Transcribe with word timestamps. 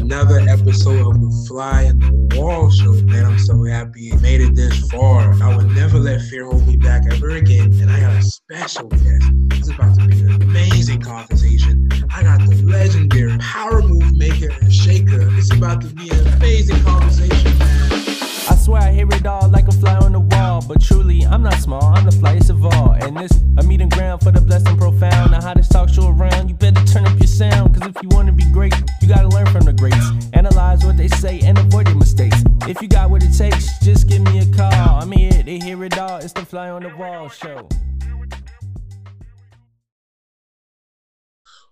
another 0.00 0.40
episode 0.40 1.06
of 1.06 1.20
the 1.20 1.46
Fly 1.46 1.86
on 1.86 1.98
the 1.98 2.38
Wall 2.38 2.70
show. 2.70 2.92
Man, 3.04 3.26
I'm 3.26 3.38
so 3.38 3.64
happy 3.64 4.12
made 4.16 4.40
it 4.40 4.54
this 4.54 4.90
far. 4.90 5.32
I 5.42 5.56
would 5.56 5.70
never 5.72 5.98
let 5.98 6.20
fear 6.22 6.46
hold 6.46 6.66
me 6.66 6.76
back 6.76 7.02
ever 7.12 7.30
again. 7.30 7.72
And 7.80 7.90
I 7.90 8.00
got 8.00 8.16
a 8.16 8.22
special 8.22 8.88
guest. 8.88 9.30
This 9.48 9.60
is 9.60 9.68
about 9.70 9.98
to 9.98 10.06
be 10.06 10.20
an 10.20 10.42
amazing 10.42 11.02
conversation. 11.02 11.88
I 12.14 12.22
got 12.22 12.40
the 12.40 12.62
legendary 12.64 13.36
power 13.38 13.82
move 13.82 14.16
maker 14.16 14.50
and 14.60 14.72
shaker. 14.72 15.28
It's 15.36 15.52
about 15.52 15.80
to 15.82 15.88
be 15.88 16.08
an 16.10 16.26
amazing 16.34 16.82
conversation, 16.82 17.58
man. 17.58 17.91
I 18.50 18.56
swear 18.56 18.82
I 18.82 18.90
hear 18.90 19.06
it 19.08 19.24
all 19.24 19.48
like 19.48 19.68
a 19.68 19.72
fly 19.72 19.96
on 19.96 20.12
the 20.12 20.20
wall. 20.20 20.64
But 20.66 20.82
truly, 20.82 21.24
I'm 21.24 21.42
not 21.42 21.54
small, 21.54 21.84
I'm 21.84 22.04
the 22.04 22.10
flyest 22.10 22.50
of 22.50 22.64
all. 22.64 22.92
And 22.92 23.16
this 23.16 23.30
a 23.58 23.62
meeting 23.62 23.88
ground 23.88 24.22
for 24.22 24.32
the 24.32 24.40
blessed 24.40 24.68
and 24.68 24.78
profound. 24.78 25.32
The 25.32 25.40
hottest 25.40 25.70
talk 25.70 25.88
show 25.88 26.08
around, 26.08 26.48
you 26.48 26.54
better 26.54 26.82
turn 26.84 27.06
up 27.06 27.16
your 27.18 27.28
sound. 27.28 27.74
Cause 27.74 27.88
if 27.88 28.02
you 28.02 28.08
wanna 28.10 28.32
be 28.32 28.44
great, 28.50 28.74
you 29.00 29.08
gotta 29.08 29.28
learn 29.28 29.46
from 29.46 29.64
the 29.64 29.72
greats. 29.72 30.06
Analyze 30.32 30.84
what 30.84 30.96
they 30.96 31.08
say 31.08 31.40
and 31.40 31.56
avoid 31.56 31.86
their 31.86 31.94
mistakes. 31.94 32.42
If 32.66 32.82
you 32.82 32.88
got 32.88 33.10
what 33.10 33.22
it 33.22 33.32
takes, 33.32 33.78
just 33.78 34.08
give 34.08 34.22
me 34.22 34.40
a 34.40 34.46
call. 34.46 34.72
I'm 34.72 35.12
here, 35.12 35.30
to 35.30 35.58
hear 35.58 35.84
it 35.84 35.96
all. 35.98 36.18
It's 36.18 36.32
the 36.32 36.44
fly 36.44 36.70
on 36.70 36.82
the 36.82 36.94
wall 36.96 37.28
show. 37.28 37.68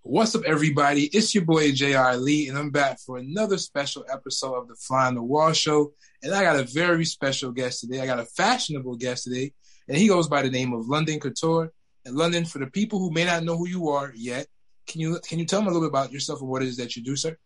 What's 0.03 0.35
up, 0.35 0.43
everybody? 0.47 1.05
It's 1.13 1.35
your 1.35 1.45
boy 1.45 1.73
J.R. 1.73 2.17
Lee, 2.17 2.49
and 2.49 2.57
I'm 2.57 2.71
back 2.71 2.99
for 3.01 3.19
another 3.19 3.59
special 3.59 4.05
episode 4.11 4.55
of 4.55 4.67
the 4.67 4.75
Fly 4.75 5.07
on 5.07 5.15
the 5.15 5.23
Wall 5.23 5.53
show. 5.53 5.93
And 6.23 6.35
I 6.35 6.43
got 6.43 6.61
a 6.61 6.65
very 6.65 7.05
special 7.05 7.51
guest 7.51 7.81
today. 7.81 8.01
I 8.01 8.07
got 8.07 8.21
a 8.21 8.25
fashionable 8.25 8.97
guest 8.97 9.25
today, 9.25 9.53
and 9.89 9.97
he 9.97 10.09
goes 10.09 10.29
by 10.29 10.43
the 10.43 10.51
name 10.51 10.75
of 10.75 10.87
London 10.87 11.19
Couture. 11.19 11.73
And 12.05 12.15
London, 12.15 12.45
for 12.45 12.59
the 12.59 12.67
people 12.67 12.99
who 12.99 13.11
may 13.11 13.25
not 13.25 13.43
know 13.43 13.57
who 13.57 13.69
you 13.69 13.89
are 13.89 14.13
yet, 14.15 14.47
can 14.87 15.01
you 15.01 15.19
can 15.27 15.39
you 15.39 15.45
tell 15.45 15.61
them 15.61 15.69
a 15.69 15.71
little 15.71 15.89
bit 15.89 15.93
about 15.93 16.13
yourself 16.13 16.41
and 16.41 16.51
what 16.51 16.63
it 16.63 16.69
is 16.69 16.77
that 16.77 16.97
you 16.97 17.03
do, 17.03 17.17
sir? 17.17 17.37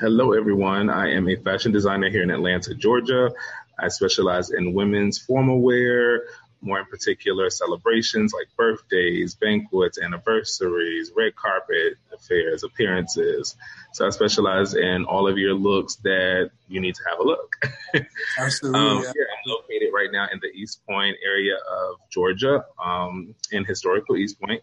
Hello, 0.00 0.32
everyone. 0.32 0.90
I 0.90 1.12
am 1.12 1.28
a 1.28 1.36
fashion 1.36 1.72
designer 1.72 2.10
here 2.10 2.22
in 2.22 2.30
Atlanta, 2.30 2.74
Georgia. 2.74 3.30
I 3.78 3.88
specialize 3.88 4.50
in 4.50 4.74
women's 4.74 5.18
formal 5.18 5.60
wear, 5.60 6.24
more 6.60 6.80
in 6.80 6.86
particular 6.86 7.50
celebrations 7.50 8.32
like 8.32 8.48
birthdays, 8.56 9.34
banquets, 9.34 9.98
anniversaries, 9.98 11.12
red 11.16 11.36
carpet 11.36 11.94
affairs, 12.18 12.64
appearances. 12.64 13.56
So 13.92 14.06
I 14.06 14.10
specialize 14.10 14.74
in 14.74 15.04
all 15.04 15.26
of 15.28 15.38
your 15.38 15.54
looks 15.54 15.96
that 15.96 16.50
you 16.68 16.80
need 16.80 16.94
to 16.94 17.02
have 17.10 17.18
a 17.20 17.22
look. 17.22 17.56
Absolutely. 18.38 18.80
um, 18.80 18.98
yeah. 18.98 19.10
I'm 19.10 19.46
located 19.46 19.90
right 19.94 20.10
now 20.12 20.28
in 20.32 20.40
the 20.40 20.48
East 20.48 20.84
Point 20.86 21.16
area 21.24 21.54
of 21.54 21.96
Georgia, 22.10 22.64
um, 22.84 23.34
in 23.50 23.64
historical 23.64 24.16
East 24.16 24.40
Point. 24.40 24.62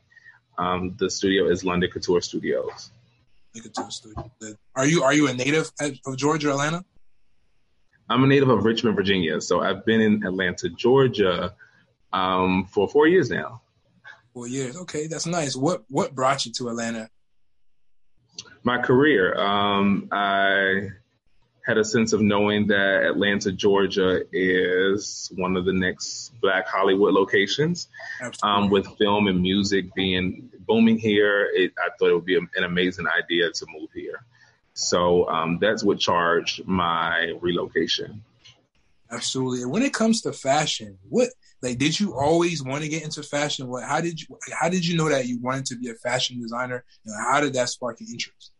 Um, 0.58 0.96
the 0.98 1.10
studio 1.10 1.50
is 1.50 1.64
London 1.64 1.90
Couture 1.92 2.22
Studios. 2.22 2.92
This, 3.54 4.02
dude. 4.42 4.58
Are 4.76 4.86
you 4.86 5.04
are 5.04 5.14
you 5.14 5.28
a 5.30 5.34
native 5.34 5.72
of 5.80 6.18
Georgia, 6.18 6.50
Atlanta? 6.50 6.84
I'm 8.10 8.24
a 8.24 8.28
native 8.28 8.50
of 8.50 8.66
Richmond, 8.66 8.96
Virginia. 8.96 9.40
So 9.40 9.62
I've 9.62 9.86
been 9.86 10.02
in 10.02 10.26
Atlanta, 10.26 10.70
Georgia 10.70 11.54
um, 12.12 12.66
for 12.66 12.88
four 12.88 13.08
years 13.08 13.30
now. 13.30 13.62
Four 14.34 14.48
years. 14.48 14.76
Okay, 14.76 15.08
that's 15.08 15.26
nice. 15.26 15.56
What 15.56 15.84
what 15.90 16.14
brought 16.14 16.46
you 16.46 16.52
to 16.54 16.70
Atlanta? 16.70 17.10
My 18.66 18.78
career. 18.80 19.40
Um, 19.40 20.10
I 20.12 20.90
had 21.66 21.78
a 21.78 21.86
sense 21.86 22.14
of 22.14 22.22
knowing 22.22 22.68
that 22.68 23.04
Atlanta, 23.04 23.52
Georgia 23.52 24.22
is 24.32 25.32
one 25.36 25.56
of 25.56 25.66
the 25.66 25.74
next 25.74 26.34
Black 26.42 26.68
Hollywood 26.68 27.14
locations. 27.14 27.88
Um, 28.44 28.70
with 28.70 28.88
film 28.98 29.28
and 29.28 29.42
music 29.42 29.94
being 29.96 30.50
booming 30.68 30.98
here, 30.98 31.50
it, 31.54 31.74
I 31.78 31.90
thought 31.98 32.10
it 32.10 32.14
would 32.14 32.26
be 32.26 32.38
an 32.38 32.64
amazing 32.64 33.06
idea 33.08 33.52
to 33.52 33.66
move 33.70 33.90
here. 33.94 34.24
So 34.74 35.28
um, 35.30 35.58
that's 35.60 35.84
what 35.84 36.00
charged 36.00 36.68
my 36.68 37.34
relocation. 37.40 38.24
Absolutely. 39.12 39.62
And 39.62 39.72
when 39.72 39.84
it 39.84 39.94
comes 39.94 40.22
to 40.22 40.34
fashion, 40.34 40.98
what 41.08 41.30
like 41.62 41.78
did 41.78 42.00
you 42.00 42.16
always 42.16 42.64
want 42.64 42.84
to 42.84 42.90
get 42.90 43.04
into 43.04 43.24
fashion? 43.24 43.68
What 43.68 43.84
how 43.84 44.02
did 44.02 44.20
you 44.20 44.38
how 44.52 44.70
did 44.70 44.86
you 44.86 44.98
know 44.98 45.10
that 45.10 45.28
you 45.28 45.40
wanted 45.40 45.66
to 45.68 45.78
be 45.78 45.90
a 45.90 45.94
fashion 45.94 46.42
designer? 46.42 46.84
And 47.06 47.16
how 47.16 47.40
did 47.40 47.54
that 47.54 47.70
spark 47.70 48.02
your 48.02 48.10
interest? 48.10 48.52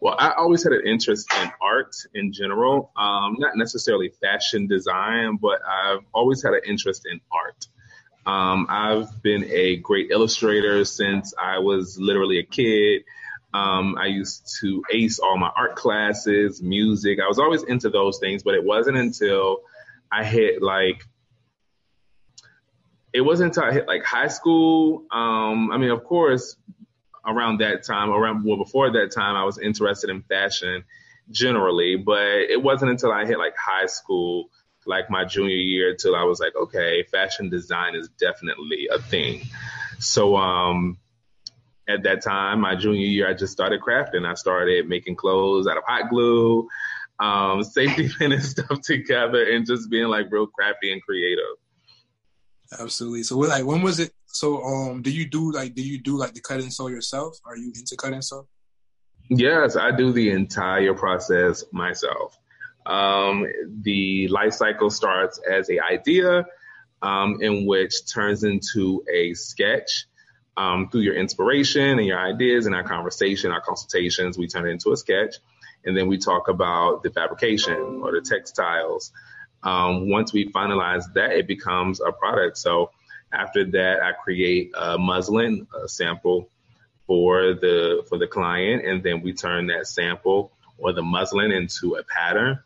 Well, 0.00 0.14
I 0.18 0.32
always 0.36 0.62
had 0.62 0.72
an 0.72 0.86
interest 0.86 1.28
in 1.42 1.50
art 1.60 1.94
in 2.14 2.32
general, 2.32 2.92
um, 2.96 3.36
not 3.38 3.56
necessarily 3.56 4.10
fashion 4.20 4.68
design, 4.68 5.38
but 5.40 5.60
I've 5.66 6.04
always 6.12 6.42
had 6.42 6.54
an 6.54 6.60
interest 6.66 7.06
in 7.10 7.20
art. 7.32 7.66
Um, 8.24 8.66
I've 8.68 9.22
been 9.22 9.44
a 9.44 9.76
great 9.76 10.10
illustrator 10.10 10.84
since 10.84 11.34
I 11.40 11.58
was 11.58 11.98
literally 11.98 12.38
a 12.38 12.44
kid. 12.44 13.02
Um, 13.54 13.96
I 13.98 14.06
used 14.06 14.58
to 14.60 14.84
ace 14.92 15.18
all 15.18 15.36
my 15.38 15.50
art 15.56 15.74
classes, 15.74 16.62
music. 16.62 17.18
I 17.20 17.26
was 17.26 17.38
always 17.38 17.64
into 17.64 17.88
those 17.88 18.18
things, 18.18 18.42
but 18.42 18.54
it 18.54 18.62
wasn't 18.62 18.98
until 18.98 19.62
I 20.12 20.24
hit 20.24 20.62
like 20.62 21.02
it 23.12 23.22
wasn't 23.22 23.56
until 23.56 23.70
I 23.70 23.72
hit 23.72 23.88
like 23.88 24.04
high 24.04 24.28
school. 24.28 25.04
Um, 25.10 25.70
I 25.72 25.78
mean, 25.78 25.90
of 25.90 26.04
course, 26.04 26.56
around 27.28 27.60
that 27.60 27.84
time, 27.84 28.10
around 28.10 28.44
well 28.44 28.56
before 28.56 28.90
that 28.90 29.12
time, 29.12 29.36
I 29.36 29.44
was 29.44 29.58
interested 29.58 30.10
in 30.10 30.22
fashion 30.22 30.84
generally, 31.30 31.96
but 31.96 32.22
it 32.22 32.62
wasn't 32.62 32.90
until 32.90 33.12
I 33.12 33.26
hit 33.26 33.38
like 33.38 33.54
high 33.56 33.86
school, 33.86 34.50
like 34.86 35.10
my 35.10 35.24
junior 35.24 35.56
year, 35.56 35.94
till 35.94 36.16
I 36.16 36.24
was 36.24 36.40
like, 36.40 36.54
okay, 36.56 37.04
fashion 37.04 37.50
design 37.50 37.94
is 37.94 38.08
definitely 38.18 38.88
a 38.90 38.98
thing. 38.98 39.42
So, 39.98 40.36
um, 40.36 40.98
at 41.88 42.02
that 42.02 42.22
time, 42.22 42.60
my 42.60 42.76
junior 42.76 43.06
year, 43.06 43.28
I 43.28 43.34
just 43.34 43.52
started 43.52 43.80
crafting. 43.80 44.26
I 44.26 44.34
started 44.34 44.88
making 44.88 45.16
clothes 45.16 45.66
out 45.66 45.78
of 45.78 45.84
hot 45.86 46.10
glue, 46.10 46.68
um, 47.18 47.62
safety 47.64 48.10
pin 48.18 48.32
and 48.32 48.42
stuff 48.42 48.80
together, 48.82 49.42
and 49.42 49.66
just 49.66 49.90
being 49.90 50.08
like 50.08 50.26
real 50.30 50.46
crafty 50.46 50.92
and 50.92 51.02
creative. 51.02 51.44
Absolutely. 52.78 53.22
So, 53.22 53.38
like, 53.38 53.64
when 53.64 53.82
was 53.82 54.00
it? 54.00 54.12
So, 54.38 54.62
um, 54.62 55.02
do 55.02 55.10
you 55.10 55.26
do 55.26 55.50
like, 55.50 55.74
do 55.74 55.82
you 55.82 56.00
do 56.00 56.16
like 56.16 56.32
the 56.32 56.40
cut 56.40 56.60
and 56.60 56.72
sew 56.72 56.86
yourself? 56.86 57.40
Are 57.44 57.56
you 57.56 57.72
into 57.74 57.96
cut 57.96 58.12
and 58.12 58.24
sew? 58.24 58.46
Yes, 59.28 59.74
I 59.74 59.90
do 59.90 60.12
the 60.12 60.30
entire 60.30 60.94
process 60.94 61.64
myself. 61.72 62.38
Um, 62.86 63.48
the 63.82 64.28
life 64.28 64.52
cycle 64.52 64.90
starts 64.90 65.40
as 65.40 65.68
a 65.70 65.80
idea, 65.80 66.46
um, 67.02 67.38
in 67.42 67.66
which 67.66 67.94
turns 68.14 68.44
into 68.44 69.04
a 69.12 69.34
sketch. 69.34 70.06
Um, 70.56 70.88
through 70.88 71.00
your 71.00 71.16
inspiration 71.16 71.98
and 71.98 72.06
your 72.06 72.20
ideas 72.20 72.66
and 72.66 72.76
our 72.76 72.84
conversation, 72.84 73.50
our 73.50 73.60
consultations, 73.60 74.38
we 74.38 74.46
turn 74.46 74.68
it 74.68 74.70
into 74.70 74.92
a 74.92 74.96
sketch. 74.96 75.34
And 75.84 75.96
then 75.96 76.06
we 76.06 76.16
talk 76.16 76.46
about 76.46 77.02
the 77.02 77.10
fabrication 77.10 78.02
or 78.04 78.12
the 78.12 78.20
textiles. 78.20 79.10
Um, 79.64 80.08
once 80.08 80.32
we 80.32 80.48
finalize 80.52 81.12
that, 81.14 81.32
it 81.32 81.48
becomes 81.48 82.00
a 82.00 82.12
product. 82.12 82.56
So 82.56 82.90
after 83.32 83.64
that, 83.64 84.02
I 84.02 84.12
create 84.12 84.72
a 84.76 84.98
muslin 84.98 85.66
a 85.82 85.88
sample 85.88 86.48
for 87.06 87.54
the 87.54 88.04
for 88.08 88.18
the 88.18 88.26
client, 88.26 88.86
and 88.86 89.02
then 89.02 89.22
we 89.22 89.32
turn 89.32 89.66
that 89.68 89.86
sample 89.86 90.52
or 90.78 90.92
the 90.92 91.02
muslin 91.02 91.52
into 91.52 91.96
a 91.96 92.02
pattern. 92.04 92.60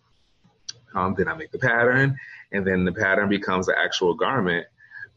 Um, 0.95 1.15
then 1.17 1.29
I 1.29 1.35
make 1.35 1.51
the 1.51 1.59
pattern, 1.59 2.19
and 2.53 2.67
then 2.67 2.85
the 2.85 2.93
pattern 2.93 3.29
becomes 3.29 3.67
the 3.67 3.79
actual 3.79 4.15
garment. 4.15 4.67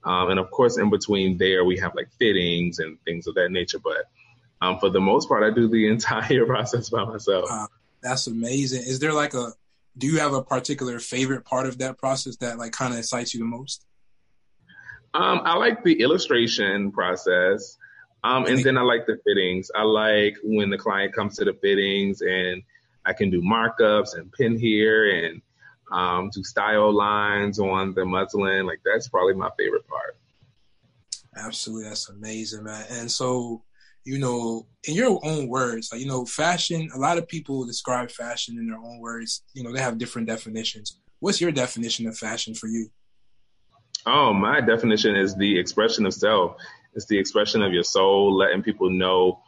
Um, 0.04 0.30
and 0.30 0.40
of 0.40 0.52
course, 0.52 0.78
in 0.78 0.90
between 0.90 1.38
there, 1.38 1.66
we 1.66 1.78
have 1.80 1.96
like 1.96 2.10
fittings 2.20 2.80
and 2.80 3.02
things 3.04 3.28
of 3.28 3.36
that 3.36 3.52
nature. 3.52 3.80
But 3.80 4.06
um, 4.62 4.80
for 4.80 4.90
the 4.90 5.02
most 5.02 5.28
part, 5.28 5.44
I 5.44 5.54
do 5.54 5.68
the 5.68 5.88
entire 5.92 6.46
process 6.46 6.90
by 6.90 7.04
myself. 7.04 7.50
Uh, 7.50 7.68
that's 8.02 8.28
amazing. 8.28 8.84
Is 8.84 9.00
there 9.00 9.14
like 9.14 9.34
a, 9.34 9.54
do 9.98 10.08
you 10.08 10.20
have 10.20 10.34
a 10.34 10.44
particular 10.44 11.00
favorite 11.00 11.44
part 11.44 11.66
of 11.66 11.80
that 11.80 11.98
process 11.98 12.36
that 12.38 12.58
like 12.58 12.72
kind 12.72 12.94
of 12.94 13.00
excites 13.00 13.34
you 13.34 13.40
the 13.40 13.46
most? 13.46 13.86
Um, 15.16 15.42
I 15.46 15.56
like 15.56 15.82
the 15.84 16.02
illustration 16.02 16.92
process. 16.92 17.78
Um, 18.26 18.46
and 18.48 18.62
then 18.64 18.78
I 18.78 18.82
like 18.82 19.06
the 19.06 19.18
fittings. 19.26 19.72
I 19.74 19.84
like 19.84 20.36
when 20.44 20.70
the 20.70 20.78
client 20.78 21.14
comes 21.14 21.38
to 21.38 21.46
the 21.46 21.54
fittings 21.54 22.22
and 22.22 22.62
I 23.06 23.14
can 23.14 23.30
do 23.30 23.42
markups 23.42 24.18
and 24.18 24.32
pin 24.34 24.60
here 24.60 25.10
and 25.10 25.42
um, 25.92 26.32
do 26.34 26.44
style 26.44 26.92
lines 26.92 27.60
on 27.60 27.94
the 27.94 28.04
muslin. 28.04 28.66
Like 28.66 28.82
that's 28.84 29.08
probably 29.08 29.36
my 29.36 29.50
favorite 29.58 29.88
part. 29.88 30.18
Absolutely, 31.38 31.88
that's 31.88 32.10
amazing, 32.10 32.64
man. 32.64 32.86
And 32.90 33.12
so, 33.12 33.64
you 34.04 34.20
know, 34.20 34.68
in 34.86 34.96
your 34.96 35.20
own 35.24 35.48
words, 35.48 35.90
like 35.92 36.02
you 36.02 36.08
know, 36.08 36.26
fashion. 36.26 36.90
A 36.94 37.00
lot 37.00 37.18
of 37.18 37.28
people 37.28 37.66
describe 37.66 38.12
fashion 38.12 38.58
in 38.58 38.68
their 38.68 38.80
own 38.80 39.00
words. 39.00 39.44
You 39.54 39.64
know, 39.64 39.72
they 39.72 39.82
have 39.82 39.98
different 39.98 40.28
definitions. 40.28 41.00
What's 41.20 41.40
your 41.40 41.52
definition 41.52 42.08
of 42.08 42.18
fashion 42.18 42.54
for 42.54 42.68
you? 42.68 42.90
Oh, 44.06 44.34
my 44.34 44.62
definition 44.62 45.16
is 45.16 45.36
the 45.36 45.58
expression 45.58 46.06
of 46.06 46.14
self. 46.14 46.58
It's 46.94 47.08
the 47.08 47.18
expression 47.18 47.62
of 47.62 47.74
your 47.74 47.84
soul, 47.84 48.36
letting 48.36 48.64
people 48.64 48.90
know 48.90 49.42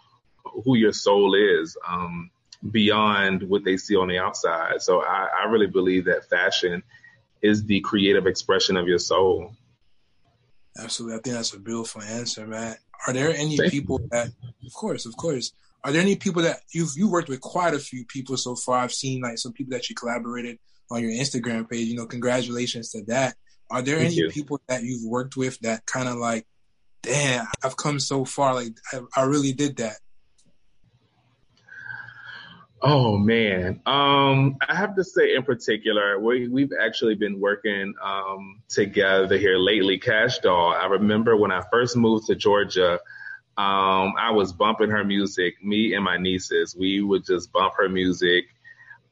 who 0.43 0.75
your 0.75 0.93
soul 0.93 1.35
is. 1.35 1.77
Um, 1.87 2.31
beyond 2.71 3.43
what 3.43 3.63
they 3.63 3.77
see 3.77 3.95
on 3.95 4.07
the 4.07 4.17
outside. 4.17 4.81
So 4.81 5.03
I, 5.03 5.27
I 5.43 5.49
really 5.49 5.67
believe 5.67 6.05
that 6.05 6.29
fashion 6.29 6.83
is 7.41 7.65
the 7.65 7.81
creative 7.81 8.25
expression 8.25 8.77
of 8.77 8.87
your 8.87 8.99
soul. 8.99 9.53
Absolutely. 10.79 11.17
I 11.17 11.21
think 11.21 11.35
that's 11.35 11.53
a 11.53 11.59
beautiful 11.59 12.01
answer, 12.01 12.45
man. 12.47 12.75
Are 13.05 13.13
there 13.13 13.29
any 13.29 13.57
Thank 13.57 13.71
people 13.71 13.99
that, 14.11 14.27
of 14.65 14.73
course, 14.73 15.05
of 15.05 15.15
course, 15.17 15.51
are 15.83 15.91
there 15.91 16.01
any 16.01 16.15
people 16.15 16.41
that 16.41 16.61
you've 16.71 16.91
you 16.95 17.09
worked 17.09 17.29
with 17.29 17.41
quite 17.41 17.73
a 17.73 17.79
few 17.79 18.05
people 18.05 18.35
so 18.37 18.55
far? 18.55 18.79
I've 18.79 18.93
seen 18.93 19.21
like 19.21 19.37
some 19.37 19.53
people 19.53 19.71
that 19.71 19.89
you 19.89 19.95
collaborated 19.95 20.57
on 20.89 21.01
your 21.01 21.11
Instagram 21.11 21.69
page. 21.69 21.87
You 21.87 21.95
know, 21.95 22.07
congratulations 22.07 22.91
to 22.91 23.03
that. 23.03 23.35
Are 23.69 23.81
there 23.81 23.97
Thank 23.97 24.07
any 24.07 24.15
you. 24.15 24.29
people 24.29 24.61
that 24.67 24.83
you've 24.83 25.03
worked 25.03 25.35
with 25.35 25.59
that 25.59 25.85
kind 25.85 26.07
of 26.07 26.15
like, 26.15 26.45
damn, 27.03 27.45
I've 27.63 27.77
come 27.77 27.99
so 27.99 28.25
far. 28.25 28.53
Like 28.53 28.77
I, 28.93 28.99
I 29.15 29.23
really 29.23 29.53
did 29.53 29.77
that. 29.77 29.97
Oh 32.79 33.17
man, 33.17 33.81
um, 33.87 34.57
I 34.67 34.75
have 34.75 34.95
to 34.97 35.03
say 35.03 35.33
in 35.35 35.41
particular, 35.41 36.19
we 36.19 36.47
we've 36.47 36.71
actually 36.79 37.15
been 37.15 37.39
working 37.39 37.95
um, 38.03 38.61
together 38.69 39.35
here 39.37 39.57
lately. 39.57 39.97
Kash 39.97 40.37
Doll. 40.39 40.73
I 40.73 40.85
remember 40.85 41.35
when 41.35 41.51
I 41.51 41.63
first 41.71 41.97
moved 41.97 42.27
to 42.27 42.35
Georgia, 42.35 42.99
um, 43.57 44.13
I 44.19 44.29
was 44.31 44.53
bumping 44.53 44.91
her 44.91 45.03
music. 45.03 45.55
Me 45.63 45.95
and 45.95 46.03
my 46.03 46.17
nieces, 46.17 46.75
we 46.75 47.01
would 47.01 47.25
just 47.25 47.51
bump 47.51 47.73
her 47.77 47.89
music. 47.89 48.45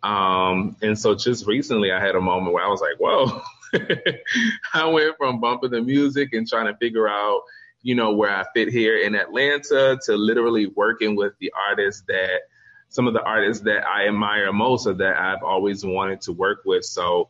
Um, 0.03 0.77
and 0.83 0.97
so 0.97 1.15
just 1.15 1.47
recently, 1.47 1.91
I 1.91 1.99
had 1.99 2.13
a 2.13 2.21
moment 2.21 2.53
where 2.53 2.63
I 2.63 2.69
was 2.69 2.81
like, 2.81 2.99
"Whoa!" 2.99 3.41
I 4.73 4.85
went 4.87 5.17
from 5.17 5.39
bumping 5.39 5.71
the 5.71 5.81
music 5.81 6.33
and 6.33 6.47
trying 6.47 6.67
to 6.67 6.77
figure 6.77 7.07
out, 7.07 7.41
you 7.81 7.95
know, 7.95 8.13
where 8.13 8.35
I 8.35 8.45
fit 8.53 8.69
here 8.69 8.97
in 8.97 9.15
Atlanta 9.15 9.97
to 10.05 10.15
literally 10.15 10.67
working 10.67 11.15
with 11.15 11.33
the 11.39 11.51
artists 11.69 12.03
that 12.07 12.41
some 12.89 13.07
of 13.07 13.13
the 13.13 13.21
artists 13.21 13.63
that 13.63 13.85
I 13.85 14.07
admire 14.07 14.51
most 14.53 14.87
or 14.87 14.93
that 14.93 15.17
I've 15.17 15.43
always 15.43 15.85
wanted 15.85 16.21
to 16.21 16.31
work 16.31 16.61
with. 16.65 16.85
So 16.85 17.29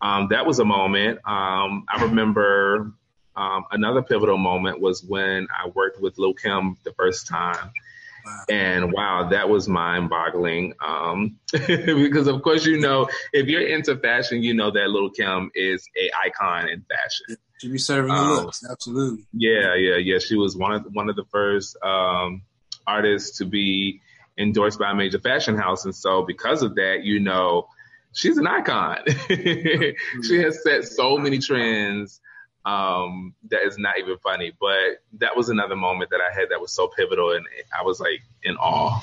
um, 0.00 0.28
that 0.30 0.46
was 0.46 0.58
a 0.58 0.64
moment. 0.64 1.18
Um, 1.26 1.84
I 1.88 2.02
remember 2.02 2.92
um, 3.36 3.64
another 3.70 4.02
pivotal 4.02 4.38
moment 4.38 4.80
was 4.80 5.04
when 5.04 5.46
I 5.50 5.68
worked 5.68 6.00
with 6.00 6.18
Lil 6.18 6.34
Kim 6.34 6.76
the 6.84 6.92
first 6.92 7.26
time. 7.26 7.70
And 8.48 8.92
wow, 8.92 9.28
that 9.30 9.48
was 9.48 9.68
mind 9.68 10.10
boggling. 10.10 10.74
Um, 10.84 11.38
because 11.52 12.26
of 12.26 12.42
course, 12.42 12.64
you 12.64 12.78
know, 12.78 13.08
if 13.32 13.46
you're 13.46 13.66
into 13.66 13.96
fashion, 13.96 14.42
you 14.42 14.54
know 14.54 14.70
that 14.70 14.88
Lil 14.88 15.10
Kim 15.10 15.50
is 15.54 15.88
a 15.96 16.10
icon 16.26 16.68
in 16.68 16.82
fashion. 16.82 17.36
She 17.58 17.68
be 17.68 17.78
serving 17.78 18.08
the 18.08 18.18
um, 18.18 18.44
looks, 18.44 18.64
absolutely. 18.68 19.24
Yeah, 19.32 19.74
yeah, 19.76 19.96
yeah. 19.96 20.18
She 20.18 20.36
was 20.36 20.56
one 20.56 20.72
of 20.72 20.86
one 20.92 21.08
of 21.08 21.16
the 21.16 21.24
first 21.30 21.76
um, 21.82 22.42
artists 22.86 23.38
to 23.38 23.44
be 23.44 24.00
endorsed 24.36 24.78
by 24.78 24.90
a 24.90 24.94
major 24.94 25.20
fashion 25.20 25.56
house. 25.56 25.84
And 25.84 25.94
so 25.94 26.24
because 26.24 26.62
of 26.62 26.74
that, 26.76 27.04
you 27.04 27.20
know, 27.20 27.68
she's 28.12 28.38
an 28.38 28.46
icon. 28.46 28.98
she 29.28 30.38
has 30.38 30.62
set 30.62 30.84
so 30.84 31.16
many 31.18 31.38
trends 31.38 32.20
um, 32.64 33.34
that 33.50 33.62
is 33.64 33.78
not 33.78 33.98
even 33.98 34.16
funny. 34.18 34.52
But 34.60 35.02
that 35.18 35.36
was 35.36 35.48
another 35.48 35.76
moment 35.76 36.10
that 36.10 36.20
I 36.20 36.32
had 36.32 36.48
that 36.50 36.60
was 36.60 36.72
so 36.72 36.88
pivotal 36.88 37.32
and 37.32 37.46
I 37.78 37.82
was 37.82 38.00
like 38.00 38.22
in 38.42 38.56
awe. 38.56 39.00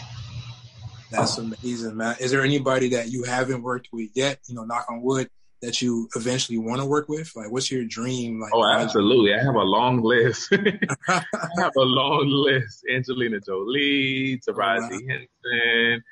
That's 1.12 1.38
amazing, 1.38 1.98
man. 1.98 2.16
Is 2.20 2.32
there 2.32 2.44
anybody 2.44 2.90
that 2.90 3.10
you 3.10 3.24
haven't 3.24 3.64
worked 3.64 3.90
with 3.92 4.10
yet? 4.14 4.40
You 4.48 4.56
know, 4.56 4.64
knock 4.64 4.86
on 4.90 5.02
wood, 5.02 5.28
that 5.62 5.82
you 5.82 6.08
eventually 6.16 6.58
want 6.58 6.82
to 6.82 6.86
work 6.86 7.10
with? 7.10 7.36
Like, 7.36 7.52
what's 7.52 7.72
your 7.72 7.84
dream? 7.86 8.40
Like, 8.40 8.52
oh, 8.54 8.64
absolutely. 8.64 9.34
I 9.34 9.44
have 9.44 9.56
a 9.56 9.64
long 9.64 10.02
list. 10.02 10.50
I 11.08 11.24
have 11.58 11.74
a 11.76 11.82
long 11.82 12.28
list. 12.28 12.86
Angelina 12.92 13.40
Jolie, 13.40 14.40
Taraji 14.48 14.90
oh, 14.92 15.00
wow. 15.00 15.00
Henson. 15.08 16.04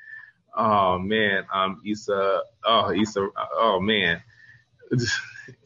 Oh 0.56 0.98
man, 0.98 1.44
um, 1.54 1.80
Issa. 1.86 2.40
Oh, 2.64 2.92
Issa. 2.92 3.28
Oh 3.54 3.80
man, 3.80 4.20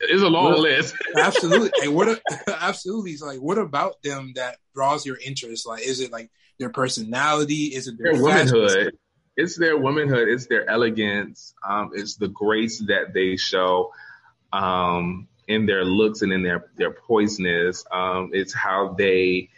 it's 0.00 0.23
a 0.23 0.29
long 0.29 0.61
list. 0.61 0.94
absolutely. 1.17 1.70
Hey, 1.81 1.88
what? 1.88 2.20
absolutely. 2.49 3.12
It's 3.12 3.23
like, 3.23 3.40
what 3.40 3.58
about 3.58 4.02
them 4.02 4.32
that 4.37 4.56
draws 4.75 5.05
your 5.06 5.19
interest? 5.25 5.67
Like, 5.67 5.82
is 5.82 6.00
it 6.00 6.12
like 6.12 6.31
their 6.58 6.70
personality? 6.70 7.75
Is 7.75 7.88
it 7.88 7.99
their, 7.99 8.12
their 8.12 8.23
womanhood? 8.23 8.96
it's 9.37 9.58
their 9.58 9.79
womanhood, 9.79 10.29
it's 10.29 10.46
their 10.46 10.69
elegance, 10.69 11.55
um, 11.67 11.93
it's 11.94 12.17
the 12.17 12.29
grace 12.29 12.81
that 12.81 13.14
they 13.14 13.37
show 13.37 13.90
um, 14.52 15.26
in 15.49 15.64
their 15.64 15.84
looks 15.84 16.23
and 16.23 16.32
in 16.32 16.43
their 16.43 16.70
their 16.76 16.93
poiseness. 16.93 17.84
Um, 17.90 18.31
it's 18.32 18.52
how 18.52 18.94
they 18.99 19.49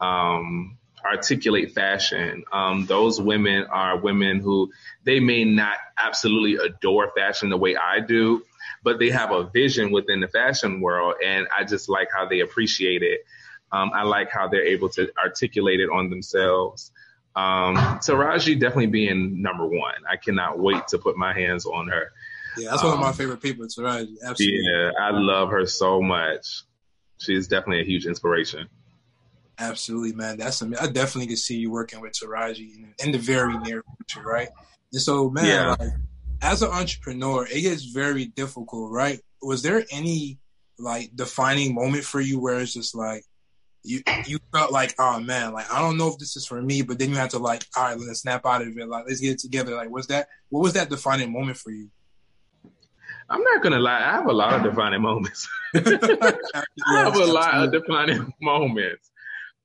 um, 0.00 0.78
articulate 1.04 1.72
fashion. 1.72 2.44
Um, 2.52 2.86
those 2.86 3.20
women 3.20 3.66
are 3.70 3.98
women 3.98 4.40
who 4.40 4.70
they 5.04 5.20
may 5.20 5.44
not 5.44 5.76
absolutely 5.98 6.56
adore 6.64 7.12
fashion 7.16 7.50
the 7.50 7.56
way 7.56 7.76
I 7.76 8.00
do, 8.00 8.42
but 8.82 8.98
they 8.98 9.10
have 9.10 9.32
a 9.32 9.44
vision 9.44 9.90
within 9.90 10.20
the 10.20 10.28
fashion 10.28 10.80
world, 10.80 11.14
and 11.24 11.46
I 11.56 11.64
just 11.64 11.88
like 11.88 12.08
how 12.14 12.26
they 12.26 12.40
appreciate 12.40 13.02
it. 13.02 13.24
Um, 13.70 13.90
I 13.94 14.02
like 14.02 14.30
how 14.30 14.48
they're 14.48 14.64
able 14.64 14.88
to 14.90 15.10
articulate 15.22 15.80
it 15.80 15.90
on 15.90 16.10
themselves. 16.10 16.90
Um, 17.36 17.76
Taraji 17.76 18.58
definitely 18.58 18.86
being 18.86 19.42
number 19.42 19.66
one. 19.66 19.94
I 20.10 20.16
cannot 20.16 20.58
wait 20.58 20.88
to 20.88 20.98
put 20.98 21.16
my 21.16 21.32
hands 21.32 21.66
on 21.66 21.88
her. 21.88 22.10
Yeah, 22.56 22.70
that's 22.70 22.82
um, 22.82 22.88
one 22.88 22.98
of 22.98 23.02
my 23.02 23.08
um, 23.08 23.14
favorite 23.14 23.42
people, 23.42 23.66
Taraji. 23.66 24.16
Absolutely. 24.24 24.62
Yeah, 24.64 24.90
I 25.00 25.10
love 25.10 25.50
her 25.50 25.66
so 25.66 26.00
much. 26.00 26.62
She's 27.18 27.46
definitely 27.46 27.82
a 27.82 27.84
huge 27.84 28.06
inspiration. 28.06 28.68
Absolutely, 29.58 30.12
man. 30.12 30.38
That's 30.38 30.62
I 30.62 30.86
definitely 30.86 31.26
can 31.26 31.36
see 31.36 31.56
you 31.56 31.70
working 31.70 32.00
with 32.00 32.12
Taraji 32.12 32.76
in, 32.76 32.94
in 33.04 33.12
the 33.12 33.18
very 33.18 33.58
near 33.58 33.82
future, 33.96 34.26
right? 34.26 34.48
And 34.92 35.02
so, 35.02 35.28
man, 35.30 35.46
yeah. 35.46 35.76
like, 35.78 35.92
as 36.42 36.62
an 36.62 36.70
entrepreneur, 36.70 37.46
it 37.46 37.62
gets 37.62 37.84
very 37.84 38.26
difficult, 38.26 38.92
right? 38.92 39.20
Was 39.42 39.62
there 39.62 39.84
any 39.90 40.38
like 40.78 41.10
defining 41.14 41.74
moment 41.74 42.04
for 42.04 42.20
you 42.20 42.38
where 42.40 42.60
it's 42.60 42.74
just 42.74 42.94
like, 42.94 43.24
you 43.84 44.02
you 44.26 44.38
felt 44.52 44.72
like, 44.72 44.94
oh 44.98 45.20
man, 45.20 45.52
like 45.52 45.72
I 45.72 45.80
don't 45.80 45.96
know 45.96 46.08
if 46.08 46.18
this 46.18 46.36
is 46.36 46.46
for 46.46 46.60
me, 46.60 46.82
but 46.82 46.98
then 46.98 47.10
you 47.10 47.16
had 47.16 47.30
to 47.30 47.38
like, 47.38 47.64
all 47.76 47.84
right, 47.84 47.98
let's 47.98 48.20
snap 48.20 48.44
out 48.44 48.62
of 48.62 48.76
it. 48.76 48.88
Like 48.88 49.04
let's 49.06 49.20
get 49.20 49.32
it 49.32 49.38
together. 49.38 49.74
Like 49.74 49.90
was 49.90 50.08
that 50.08 50.28
what 50.48 50.62
was 50.62 50.74
that 50.74 50.90
defining 50.90 51.32
moment 51.32 51.56
for 51.56 51.70
you? 51.70 51.88
I'm 53.30 53.42
not 53.42 53.62
gonna 53.62 53.78
lie, 53.78 53.98
I 53.98 54.12
have 54.12 54.26
a 54.26 54.32
lot 54.32 54.54
of 54.54 54.62
defining 54.62 55.02
moments. 55.02 55.48
I 55.74 56.34
have 56.86 57.16
a 57.16 57.24
lot 57.24 57.64
of 57.64 57.72
defining 57.72 58.32
moments. 58.40 59.10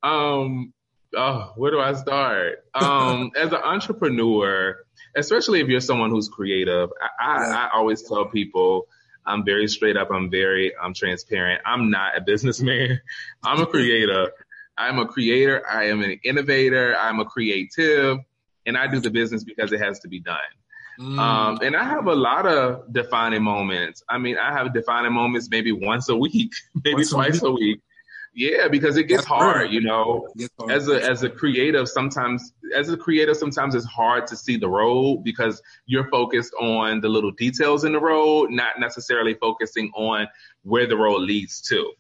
Um 0.04 0.74
oh, 1.16 1.54
where 1.56 1.72
do 1.72 1.80
I 1.80 1.94
start? 1.94 2.66
Um 2.76 3.32
as 3.36 3.52
an 3.52 3.62
entrepreneur, 3.64 4.78
especially 5.16 5.62
if 5.62 5.68
you're 5.68 5.82
someone 5.82 6.10
who's 6.10 6.30
creative, 6.30 6.90
I, 7.20 7.38
I, 7.38 7.52
I 7.52 7.70
always 7.74 8.02
tell 8.04 8.26
people 8.26 8.88
I'm 9.26 9.46
very 9.46 9.68
straight 9.68 9.98
up. 9.98 10.12
I'm 10.12 10.30
very 10.30 10.74
I'm 10.82 10.94
transparent. 10.94 11.62
I'm 11.66 11.90
not 11.90 12.18
a 12.18 12.22
businessman. 12.22 13.02
I'm 13.44 13.62
a 13.62 13.66
creator. 13.66 14.32
I'm 14.78 15.00
a 15.00 15.06
creator. 15.06 15.64
I 15.70 15.86
am 15.86 16.02
an 16.02 16.20
innovator. 16.24 16.96
I'm 16.98 17.20
a 17.20 17.26
creative, 17.26 18.20
and 18.66 18.78
I 18.78 18.88
do 18.88 19.00
the 19.00 19.12
business 19.12 19.44
because 19.44 19.72
it 19.72 19.80
has 19.80 20.00
to 20.00 20.08
be 20.08 20.20
done. 20.20 20.38
Mm. 21.00 21.20
Um, 21.20 21.60
and 21.62 21.76
I 21.76 21.84
have 21.84 22.08
a 22.08 22.16
lot 22.16 22.46
of 22.46 22.92
defining 22.92 23.44
moments. 23.44 24.04
I 24.10 24.18
mean, 24.18 24.38
I 24.38 24.52
have 24.52 24.74
defining 24.74 25.14
moments 25.14 25.50
maybe 25.50 25.72
once 25.72 26.10
a 26.10 26.16
week, 26.16 26.52
maybe 26.84 26.96
once 26.96 27.12
twice 27.12 27.42
a 27.42 27.52
week. 27.52 27.62
a 27.62 27.66
week. 27.66 27.82
Yeah, 28.36 28.68
because 28.68 28.98
it 28.98 29.04
gets 29.04 29.22
That's 29.22 29.28
hard, 29.28 29.72
you 29.72 29.82
know. 29.82 30.28
Hard. 30.60 30.72
As 30.72 30.90
a 30.90 31.04
as 31.04 31.22
a 31.22 31.30
creative, 31.30 31.88
sometimes 31.88 32.52
as 32.76 32.90
a 32.90 32.98
creative, 32.98 33.38
sometimes 33.38 33.76
it's 33.76 33.86
hard 33.86 34.28
to 34.28 34.36
see 34.36 34.58
the 34.58 34.68
road 34.68 35.24
because 35.24 35.62
you're 35.86 36.10
focused 36.10 36.54
on 36.60 37.02
the 37.02 37.10
little 37.10 37.32
details 37.32 37.84
in 37.84 37.94
the 37.94 38.00
road, 38.00 38.50
not 38.50 38.80
necessarily 38.80 39.36
focusing 39.36 39.92
on 39.96 40.28
where 40.64 40.88
the 40.88 40.98
road 40.98 41.22
leads 41.22 41.62
to. 41.62 41.94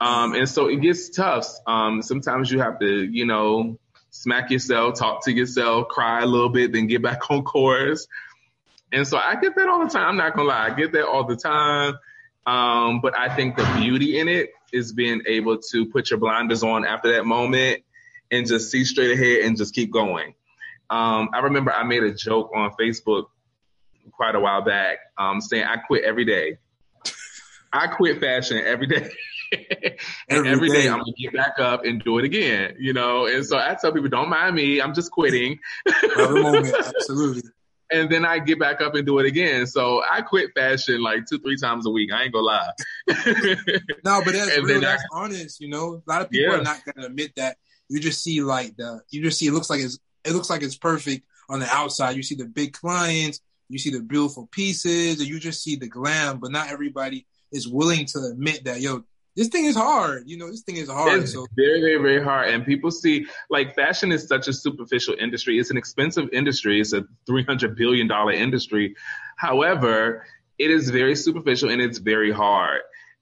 Um, 0.00 0.34
and 0.34 0.48
so 0.48 0.68
it 0.68 0.80
gets 0.80 1.10
tough. 1.10 1.46
Um, 1.66 2.02
sometimes 2.02 2.50
you 2.50 2.60
have 2.60 2.80
to, 2.80 3.04
you 3.04 3.26
know, 3.26 3.78
smack 4.10 4.50
yourself, 4.50 4.98
talk 4.98 5.24
to 5.24 5.32
yourself, 5.32 5.88
cry 5.88 6.22
a 6.22 6.26
little 6.26 6.48
bit, 6.48 6.72
then 6.72 6.88
get 6.88 7.02
back 7.02 7.30
on 7.30 7.44
course. 7.44 8.08
And 8.90 9.06
so 9.06 9.16
I 9.16 9.36
get 9.36 9.54
that 9.54 9.68
all 9.68 9.84
the 9.84 9.90
time. 9.90 10.08
I'm 10.08 10.16
not 10.16 10.34
gonna 10.34 10.48
lie, 10.48 10.66
I 10.66 10.74
get 10.74 10.92
that 10.92 11.06
all 11.06 11.24
the 11.24 11.36
time. 11.36 11.98
Um, 12.46 13.00
but 13.00 13.16
I 13.16 13.34
think 13.34 13.56
the 13.56 13.70
beauty 13.78 14.18
in 14.18 14.26
it 14.26 14.50
is 14.72 14.92
being 14.92 15.22
able 15.26 15.58
to 15.70 15.86
put 15.86 16.10
your 16.10 16.18
blinders 16.18 16.62
on 16.62 16.84
after 16.84 17.12
that 17.12 17.24
moment 17.24 17.82
and 18.30 18.46
just 18.46 18.70
see 18.70 18.84
straight 18.84 19.12
ahead 19.12 19.46
and 19.46 19.56
just 19.56 19.74
keep 19.74 19.90
going. 19.90 20.34
Um, 20.90 21.30
I 21.32 21.40
remember 21.40 21.72
I 21.72 21.84
made 21.84 22.02
a 22.02 22.12
joke 22.12 22.50
on 22.54 22.70
Facebook 22.80 23.26
quite 24.12 24.34
a 24.34 24.40
while 24.40 24.62
back 24.62 24.98
um, 25.16 25.40
saying 25.40 25.64
I 25.64 25.76
quit 25.76 26.04
every 26.04 26.24
day. 26.24 26.58
I 27.72 27.86
quit 27.88 28.20
fashion 28.20 28.58
every 28.58 28.86
day. 28.86 29.10
and 30.28 30.46
every, 30.46 30.50
every 30.50 30.68
day. 30.68 30.82
day 30.82 30.88
I'm 30.88 30.98
gonna 30.98 31.12
get 31.18 31.32
back 31.34 31.58
up 31.58 31.84
and 31.84 32.02
do 32.02 32.18
it 32.18 32.24
again, 32.24 32.76
you 32.78 32.92
know. 32.92 33.26
And 33.26 33.44
so 33.44 33.58
I 33.58 33.76
tell 33.80 33.92
people, 33.92 34.08
don't 34.08 34.30
mind 34.30 34.54
me, 34.54 34.80
I'm 34.80 34.94
just 34.94 35.10
quitting. 35.10 35.58
Every 36.18 36.42
moment, 36.42 36.74
absolutely 36.74 37.42
and 37.90 38.10
then 38.10 38.24
I 38.24 38.38
get 38.38 38.58
back 38.58 38.80
up 38.80 38.94
and 38.94 39.06
do 39.06 39.18
it 39.18 39.26
again. 39.26 39.66
So 39.66 40.02
I 40.08 40.22
quit 40.22 40.50
fashion 40.54 41.02
like 41.02 41.26
two, 41.26 41.38
three 41.38 41.56
times 41.56 41.86
a 41.86 41.90
week. 41.90 42.12
I 42.12 42.24
ain't 42.24 42.32
gonna 42.32 42.44
lie. 42.44 42.70
no, 44.04 44.22
but 44.24 44.32
that's 44.32 44.56
and 44.56 44.66
real. 44.66 44.80
That's 44.80 45.02
I, 45.12 45.18
honest. 45.18 45.60
You 45.60 45.68
know, 45.68 46.02
a 46.06 46.10
lot 46.10 46.22
of 46.22 46.30
people 46.30 46.52
yeah. 46.52 46.60
are 46.60 46.62
not 46.62 46.80
gonna 46.84 47.06
admit 47.06 47.32
that. 47.36 47.56
You 47.88 48.00
just 48.00 48.22
see 48.22 48.42
like 48.42 48.76
the, 48.76 49.00
you 49.10 49.22
just 49.22 49.38
see 49.38 49.46
it 49.46 49.52
looks 49.52 49.70
like 49.70 49.80
it's, 49.80 49.98
it 50.24 50.32
looks 50.32 50.50
like 50.50 50.62
it's 50.62 50.76
perfect 50.76 51.26
on 51.48 51.60
the 51.60 51.66
outside. 51.66 52.16
You 52.16 52.22
see 52.22 52.34
the 52.34 52.44
big 52.44 52.74
clients, 52.74 53.40
you 53.68 53.78
see 53.78 53.90
the 53.90 54.02
beautiful 54.02 54.48
pieces, 54.50 55.20
and 55.20 55.28
you 55.28 55.40
just 55.40 55.62
see 55.62 55.76
the 55.76 55.88
glam. 55.88 56.38
But 56.38 56.52
not 56.52 56.70
everybody 56.70 57.26
is 57.52 57.66
willing 57.66 58.04
to 58.06 58.20
admit 58.30 58.64
that. 58.64 58.80
Yo, 58.80 59.04
this 59.38 59.48
thing 59.48 59.66
is 59.66 59.76
hard. 59.76 60.24
You 60.26 60.36
know, 60.36 60.50
this 60.50 60.62
thing 60.62 60.76
is 60.76 60.88
hard. 60.88 61.22
It's 61.22 61.32
so 61.32 61.46
very, 61.54 61.80
very, 61.80 62.02
very 62.02 62.22
hard. 62.22 62.50
And 62.50 62.66
people 62.66 62.90
see 62.90 63.26
like 63.48 63.76
fashion 63.76 64.10
is 64.10 64.26
such 64.26 64.48
a 64.48 64.52
superficial 64.52 65.14
industry. 65.16 65.60
It's 65.60 65.70
an 65.70 65.76
expensive 65.76 66.28
industry. 66.32 66.80
It's 66.80 66.92
a 66.92 67.04
three 67.24 67.44
hundred 67.44 67.76
billion 67.76 68.08
dollar 68.08 68.32
industry. 68.32 68.96
However, 69.36 70.26
it 70.58 70.72
is 70.72 70.90
very 70.90 71.14
superficial 71.14 71.70
and 71.70 71.80
it's 71.80 71.98
very 71.98 72.32
hard. 72.32 72.80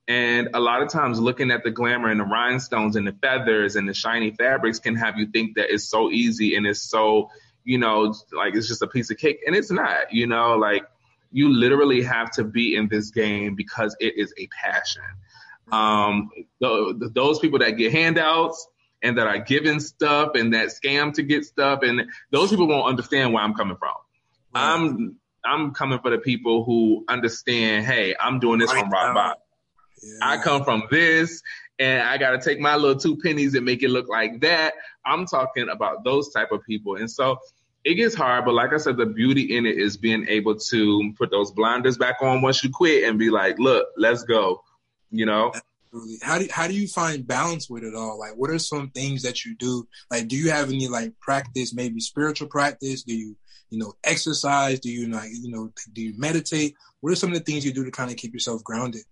And 0.09 0.49
a 0.55 0.61
lot 0.61 0.81
of 0.81 0.89
times 0.89 1.21
looking 1.21 1.51
at 1.51 1.65
the 1.65 1.71
glamour 1.71 2.09
and 2.09 2.19
the 2.19 2.25
rhinestones 2.25 2.97
and 2.97 3.07
the 3.07 3.13
feathers 3.21 3.77
and 3.77 3.87
the 3.87 3.93
shiny 3.93 4.31
fabrics 4.31 4.79
can 4.79 4.97
have 4.97 5.19
you 5.19 5.27
think 5.27 5.57
that 5.57 5.71
it's 5.71 5.85
so 5.85 6.11
easy 6.11 6.57
and 6.57 6.67
it's 6.67 6.81
so, 6.83 7.29
you 7.65 7.77
know, 7.77 8.15
like 8.33 8.55
it's 8.55 8.69
just 8.69 8.81
a 8.81 8.87
piece 8.87 9.11
of 9.11 9.19
cake. 9.19 9.41
And 9.47 9.55
it's 9.55 9.71
not, 9.71 10.15
you 10.15 10.27
know, 10.27 10.57
like 10.57 10.85
you 11.31 11.53
literally 11.53 12.03
have 12.05 12.31
to 12.33 12.45
be 12.45 12.75
in 12.75 12.89
this 12.89 13.11
game 13.11 13.55
because 13.55 13.95
it 14.01 14.17
is 14.17 14.33
a 14.39 14.47
passion. 14.47 15.03
Um, 15.73 16.31
th- 16.63 16.97
those 17.13 17.39
people 17.39 17.59
that 17.59 17.73
get 17.73 17.93
handouts 17.93 18.69
and 19.03 19.19
that 19.19 19.27
are 19.27 19.39
given 19.39 19.81
stuff 19.81 20.33
and 20.35 20.55
that 20.55 20.69
scam 20.69 21.13
to 21.15 21.23
get 21.23 21.45
stuff, 21.45 21.81
and 21.83 22.11
those 22.31 22.51
people 22.51 22.67
won't 22.67 22.89
understand 22.89 23.33
where 23.33 23.43
I'm 23.43 23.55
coming 23.55 23.77
from. 23.77 23.93
Right. 24.55 24.75
I'm 24.75 25.17
I'm 25.45 25.73
coming 25.73 25.99
for 26.01 26.11
the 26.11 26.19
people 26.19 26.65
who 26.65 27.05
understand. 27.09 27.87
Hey, 27.87 28.15
I'm 28.19 28.39
doing 28.41 28.59
this 28.59 28.73
right 28.73 28.81
from 28.81 28.91
rock 28.91 29.15
bottom. 29.15 29.43
Yeah. 30.03 30.19
I 30.23 30.37
come 30.39 30.65
from 30.65 30.85
this, 30.91 31.43
and 31.79 32.03
I 32.03 32.19
got 32.19 32.31
to 32.33 32.39
take 32.39 32.61
my 32.61 32.77
little 32.77 32.99
two 32.99 33.17
pennies 33.17 33.55
and 33.55 33.65
make 33.65 33.83
it 33.83 33.91
look 33.91 34.09
like 34.09 34.41
that. 34.41 34.75
I'm 35.05 35.27
talking 35.27 35.69
about 35.69 36.05
those 36.05 36.33
type 36.33 36.53
of 36.53 36.65
people, 36.65 36.97
and 36.97 37.11
so 37.11 37.39
it 37.85 37.95
gets 37.95 38.15
hard. 38.15 38.45
But 38.45 38.55
like 38.55 38.73
I 38.73 38.79
said, 38.79 38.97
the 38.97 39.07
beauty 39.07 39.57
in 39.57 39.67
it 39.67 39.79
is 39.79 39.97
being 39.97 40.27
able 40.29 40.57
to 40.57 41.13
put 41.17 41.31
those 41.31 41.53
blinders 41.53 41.97
back 41.97 42.17
on 42.21 42.43
once 42.43 42.63
you 42.65 42.71
quit 42.71 43.05
and 43.05 43.19
be 43.19 43.31
like, 43.31 43.59
look, 43.59 43.87
let's 43.97 44.25
go 44.25 44.63
you 45.11 45.27
know? 45.27 45.53
How 46.23 46.39
do 46.39 46.47
how 46.51 46.67
do 46.67 46.75
you 46.75 46.89
find 46.89 47.27
balance 47.27 47.71
with 47.71 47.83
it 47.83 47.95
all? 47.95 48.19
Like 48.19 48.33
what 48.37 48.51
are 48.51 48.59
some 48.59 48.91
things 48.91 49.23
that 49.23 49.45
you 49.45 49.57
do? 49.57 49.87
Like 50.11 50.29
do 50.29 50.37
you 50.37 50.51
have 50.51 50.69
any 50.69 50.89
like 50.89 51.19
practice 51.21 51.75
maybe 51.75 52.01
spiritual 52.01 52.49
practice? 52.49 53.03
Do 53.03 53.15
you 53.15 53.37
you 53.71 53.79
know 53.79 53.95
exercise? 54.05 54.81
Do 54.81 54.91
you 54.91 55.09
like 55.09 55.31
you 55.33 55.51
know 55.51 55.73
do 55.93 56.03
you 56.03 56.15
meditate? 56.19 56.75
What 57.01 57.13
are 57.13 57.17
some 57.17 57.31
of 57.31 57.39
the 57.39 57.45
things 57.45 57.65
you 57.65 57.73
do 57.73 57.85
to 57.85 57.91
kind 57.91 58.11
of 58.11 58.17
keep 58.17 58.35
yourself 58.35 58.63
grounded? 58.63 59.03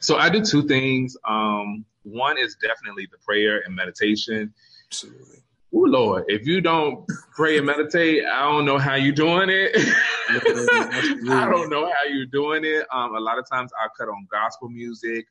So 0.00 0.16
i 0.16 0.28
do 0.28 0.44
two 0.44 0.66
things. 0.66 1.16
Um 1.26 1.86
one 2.02 2.36
is 2.38 2.56
definitely 2.60 3.08
the 3.10 3.18
prayer 3.24 3.62
and 3.64 3.74
meditation. 3.74 4.52
Absolutely 4.88 5.38
Oh 5.72 5.78
Lord, 5.80 6.24
if 6.26 6.46
you 6.46 6.60
don't 6.60 7.06
pray 7.32 7.56
and 7.58 7.66
meditate, 7.66 8.24
I 8.24 8.42
don't 8.42 8.64
know 8.64 8.78
how 8.78 8.96
you're 8.96 9.14
doing 9.14 9.48
it. 9.50 9.70
I 10.28 11.48
don't 11.48 11.70
know 11.70 11.86
how 11.86 12.08
you're 12.08 12.26
doing 12.26 12.64
it. 12.64 12.86
Um, 12.92 13.14
a 13.14 13.20
lot 13.20 13.38
of 13.38 13.48
times 13.48 13.70
I 13.80 13.86
cut 13.96 14.08
on 14.08 14.26
gospel 14.30 14.68
music. 14.68 15.26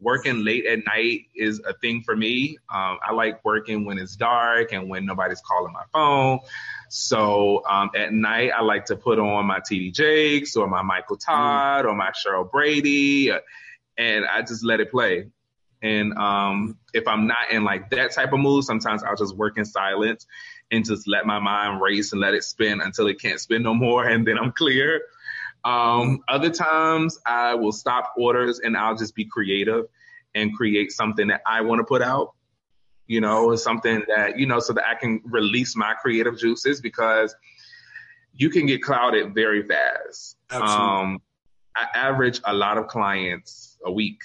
Working 0.00 0.44
late 0.44 0.66
at 0.66 0.80
night 0.86 1.26
is 1.36 1.60
a 1.60 1.74
thing 1.74 2.02
for 2.02 2.16
me. 2.16 2.56
Um, 2.74 2.98
I 3.06 3.12
like 3.12 3.44
working 3.44 3.84
when 3.84 3.98
it's 3.98 4.16
dark 4.16 4.72
and 4.72 4.88
when 4.88 5.06
nobody's 5.06 5.40
calling 5.42 5.72
my 5.72 5.84
phone. 5.92 6.40
So 6.88 7.62
um, 7.68 7.90
at 7.94 8.12
night, 8.12 8.50
I 8.56 8.62
like 8.62 8.86
to 8.86 8.96
put 8.96 9.18
on 9.18 9.46
my 9.46 9.60
TD 9.60 9.94
Jakes 9.94 10.56
or 10.56 10.66
my 10.66 10.82
Michael 10.82 11.18
Todd 11.18 11.84
mm. 11.84 11.88
or 11.88 11.94
my 11.94 12.10
Cheryl 12.10 12.50
Brady, 12.50 13.30
and 13.96 14.24
I 14.24 14.40
just 14.40 14.64
let 14.64 14.80
it 14.80 14.90
play. 14.90 15.28
And 15.82 16.14
um, 16.14 16.78
if 16.94 17.08
I'm 17.08 17.26
not 17.26 17.50
in 17.50 17.64
like 17.64 17.90
that 17.90 18.12
type 18.12 18.32
of 18.32 18.38
mood, 18.38 18.64
sometimes 18.64 19.02
I'll 19.02 19.16
just 19.16 19.36
work 19.36 19.58
in 19.58 19.64
silence 19.64 20.26
and 20.70 20.84
just 20.84 21.08
let 21.08 21.26
my 21.26 21.40
mind 21.40 21.82
race 21.82 22.12
and 22.12 22.20
let 22.20 22.34
it 22.34 22.44
spin 22.44 22.80
until 22.80 23.08
it 23.08 23.20
can't 23.20 23.40
spin 23.40 23.62
no 23.62 23.74
more, 23.74 24.06
and 24.06 24.26
then 24.26 24.38
I'm 24.38 24.52
clear. 24.52 25.02
Um, 25.64 26.20
other 26.28 26.50
times 26.50 27.18
I 27.26 27.54
will 27.54 27.72
stop 27.72 28.14
orders 28.16 28.60
and 28.60 28.76
I'll 28.76 28.96
just 28.96 29.14
be 29.14 29.24
creative 29.24 29.86
and 30.34 30.54
create 30.54 30.90
something 30.90 31.28
that 31.28 31.42
I 31.46 31.60
want 31.60 31.80
to 31.80 31.84
put 31.84 32.02
out. 32.02 32.34
You 33.06 33.20
know, 33.20 33.54
something 33.56 34.04
that 34.08 34.38
you 34.38 34.46
know, 34.46 34.60
so 34.60 34.72
that 34.74 34.86
I 34.86 34.94
can 34.94 35.20
release 35.24 35.76
my 35.76 35.94
creative 36.00 36.38
juices 36.38 36.80
because 36.80 37.34
you 38.32 38.48
can 38.48 38.66
get 38.66 38.82
clouded 38.82 39.34
very 39.34 39.66
fast. 39.66 40.36
Absolutely. 40.50 40.86
Um, 40.86 41.22
I 41.76 41.86
average 41.94 42.40
a 42.44 42.54
lot 42.54 42.78
of 42.78 42.86
clients 42.86 43.78
a 43.84 43.92
week 43.92 44.20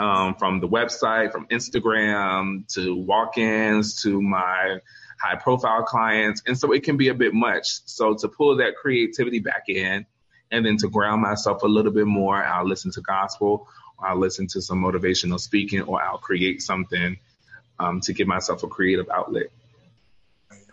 um, 0.00 0.34
from 0.34 0.60
the 0.60 0.68
website, 0.68 1.30
from 1.30 1.46
Instagram 1.48 2.66
to 2.74 2.96
walk-ins 2.96 4.02
to 4.02 4.20
my 4.20 4.78
high 5.20 5.36
profile 5.36 5.82
clients. 5.82 6.42
And 6.46 6.58
so 6.58 6.72
it 6.72 6.82
can 6.82 6.96
be 6.96 7.08
a 7.08 7.14
bit 7.14 7.34
much. 7.34 7.66
So 7.84 8.14
to 8.14 8.28
pull 8.28 8.56
that 8.56 8.76
creativity 8.76 9.40
back 9.40 9.68
in 9.68 10.06
and 10.50 10.64
then 10.64 10.78
to 10.78 10.88
ground 10.88 11.20
myself 11.20 11.62
a 11.62 11.66
little 11.66 11.92
bit 11.92 12.06
more, 12.06 12.42
I'll 12.42 12.66
listen 12.66 12.90
to 12.92 13.02
gospel 13.02 13.68
or 13.98 14.08
I'll 14.08 14.18
listen 14.18 14.46
to 14.48 14.62
some 14.62 14.82
motivational 14.82 15.38
speaking 15.38 15.82
or 15.82 16.02
I'll 16.02 16.18
create 16.18 16.62
something 16.62 17.18
um, 17.78 18.00
to 18.00 18.14
give 18.14 18.26
myself 18.26 18.62
a 18.62 18.68
creative 18.68 19.08
outlet. 19.10 19.48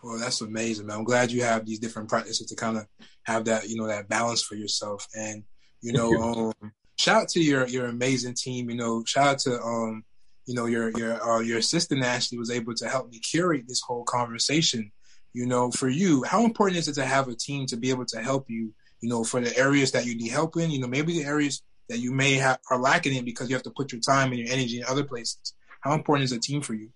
Well, 0.01 0.19
that's 0.19 0.39
amazing, 0.39 0.85
man. 0.85 0.99
I'm 0.99 1.03
glad 1.03 1.31
you 1.31 1.43
have 1.43 1.65
these 1.65 1.79
different 1.79 2.07
practices 2.07 2.47
to 2.47 2.55
kind 2.55 2.77
of 2.77 2.87
have 3.23 3.45
that, 3.45 3.67
you 3.67 3.75
know, 3.75 3.87
that 3.87 4.07
balance 4.07 4.41
for 4.41 4.55
yourself. 4.55 5.05
And, 5.13 5.43
you 5.81 5.91
know, 5.91 6.53
um, 6.61 6.71
shout 6.97 7.23
out 7.23 7.29
to 7.29 7.39
your 7.39 7.67
your 7.67 7.87
amazing 7.87 8.35
team. 8.35 8.69
You 8.69 8.75
know, 8.75 9.03
shout 9.05 9.27
out 9.27 9.39
to 9.39 9.61
um, 9.61 10.03
you 10.47 10.55
know, 10.55 10.65
your 10.65 10.89
your 10.97 11.21
uh, 11.21 11.39
your 11.39 11.59
assistant 11.59 12.03
Ashley 12.03 12.37
was 12.37 12.49
able 12.49 12.73
to 12.75 12.87
help 12.87 13.11
me 13.11 13.19
curate 13.19 13.65
this 13.67 13.81
whole 13.81 14.03
conversation. 14.03 14.91
You 15.33 15.45
know, 15.45 15.69
for 15.71 15.89
you, 15.89 16.23
how 16.23 16.45
important 16.45 16.79
is 16.79 16.87
it 16.87 16.93
to 16.93 17.05
have 17.05 17.27
a 17.27 17.35
team 17.35 17.65
to 17.67 17.77
be 17.77 17.89
able 17.89 18.05
to 18.05 18.21
help 18.21 18.49
you? 18.49 18.73
You 19.01 19.09
know, 19.09 19.23
for 19.23 19.41
the 19.41 19.55
areas 19.55 19.91
that 19.91 20.05
you 20.05 20.15
need 20.15 20.31
help 20.31 20.55
in. 20.57 20.71
You 20.71 20.79
know, 20.79 20.87
maybe 20.87 21.13
the 21.13 21.25
areas 21.25 21.61
that 21.89 21.99
you 21.99 22.11
may 22.11 22.33
have 22.35 22.59
are 22.71 22.79
lacking 22.79 23.13
in 23.13 23.25
because 23.25 23.49
you 23.49 23.55
have 23.55 23.63
to 23.63 23.71
put 23.71 23.91
your 23.91 24.01
time 24.01 24.31
and 24.31 24.39
your 24.39 24.51
energy 24.51 24.79
in 24.79 24.85
other 24.85 25.03
places. 25.03 25.53
How 25.81 25.93
important 25.93 26.23
is 26.25 26.31
a 26.31 26.39
team 26.39 26.61
for 26.61 26.73
you? 26.73 26.89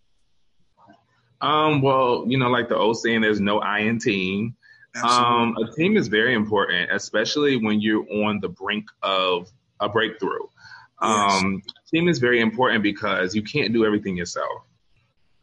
Um, 1.41 1.81
well, 1.81 2.25
you 2.27 2.37
know, 2.37 2.49
like 2.49 2.69
the 2.69 2.77
old 2.77 2.97
saying, 2.97 3.21
there's 3.21 3.39
no 3.39 3.59
I 3.59 3.79
in 3.79 3.99
team. 3.99 4.55
Um, 5.03 5.55
a 5.57 5.71
team 5.75 5.95
is 5.95 6.07
very 6.07 6.33
important, 6.33 6.91
especially 6.91 7.57
when 7.57 7.79
you're 7.79 8.05
on 8.25 8.39
the 8.41 8.49
brink 8.49 8.85
of 9.01 9.49
a 9.81 9.89
breakthrough. 9.89 10.47
Yes. 11.01 11.43
Um, 11.43 11.63
team 11.91 12.07
is 12.07 12.19
very 12.19 12.39
important 12.39 12.83
because 12.83 13.35
you 13.35 13.41
can't 13.41 13.73
do 13.73 13.85
everything 13.85 14.15
yourself. 14.15 14.63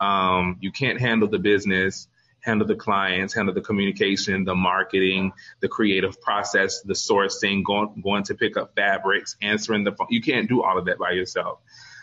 Um, 0.00 0.56
you 0.60 0.70
can't 0.70 1.00
handle 1.00 1.28
the 1.28 1.40
business, 1.40 2.06
handle 2.40 2.66
the 2.66 2.76
clients, 2.76 3.34
handle 3.34 3.52
the 3.52 3.60
communication, 3.60 4.44
the 4.44 4.54
marketing, 4.54 5.32
the 5.60 5.68
creative 5.68 6.20
process, 6.20 6.80
the 6.82 6.94
sourcing, 6.94 7.64
going, 7.64 8.00
going 8.02 8.22
to 8.24 8.34
pick 8.34 8.56
up 8.56 8.74
fabrics, 8.76 9.36
answering 9.42 9.84
the 9.84 9.92
phone. 9.92 10.06
You 10.10 10.22
can't 10.22 10.48
do 10.48 10.62
all 10.62 10.78
of 10.78 10.86
that 10.86 10.98
by 10.98 11.10
yourself. 11.10 11.58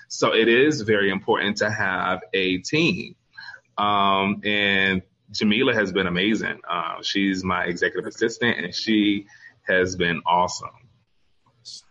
So 0.10 0.34
it 0.36 0.48
is 0.48 0.82
very 0.82 1.10
important 1.10 1.58
to 1.58 1.72
have 1.72 2.22
a 2.34 2.58
team. 2.60 3.16
Um, 3.78 4.42
and 4.44 5.02
Jamila 5.32 5.74
has 5.74 5.92
been 5.92 6.08
amazing. 6.08 6.60
Uh, 6.70 7.02
she's 7.02 7.44
my 7.44 7.66
executive 7.66 8.08
assistant 8.08 8.60
and 8.60 8.76
she 8.76 9.28
has 9.64 9.96
been 9.96 10.22
awesome. 10.26 10.70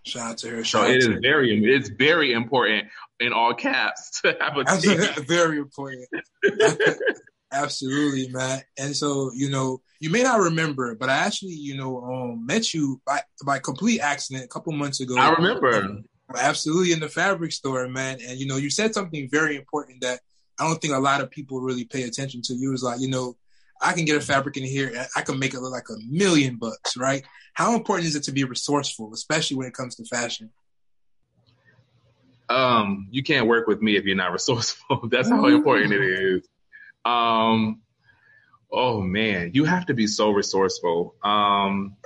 Shout 0.04 0.30
out 0.30 0.38
to 0.38 0.50
her. 0.50 0.64
Shout 0.64 0.86
so 0.86 0.90
it 0.90 0.98
is 0.98 1.06
very, 1.20 1.64
it's 1.64 1.88
very 1.88 2.32
important 2.32 2.88
in 3.20 3.32
all 3.32 3.54
caps 3.54 4.20
to 4.22 4.36
have 4.40 4.56
a 4.56 4.64
team. 4.80 5.00
very 5.26 5.58
important. 5.58 6.08
Absolutely, 7.52 8.28
man. 8.32 8.62
And 8.78 8.96
so, 8.96 9.30
you 9.34 9.50
know, 9.50 9.80
you 10.00 10.10
may 10.10 10.22
not 10.22 10.40
remember, 10.40 10.94
but 10.94 11.08
I 11.08 11.18
actually, 11.18 11.52
you 11.52 11.76
know, 11.76 12.02
um, 12.02 12.46
met 12.46 12.74
you 12.74 13.00
by 13.06 13.20
by 13.44 13.60
complete 13.60 14.00
accident 14.00 14.44
a 14.44 14.48
couple 14.48 14.72
months 14.72 15.00
ago. 15.00 15.16
I 15.16 15.30
remember. 15.30 15.84
Um, 15.84 16.04
absolutely 16.36 16.92
in 16.92 17.00
the 17.00 17.08
fabric 17.08 17.52
store, 17.52 17.88
man. 17.88 18.18
And 18.26 18.38
you 18.38 18.46
know, 18.46 18.56
you 18.56 18.70
said 18.70 18.94
something 18.94 19.28
very 19.30 19.56
important 19.56 20.00
that 20.02 20.20
I 20.58 20.66
don't 20.66 20.80
think 20.80 20.94
a 20.94 20.98
lot 20.98 21.20
of 21.20 21.30
people 21.30 21.60
really 21.60 21.84
pay 21.84 22.02
attention 22.02 22.42
to. 22.42 22.54
You 22.54 22.70
was 22.70 22.82
like, 22.82 23.00
you 23.00 23.08
know, 23.08 23.36
I 23.84 23.92
can 23.92 24.04
get 24.04 24.16
a 24.16 24.20
fabric 24.20 24.56
in 24.56 24.64
here, 24.64 25.06
I 25.14 25.22
can 25.22 25.38
make 25.38 25.54
it 25.54 25.60
look 25.60 25.72
like 25.72 25.88
a 25.90 25.96
million 26.08 26.56
bucks, 26.56 26.96
right? 26.96 27.22
How 27.52 27.74
important 27.74 28.08
is 28.08 28.16
it 28.16 28.24
to 28.24 28.32
be 28.32 28.44
resourceful, 28.44 29.12
especially 29.12 29.58
when 29.58 29.66
it 29.66 29.74
comes 29.74 29.96
to 29.96 30.04
fashion? 30.04 30.50
Um, 32.48 33.08
you 33.10 33.22
can't 33.22 33.46
work 33.46 33.66
with 33.66 33.82
me 33.82 33.96
if 33.96 34.04
you're 34.04 34.16
not 34.16 34.32
resourceful. 34.38 35.08
That's 35.08 35.28
how 35.28 35.46
important 35.46 35.92
it 35.92 36.02
is. 36.02 36.48
Um, 37.04 37.82
oh 38.72 39.00
man, 39.00 39.50
you 39.54 39.64
have 39.64 39.86
to 39.86 39.94
be 39.94 40.06
so 40.06 40.30
resourceful. 40.30 41.14
Um, 41.22 41.96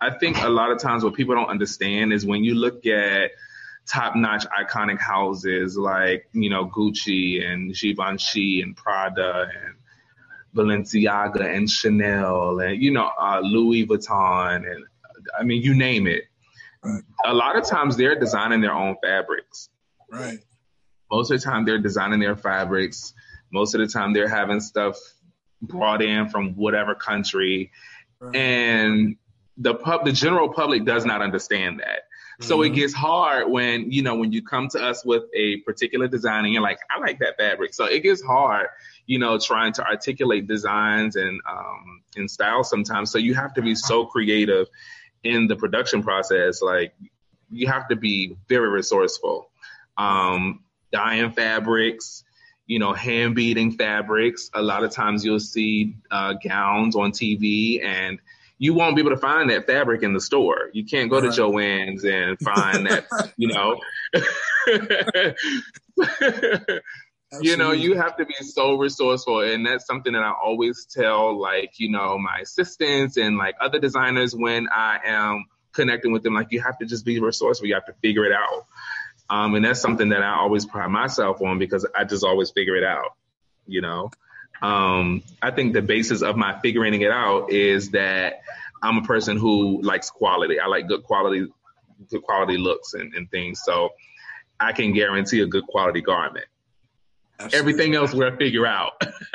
I 0.00 0.10
think 0.18 0.38
a 0.42 0.48
lot 0.48 0.70
of 0.70 0.78
times 0.78 1.04
what 1.04 1.14
people 1.14 1.34
don't 1.34 1.48
understand 1.48 2.12
is 2.12 2.26
when 2.26 2.42
you 2.42 2.54
look 2.54 2.86
at 2.86 3.30
top 3.86 4.16
notch 4.16 4.46
iconic 4.46 4.98
houses 4.98 5.76
like, 5.76 6.28
you 6.32 6.50
know, 6.50 6.66
Gucci 6.66 7.44
and 7.44 7.74
Givenchy 7.74 8.62
and 8.62 8.76
Prada 8.76 9.48
and 9.64 9.74
Balenciaga 10.54 11.54
and 11.54 11.68
Chanel 11.70 12.60
and 12.60 12.82
you 12.82 12.90
know 12.90 13.10
uh, 13.20 13.40
Louis 13.42 13.86
Vuitton 13.86 14.70
and 14.70 14.84
I 15.38 15.44
mean 15.44 15.62
you 15.62 15.74
name 15.74 16.06
it. 16.06 16.24
Right. 16.82 17.02
A 17.26 17.34
lot 17.34 17.56
of 17.56 17.64
times 17.64 17.96
they're 17.96 18.18
designing 18.18 18.60
their 18.60 18.74
own 18.74 18.96
fabrics. 19.02 19.68
Right. 20.10 20.38
Most 21.10 21.30
of 21.30 21.40
the 21.40 21.44
time 21.44 21.64
they're 21.64 21.78
designing 21.78 22.20
their 22.20 22.36
fabrics. 22.36 23.14
Most 23.52 23.74
of 23.74 23.80
the 23.80 23.86
time 23.86 24.12
they're 24.12 24.28
having 24.28 24.60
stuff 24.60 24.96
brought 25.60 26.02
in 26.02 26.28
from 26.28 26.54
whatever 26.54 26.94
country, 26.94 27.70
right. 28.20 28.34
and 28.34 29.16
the 29.58 29.74
pub 29.74 30.04
the 30.04 30.12
general 30.12 30.48
public 30.48 30.84
does 30.84 31.04
not 31.04 31.20
understand 31.20 31.80
that. 31.80 32.04
So 32.40 32.58
mm-hmm. 32.58 32.72
it 32.72 32.76
gets 32.76 32.94
hard 32.94 33.50
when, 33.50 33.92
you 33.92 34.02
know, 34.02 34.14
when 34.14 34.32
you 34.32 34.42
come 34.42 34.68
to 34.68 34.82
us 34.82 35.04
with 35.04 35.24
a 35.34 35.58
particular 35.58 36.08
design 36.08 36.44
and 36.44 36.54
you're 36.54 36.62
like, 36.62 36.78
I 36.90 36.98
like 36.98 37.18
that 37.18 37.36
fabric. 37.36 37.74
So 37.74 37.84
it 37.84 38.02
gets 38.02 38.22
hard, 38.22 38.68
you 39.06 39.18
know, 39.18 39.38
trying 39.38 39.72
to 39.74 39.86
articulate 39.86 40.46
designs 40.46 41.16
and, 41.16 41.40
um, 41.48 42.02
and 42.16 42.30
style 42.30 42.64
sometimes. 42.64 43.10
So 43.10 43.18
you 43.18 43.34
have 43.34 43.52
to 43.54 43.62
be 43.62 43.74
so 43.74 44.06
creative 44.06 44.68
in 45.22 45.48
the 45.48 45.56
production 45.56 46.02
process. 46.02 46.62
Like 46.62 46.94
you 47.50 47.66
have 47.66 47.88
to 47.88 47.96
be 47.96 48.36
very 48.48 48.70
resourceful. 48.70 49.50
Um, 49.98 50.64
dyeing 50.92 51.32
fabrics, 51.32 52.24
you 52.66 52.78
know, 52.78 52.92
hand 52.92 53.34
beading 53.34 53.72
fabrics. 53.72 54.50
A 54.54 54.62
lot 54.62 54.82
of 54.82 54.92
times 54.92 55.24
you'll 55.24 55.40
see 55.40 55.96
uh, 56.10 56.34
gowns 56.42 56.96
on 56.96 57.12
TV 57.12 57.84
and 57.84 58.18
you 58.60 58.74
won't 58.74 58.94
be 58.94 59.00
able 59.00 59.10
to 59.10 59.16
find 59.16 59.48
that 59.48 59.66
fabric 59.66 60.02
in 60.02 60.12
the 60.12 60.20
store. 60.20 60.68
You 60.74 60.84
can't 60.84 61.10
go 61.10 61.18
right. 61.18 61.32
to 61.32 61.40
Joann's 61.40 62.04
and 62.04 62.38
find 62.38 62.86
that, 62.86 63.06
you 63.38 63.48
know. 63.48 63.80
you 67.40 67.56
know, 67.56 67.72
you 67.72 67.96
have 67.96 68.18
to 68.18 68.26
be 68.26 68.34
so 68.40 68.74
resourceful. 68.74 69.40
And 69.40 69.64
that's 69.64 69.86
something 69.86 70.12
that 70.12 70.22
I 70.22 70.32
always 70.32 70.84
tell, 70.84 71.40
like, 71.40 71.80
you 71.80 71.90
know, 71.90 72.18
my 72.18 72.40
assistants 72.42 73.16
and 73.16 73.38
like 73.38 73.54
other 73.62 73.78
designers 73.78 74.36
when 74.36 74.68
I 74.70 74.98
am 75.06 75.46
connecting 75.72 76.12
with 76.12 76.22
them. 76.22 76.34
Like, 76.34 76.48
you 76.50 76.60
have 76.60 76.76
to 76.80 76.84
just 76.84 77.06
be 77.06 77.18
resourceful. 77.18 77.66
You 77.66 77.74
have 77.74 77.86
to 77.86 77.94
figure 78.02 78.26
it 78.26 78.32
out. 78.32 78.66
Um, 79.30 79.54
and 79.54 79.64
that's 79.64 79.80
something 79.80 80.10
that 80.10 80.22
I 80.22 80.34
always 80.34 80.66
pride 80.66 80.90
myself 80.90 81.40
on 81.40 81.58
because 81.58 81.86
I 81.96 82.04
just 82.04 82.24
always 82.24 82.50
figure 82.50 82.76
it 82.76 82.84
out, 82.84 83.16
you 83.66 83.80
know. 83.80 84.10
Um, 84.62 85.22
I 85.40 85.50
think 85.50 85.72
the 85.72 85.82
basis 85.82 86.22
of 86.22 86.36
my 86.36 86.58
figuring 86.60 87.00
it 87.00 87.10
out 87.10 87.50
is 87.50 87.90
that 87.90 88.42
I'm 88.82 88.98
a 88.98 89.02
person 89.02 89.36
who 89.36 89.80
likes 89.82 90.10
quality. 90.10 90.60
I 90.60 90.66
like 90.66 90.86
good 90.86 91.04
quality, 91.04 91.46
good 92.10 92.22
quality 92.22 92.58
looks 92.58 92.94
and, 92.94 93.14
and 93.14 93.30
things. 93.30 93.62
So 93.64 93.90
I 94.58 94.72
can 94.72 94.92
guarantee 94.92 95.40
a 95.40 95.46
good 95.46 95.66
quality 95.66 96.02
garment. 96.02 96.46
Absolutely. 97.38 97.58
Everything 97.58 97.94
else 97.94 98.12
we'll 98.12 98.36
figure 98.36 98.66
out. 98.66 98.92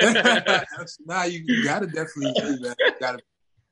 nah, 1.04 1.24
you, 1.24 1.42
you, 1.44 1.64
gotta 1.64 1.86
definitely 1.86 2.32
do 2.36 2.56
that. 2.58 2.76
You 2.78 2.92
gotta 3.00 3.18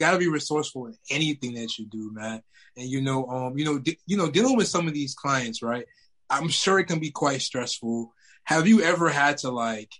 gotta 0.00 0.18
be 0.18 0.28
resourceful 0.28 0.86
in 0.86 0.96
anything 1.08 1.54
that 1.54 1.78
you 1.78 1.86
do, 1.86 2.12
man. 2.12 2.42
And 2.76 2.88
you 2.88 3.00
know, 3.00 3.26
um, 3.28 3.56
you 3.56 3.64
know, 3.64 3.78
di- 3.78 3.98
you 4.06 4.16
know, 4.16 4.28
dealing 4.28 4.56
with 4.56 4.66
some 4.66 4.88
of 4.88 4.94
these 4.94 5.14
clients, 5.14 5.62
right? 5.62 5.86
I'm 6.28 6.48
sure 6.48 6.80
it 6.80 6.86
can 6.86 6.98
be 6.98 7.12
quite 7.12 7.42
stressful. 7.42 8.12
Have 8.42 8.66
you 8.66 8.82
ever 8.82 9.08
had 9.08 9.38
to 9.38 9.50
like? 9.50 9.90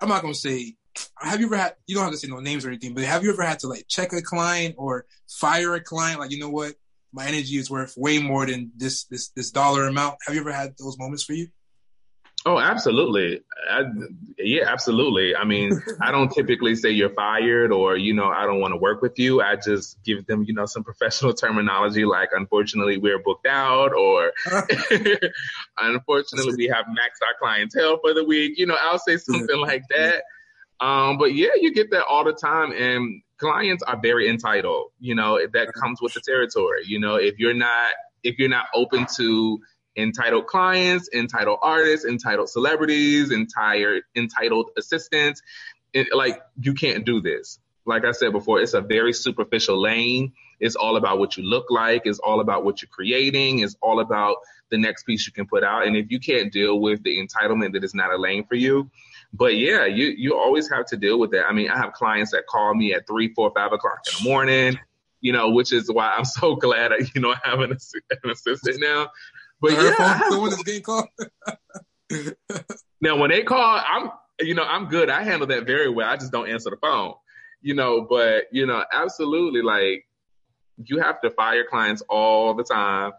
I'm 0.00 0.08
not 0.08 0.22
gonna 0.22 0.34
say 0.34 0.74
have 1.20 1.40
you 1.40 1.46
ever 1.46 1.56
had 1.56 1.74
you 1.86 1.94
don't 1.94 2.04
have 2.04 2.12
to 2.12 2.18
say 2.18 2.28
no 2.28 2.40
names 2.40 2.64
or 2.64 2.68
anything, 2.68 2.94
but 2.94 3.04
have 3.04 3.24
you 3.24 3.32
ever 3.32 3.42
had 3.42 3.60
to 3.60 3.68
like 3.68 3.86
check 3.88 4.12
a 4.12 4.22
client 4.22 4.74
or 4.78 5.06
fire 5.28 5.74
a 5.74 5.80
client? 5.80 6.20
Like, 6.20 6.30
you 6.30 6.38
know 6.38 6.50
what? 6.50 6.74
My 7.12 7.26
energy 7.26 7.56
is 7.56 7.70
worth 7.70 7.96
way 7.96 8.18
more 8.18 8.46
than 8.46 8.72
this 8.76 9.04
this 9.04 9.28
this 9.30 9.50
dollar 9.50 9.86
amount. 9.86 10.16
Have 10.26 10.34
you 10.34 10.40
ever 10.40 10.52
had 10.52 10.74
those 10.78 10.98
moments 10.98 11.24
for 11.24 11.32
you? 11.32 11.48
Oh, 12.46 12.58
absolutely. 12.58 13.42
I, 13.68 13.82
yeah, 14.38 14.64
absolutely. 14.66 15.34
I 15.34 15.44
mean, 15.44 15.82
I 16.00 16.12
don't 16.12 16.30
typically 16.30 16.76
say 16.76 16.90
you're 16.90 17.10
fired 17.10 17.72
or, 17.72 17.96
you 17.96 18.14
know, 18.14 18.28
I 18.28 18.46
don't 18.46 18.60
want 18.60 18.72
to 18.72 18.78
work 18.78 19.02
with 19.02 19.18
you. 19.18 19.42
I 19.42 19.56
just 19.56 20.02
give 20.04 20.24
them, 20.26 20.44
you 20.44 20.54
know, 20.54 20.64
some 20.64 20.84
professional 20.84 21.32
terminology 21.34 22.04
like, 22.04 22.30
unfortunately, 22.32 22.96
we're 22.96 23.18
booked 23.18 23.46
out 23.46 23.92
or 23.92 24.32
unfortunately, 25.78 26.54
we 26.56 26.66
have 26.68 26.86
maxed 26.86 27.26
our 27.26 27.34
clientele 27.40 27.98
for 27.98 28.14
the 28.14 28.24
week. 28.24 28.56
You 28.56 28.66
know, 28.66 28.76
I'll 28.80 28.98
say 28.98 29.16
something 29.16 29.60
like 29.60 29.82
that. 29.90 30.22
Um, 30.80 31.18
but 31.18 31.34
yeah, 31.34 31.50
you 31.56 31.72
get 31.72 31.90
that 31.90 32.04
all 32.04 32.24
the 32.24 32.32
time, 32.32 32.72
and 32.72 33.22
clients 33.38 33.82
are 33.82 33.98
very 34.00 34.28
entitled. 34.28 34.90
You 35.00 35.14
know, 35.14 35.38
that 35.52 35.72
comes 35.72 36.00
with 36.00 36.14
the 36.14 36.20
territory. 36.20 36.82
You 36.86 37.00
know, 37.00 37.16
if 37.16 37.38
you're 37.38 37.54
not 37.54 37.90
if 38.22 38.38
you're 38.38 38.48
not 38.48 38.66
open 38.74 39.06
to 39.16 39.60
entitled 39.96 40.46
clients, 40.46 41.08
entitled 41.12 41.58
artists, 41.62 42.06
entitled 42.06 42.48
celebrities, 42.48 43.32
entire 43.32 44.02
entitled 44.14 44.70
assistants, 44.76 45.42
it, 45.92 46.08
like 46.14 46.40
you 46.60 46.74
can't 46.74 47.04
do 47.04 47.20
this. 47.20 47.58
Like 47.84 48.04
I 48.04 48.12
said 48.12 48.32
before, 48.32 48.60
it's 48.60 48.74
a 48.74 48.80
very 48.80 49.12
superficial 49.12 49.80
lane. 49.80 50.32
It's 50.60 50.76
all 50.76 50.96
about 50.96 51.18
what 51.18 51.36
you 51.36 51.44
look 51.44 51.70
like. 51.70 52.02
It's 52.04 52.18
all 52.18 52.40
about 52.40 52.64
what 52.64 52.82
you're 52.82 52.90
creating. 52.90 53.60
It's 53.60 53.76
all 53.80 54.00
about 54.00 54.36
the 54.70 54.78
next 54.78 55.04
piece 55.04 55.26
you 55.26 55.32
can 55.32 55.46
put 55.46 55.64
out. 55.64 55.86
And 55.86 55.96
if 55.96 56.10
you 56.10 56.20
can't 56.20 56.52
deal 56.52 56.78
with 56.78 57.02
the 57.02 57.18
entitlement 57.18 57.72
that 57.72 57.84
is 57.84 57.94
not 57.94 58.12
a 58.12 58.16
lane 58.16 58.44
for 58.44 58.56
you, 58.56 58.90
but 59.32 59.56
yeah, 59.56 59.84
you 59.84 60.06
you 60.06 60.36
always 60.36 60.70
have 60.70 60.86
to 60.86 60.96
deal 60.96 61.18
with 61.18 61.30
that. 61.32 61.46
I 61.46 61.52
mean, 61.52 61.70
I 61.70 61.76
have 61.76 61.92
clients 61.92 62.32
that 62.32 62.46
call 62.46 62.74
me 62.74 62.94
at 62.94 63.06
three, 63.06 63.32
four, 63.34 63.52
five 63.54 63.72
o'clock 63.72 63.98
in 64.06 64.24
the 64.24 64.28
morning. 64.28 64.78
You 65.20 65.32
know, 65.32 65.50
which 65.50 65.72
is 65.72 65.90
why 65.90 66.12
I'm 66.16 66.24
so 66.24 66.56
glad 66.56 66.92
I, 66.92 66.98
you 67.14 67.20
know 67.20 67.32
I 67.32 67.38
have 67.44 67.60
an, 67.60 67.72
an 67.72 68.30
assistant 68.30 68.80
now. 68.80 69.08
But 69.60 69.72
yeah, 69.72 70.28
someone 70.28 70.52
is 70.52 70.62
getting 70.62 70.82
called. 70.82 71.08
now, 73.00 73.16
when 73.16 73.30
they 73.30 73.42
call, 73.42 73.82
I'm 73.86 74.10
you 74.40 74.54
know 74.54 74.64
I'm 74.64 74.86
good. 74.86 75.10
I 75.10 75.22
handle 75.22 75.46
that 75.48 75.66
very 75.66 75.90
well. 75.90 76.08
I 76.08 76.16
just 76.16 76.32
don't 76.32 76.48
answer 76.48 76.70
the 76.70 76.76
phone. 76.76 77.14
You 77.60 77.74
know, 77.74 78.06
but 78.08 78.44
you 78.52 78.66
know, 78.66 78.84
absolutely, 78.92 79.62
like 79.62 80.06
you 80.84 81.00
have 81.00 81.20
to 81.22 81.30
fire 81.30 81.64
clients 81.68 82.02
all 82.08 82.54
the 82.54 82.62
time, 82.62 83.12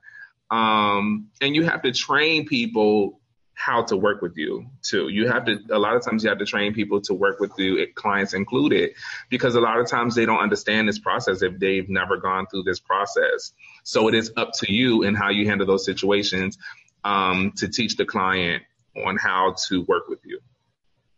um, 0.50 1.28
and 1.42 1.56
you 1.56 1.66
have 1.66 1.82
to 1.84 1.92
train 1.92 2.48
people 2.48 3.19
how 3.60 3.84
to 3.84 3.98
work 3.98 4.22
with 4.22 4.38
you 4.38 4.66
too. 4.82 5.10
You 5.10 5.28
have 5.28 5.44
to, 5.44 5.60
a 5.72 5.78
lot 5.78 5.98
of 5.98 6.02
times 6.06 6.24
you 6.24 6.30
have 6.30 6.40
to 6.40 6.46
train 6.46 6.74
people 6.74 7.02
to 7.02 7.14
work 7.14 7.42
with 7.42 7.52
you, 7.58 7.86
clients 7.94 8.34
included, 8.34 8.92
because 9.30 9.56
a 9.56 9.60
lot 9.60 9.82
of 9.82 9.86
times 9.86 10.16
they 10.16 10.26
don't 10.26 10.40
understand 10.40 10.88
this 10.88 10.98
process 10.98 11.42
if 11.42 11.60
they've 11.60 11.90
never 11.90 12.16
gone 12.16 12.48
through 12.48 12.64
this 12.64 12.80
process. 12.80 13.52
So 13.84 14.08
it 14.08 14.16
is 14.16 14.32
up 14.38 14.54
to 14.60 14.72
you 14.72 15.04
and 15.04 15.18
how 15.18 15.30
you 15.30 15.46
handle 15.46 15.68
those 15.68 15.84
situations 15.84 16.58
um, 17.04 17.52
to 17.58 17.68
teach 17.68 17.98
the 17.98 18.06
client 18.06 18.64
on 19.06 19.18
how 19.18 19.56
to 19.68 19.82
work 19.84 20.08
with 20.08 20.20
you. 20.24 20.40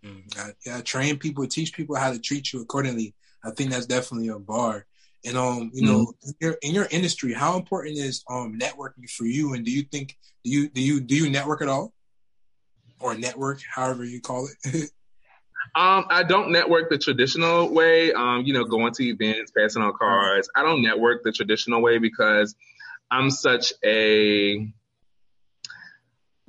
Mm, 0.04 0.56
yeah, 0.66 0.82
train 0.82 1.20
people, 1.20 1.46
teach 1.46 1.74
people 1.74 1.96
how 1.96 2.12
to 2.12 2.18
treat 2.18 2.52
you 2.52 2.62
accordingly. 2.64 3.14
I 3.44 3.52
think 3.52 3.70
that's 3.70 3.86
definitely 3.86 4.30
a 4.30 4.40
bar. 4.40 4.88
And 5.24 5.38
um, 5.38 5.70
you 5.76 5.86
know, 5.86 6.08
mm-hmm. 6.08 6.30
in, 6.30 6.36
your, 6.40 6.58
in 6.64 6.74
your 6.74 6.88
industry, 6.90 7.34
how 7.34 7.56
important 7.56 8.00
is 8.00 8.24
um 8.28 8.58
networking 8.58 9.08
for 9.08 9.26
you? 9.26 9.54
And 9.54 9.64
do 9.64 9.70
you 9.70 9.84
think 9.84 10.18
do 10.44 10.50
you 10.50 10.70
do 10.70 10.82
you 10.82 11.00
do 11.02 11.16
you 11.16 11.30
network 11.30 11.62
at 11.62 11.68
all? 11.68 11.94
Or 13.02 13.16
network, 13.16 13.62
however 13.74 14.04
you 14.04 14.22
call 14.22 14.48
it? 14.48 14.76
um, 15.76 16.06
I 16.10 16.24
don't 16.24 16.52
network 16.52 16.90
the 16.90 16.98
traditional 16.98 17.74
way. 17.74 18.14
Um, 18.14 18.44
you 18.46 18.54
know, 18.54 18.64
going 18.66 18.94
to 18.94 19.04
events, 19.04 19.52
passing 19.52 19.82
on 19.82 19.94
cards. 19.98 20.50
I 20.56 20.64
don't 20.64 20.82
network 20.82 21.24
the 21.24 21.32
traditional 21.32 21.82
way 21.82 21.98
because 21.98 22.56
I'm 23.10 23.30
such 23.30 23.74
a. 23.84 24.58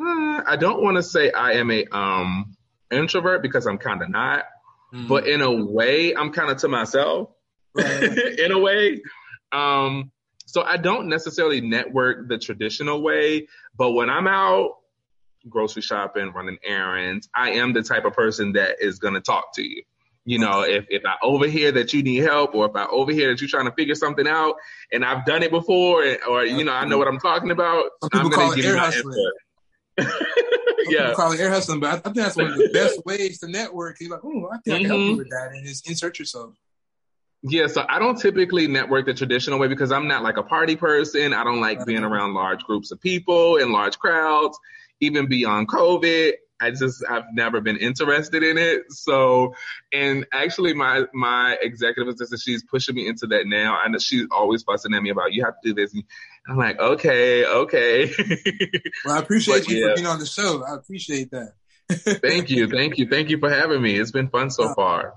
Uh, 0.00 0.42
I 0.46 0.56
don't 0.58 0.82
want 0.82 0.96
to 0.96 1.02
say 1.02 1.30
I 1.30 1.52
am 1.52 1.70
a 1.70 1.86
um 1.86 2.56
introvert 2.90 3.42
because 3.42 3.66
I'm 3.66 3.78
kind 3.78 4.02
of 4.02 4.10
not, 4.10 4.44
mm-hmm. 4.92 5.08
but 5.08 5.26
in 5.26 5.40
a 5.40 5.52
way, 5.52 6.14
I'm 6.14 6.32
kind 6.32 6.50
of 6.50 6.58
to 6.58 6.68
myself. 6.68 7.30
Right. 7.74 8.02
in 8.38 8.52
a 8.52 8.58
way, 8.58 9.00
um, 9.52 10.10
so 10.46 10.62
I 10.62 10.76
don't 10.76 11.08
necessarily 11.08 11.62
network 11.62 12.28
the 12.28 12.36
traditional 12.36 13.02
way, 13.02 13.48
but 13.76 13.92
when 13.92 14.10
I'm 14.10 14.26
out 14.26 14.81
grocery 15.48 15.82
shopping, 15.82 16.32
running 16.32 16.58
errands, 16.64 17.28
I 17.34 17.50
am 17.52 17.72
the 17.72 17.82
type 17.82 18.04
of 18.04 18.12
person 18.12 18.52
that 18.52 18.76
is 18.80 18.98
going 18.98 19.14
to 19.14 19.20
talk 19.20 19.54
to 19.54 19.62
you. 19.62 19.82
You 20.24 20.38
know, 20.38 20.62
if, 20.62 20.86
if 20.88 21.02
I 21.04 21.16
overhear 21.22 21.72
that 21.72 21.92
you 21.92 22.02
need 22.02 22.18
help 22.18 22.54
or 22.54 22.66
if 22.66 22.76
I 22.76 22.86
overhear 22.86 23.30
that 23.30 23.40
you're 23.40 23.50
trying 23.50 23.66
to 23.66 23.72
figure 23.72 23.96
something 23.96 24.28
out 24.28 24.54
and 24.92 25.04
I've 25.04 25.24
done 25.24 25.42
it 25.42 25.50
before 25.50 26.04
or, 26.28 26.44
you 26.44 26.64
know, 26.64 26.72
I 26.72 26.84
know 26.84 26.96
what 26.96 27.08
I'm 27.08 27.18
talking 27.18 27.50
about, 27.50 27.86
I'm 28.12 28.30
going 28.30 28.50
to 28.50 28.56
give 28.56 28.64
you 28.64 28.76
my 28.76 28.92
input. 28.92 29.16
yeah. 30.88 31.12
call 31.14 31.32
it 31.32 31.40
air 31.40 31.50
hustling, 31.50 31.80
but 31.80 31.92
I, 31.92 31.96
think 31.98 32.16
that's 32.16 32.36
one 32.36 32.46
of 32.46 32.56
the 32.56 32.70
best 32.72 33.00
ways 33.06 33.40
to 33.40 33.48
network. 33.48 33.96
You're 34.00 34.10
like, 34.10 34.24
oh, 34.24 34.48
I 34.52 34.58
think 34.58 34.64
mm-hmm. 34.64 34.72
I 34.74 34.78
can 34.78 34.86
help 34.86 35.00
you 35.00 35.06
mm-hmm. 35.08 35.18
with 35.18 35.30
that. 35.30 35.50
And 35.52 35.66
just 35.66 35.88
insert 35.88 36.20
yourself. 36.20 36.54
Yeah, 37.42 37.66
so 37.66 37.84
I 37.88 37.98
don't 37.98 38.16
typically 38.16 38.68
network 38.68 39.06
the 39.06 39.14
traditional 39.14 39.58
way 39.58 39.66
because 39.66 39.90
I'm 39.90 40.06
not 40.06 40.22
like 40.22 40.36
a 40.36 40.44
party 40.44 40.76
person. 40.76 41.34
I 41.34 41.42
don't 41.42 41.60
like 41.60 41.84
being 41.84 42.04
around 42.04 42.34
large 42.34 42.62
groups 42.62 42.92
of 42.92 43.00
people 43.00 43.56
and 43.56 43.72
large 43.72 43.98
crowds 43.98 44.56
even 45.02 45.26
beyond 45.26 45.68
COVID. 45.68 46.32
I 46.60 46.70
just 46.70 47.04
I've 47.10 47.24
never 47.32 47.60
been 47.60 47.76
interested 47.76 48.44
in 48.44 48.56
it. 48.56 48.82
So, 48.90 49.52
and 49.92 50.24
actually, 50.32 50.74
my 50.74 51.02
my 51.12 51.58
executive 51.60 52.14
assistant, 52.14 52.40
she's 52.40 52.62
pushing 52.62 52.94
me 52.94 53.08
into 53.08 53.26
that 53.26 53.46
now. 53.46 53.76
I 53.76 53.88
know 53.88 53.98
she's 53.98 54.26
always 54.30 54.62
fussing 54.62 54.94
at 54.94 55.02
me 55.02 55.10
about 55.10 55.32
you 55.32 55.44
have 55.44 55.54
to 55.60 55.68
do 55.70 55.74
this. 55.74 55.92
And 55.92 56.04
I'm 56.48 56.56
like, 56.56 56.78
okay, 56.78 57.44
okay. 57.44 58.12
Well, 59.04 59.16
I 59.16 59.18
appreciate 59.18 59.64
but, 59.64 59.68
you 59.68 59.78
yeah. 59.78 59.88
for 59.88 59.94
being 59.96 60.06
on 60.06 60.20
the 60.20 60.26
show. 60.26 60.62
I 60.64 60.76
appreciate 60.76 61.32
that. 61.32 61.54
thank 62.22 62.48
you, 62.48 62.68
thank 62.68 62.96
you, 62.96 63.08
thank 63.08 63.28
you 63.28 63.38
for 63.38 63.50
having 63.50 63.82
me. 63.82 63.96
It's 63.96 64.12
been 64.12 64.28
fun 64.28 64.50
so 64.50 64.68
uh, 64.68 64.74
far. 64.74 65.14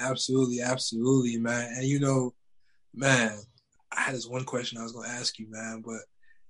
Absolutely, 0.00 0.62
absolutely, 0.62 1.36
man. 1.36 1.74
And 1.76 1.84
you 1.84 2.00
know, 2.00 2.32
man, 2.94 3.38
I 3.92 4.00
had 4.00 4.14
this 4.14 4.26
one 4.26 4.44
question 4.44 4.78
I 4.78 4.82
was 4.82 4.92
going 4.92 5.08
to 5.08 5.14
ask 5.14 5.38
you, 5.38 5.46
man, 5.50 5.82
but 5.84 6.00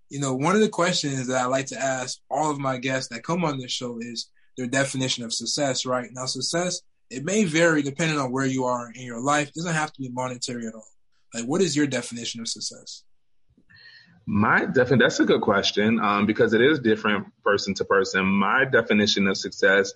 you 0.08 0.20
know, 0.20 0.34
one 0.34 0.54
of 0.54 0.60
the 0.60 0.68
questions 0.68 1.26
that 1.26 1.42
I 1.42 1.46
like 1.46 1.66
to 1.66 1.78
ask 1.78 2.18
all 2.30 2.50
of 2.50 2.58
my 2.58 2.78
guests 2.78 3.08
that 3.12 3.24
come 3.24 3.44
on 3.44 3.58
this 3.58 3.72
show 3.72 3.98
is 4.00 4.30
their 4.56 4.66
definition 4.66 5.24
of 5.24 5.32
success, 5.32 5.84
right? 5.84 6.08
Now, 6.12 6.26
success, 6.26 6.80
it 7.10 7.24
may 7.24 7.44
vary 7.44 7.82
depending 7.82 8.18
on 8.18 8.32
where 8.32 8.46
you 8.46 8.64
are 8.64 8.90
in 8.94 9.02
your 9.02 9.20
life. 9.20 9.48
It 9.48 9.54
doesn't 9.54 9.74
have 9.74 9.92
to 9.92 10.00
be 10.00 10.08
monetary 10.08 10.66
at 10.66 10.74
all. 10.74 10.88
Like, 11.34 11.44
what 11.44 11.60
is 11.60 11.76
your 11.76 11.86
definition 11.86 12.40
of 12.40 12.48
success? 12.48 13.02
My 14.26 14.64
definition, 14.64 14.98
that's 14.98 15.20
a 15.20 15.24
good 15.24 15.40
question 15.40 16.00
um, 16.00 16.26
because 16.26 16.52
it 16.52 16.60
is 16.60 16.80
different 16.80 17.26
person 17.44 17.74
to 17.74 17.84
person. 17.84 18.24
My 18.24 18.64
definition 18.64 19.28
of 19.28 19.36
success 19.36 19.92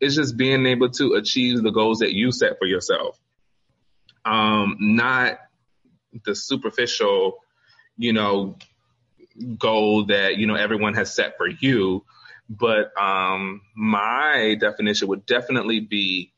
is 0.00 0.14
just 0.14 0.36
being 0.36 0.66
able 0.66 0.90
to 0.90 1.14
achieve 1.14 1.62
the 1.62 1.70
goals 1.70 1.98
that 1.98 2.12
you 2.12 2.30
set 2.30 2.58
for 2.58 2.66
yourself. 2.66 3.18
Um, 4.24 4.76
not 4.78 5.38
the 6.24 6.34
superficial, 6.34 7.38
you 7.96 8.12
know, 8.12 8.56
goal 9.58 10.06
that, 10.06 10.36
you 10.36 10.46
know, 10.46 10.54
everyone 10.54 10.94
has 10.94 11.14
set 11.14 11.36
for 11.36 11.46
you. 11.46 12.04
But 12.48 12.92
um, 13.00 13.62
my 13.74 14.56
definition 14.60 15.08
would 15.08 15.24
definitely 15.26 15.80
be 15.80 16.32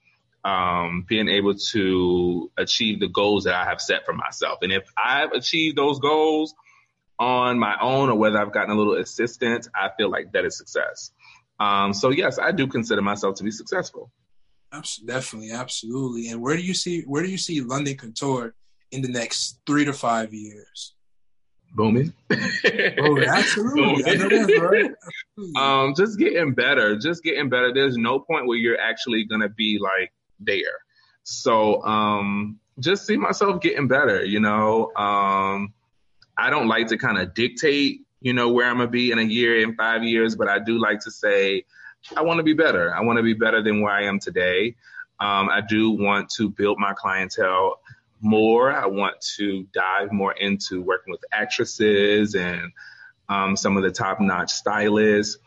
um, 0.44 1.04
being 1.08 1.28
able 1.28 1.54
to 1.72 2.50
achieve 2.56 3.00
the 3.00 3.08
goals 3.08 3.44
that 3.44 3.54
I 3.54 3.64
have 3.64 3.80
set 3.80 4.04
for 4.04 4.12
myself. 4.12 4.58
And 4.62 4.72
if 4.72 4.84
I've 4.96 5.32
achieved 5.32 5.76
those 5.76 5.98
goals, 5.98 6.54
on 7.18 7.58
my 7.58 7.76
own 7.80 8.10
or 8.10 8.16
whether 8.16 8.38
I've 8.38 8.52
gotten 8.52 8.70
a 8.70 8.74
little 8.74 8.96
assistance, 8.96 9.68
I 9.74 9.90
feel 9.96 10.10
like 10.10 10.32
that 10.32 10.44
is 10.44 10.56
success. 10.56 11.12
Um, 11.60 11.92
so 11.92 12.10
yes, 12.10 12.38
I 12.38 12.52
do 12.52 12.66
consider 12.66 13.02
myself 13.02 13.36
to 13.36 13.44
be 13.44 13.50
successful. 13.50 14.10
Definitely, 15.04 15.52
absolutely. 15.52 16.28
And 16.30 16.42
where 16.42 16.56
do 16.56 16.62
you 16.62 16.74
see 16.74 17.02
where 17.02 17.22
do 17.22 17.30
you 17.30 17.38
see 17.38 17.60
London 17.60 17.96
Couture 17.96 18.54
in 18.90 19.02
the 19.02 19.08
next 19.08 19.60
three 19.66 19.84
to 19.84 19.92
five 19.92 20.34
years? 20.34 20.94
Booming. 21.74 22.12
oh, 22.30 23.20
absolutely. 23.20 24.58
Right. 24.58 24.90
Um, 25.56 25.94
just 25.96 26.18
getting 26.18 26.54
better. 26.54 26.96
Just 26.96 27.24
getting 27.24 27.48
better. 27.48 27.74
There's 27.74 27.96
no 27.96 28.20
point 28.20 28.46
where 28.46 28.56
you're 28.56 28.80
actually 28.80 29.24
gonna 29.24 29.48
be 29.48 29.80
like 29.80 30.12
there. 30.38 30.78
So 31.24 31.82
um, 31.84 32.60
just 32.78 33.06
see 33.06 33.16
myself 33.16 33.60
getting 33.60 33.88
better. 33.88 34.24
You 34.24 34.40
know. 34.40 34.94
Um, 34.94 35.74
I 36.36 36.50
don't 36.50 36.68
like 36.68 36.88
to 36.88 36.98
kind 36.98 37.18
of 37.18 37.34
dictate, 37.34 38.02
you 38.20 38.32
know, 38.32 38.50
where 38.50 38.68
I'm 38.68 38.78
gonna 38.78 38.90
be 38.90 39.10
in 39.10 39.18
a 39.18 39.22
year, 39.22 39.60
in 39.60 39.74
five 39.74 40.04
years, 40.04 40.36
but 40.36 40.48
I 40.48 40.58
do 40.58 40.78
like 40.80 41.00
to 41.00 41.10
say, 41.10 41.64
I 42.16 42.22
want 42.22 42.38
to 42.38 42.42
be 42.42 42.54
better. 42.54 42.94
I 42.94 43.00
want 43.02 43.18
to 43.18 43.22
be 43.22 43.34
better 43.34 43.62
than 43.62 43.80
where 43.80 43.92
I 43.92 44.04
am 44.04 44.18
today. 44.18 44.76
Um, 45.20 45.48
I 45.48 45.60
do 45.66 45.90
want 45.90 46.28
to 46.36 46.50
build 46.50 46.78
my 46.78 46.92
clientele 46.92 47.80
more. 48.24 48.72
I 48.72 48.86
want 48.86 49.20
to 49.36 49.66
dive 49.72 50.10
more 50.12 50.32
into 50.32 50.82
working 50.82 51.12
with 51.12 51.20
actresses 51.32 52.34
and 52.34 52.72
um, 53.28 53.56
some 53.56 53.76
of 53.76 53.82
the 53.82 53.90
top 53.90 54.20
notch 54.20 54.50
stylists 54.50 55.38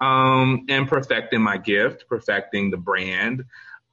um, 0.00 0.66
and 0.68 0.88
perfecting 0.88 1.42
my 1.42 1.58
gift, 1.58 2.08
perfecting 2.08 2.70
the 2.70 2.76
brand, 2.76 3.44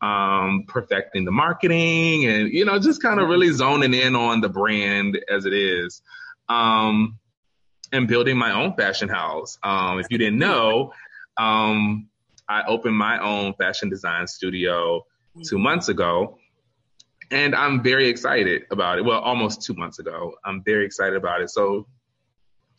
um, 0.02 0.66
perfecting 0.68 1.26
the 1.26 1.32
marketing, 1.32 2.26
and, 2.26 2.50
you 2.54 2.66
know, 2.66 2.80
just 2.80 3.02
kind 3.02 3.20
of 3.20 3.28
really 3.28 3.52
zoning 3.52 3.94
in 3.94 4.16
on 4.16 4.42
the 4.42 4.50
brand 4.50 5.20
as 5.30 5.46
it 5.46 5.54
is 5.54 6.02
um, 6.48 7.18
and 7.92 8.08
building 8.08 8.38
my 8.38 8.54
own 8.54 8.76
fashion 8.76 9.10
house. 9.10 9.58
Um, 9.64 10.00
if 10.00 10.08
you 10.10 10.18
didn't 10.18 10.40
know, 10.40 10.94
um, 11.38 12.08
I 12.48 12.64
opened 12.68 12.96
my 12.96 13.20
own 13.20 13.54
fashion 13.56 13.90
design 13.90 14.28
studio 14.28 15.06
two 15.46 15.60
months 15.60 15.90
ago. 15.90 16.38
And 17.32 17.56
I'm 17.56 17.84
very 17.84 18.08
excited 18.08 18.64
about 18.72 19.00
it. 19.00 19.06
Well, 19.06 19.20
almost 19.20 19.62
two 19.62 19.74
months 19.74 20.00
ago. 20.00 20.36
I'm 20.46 20.64
very 20.64 20.86
excited 20.86 21.16
about 21.16 21.42
it. 21.42 21.50
So 21.50 21.88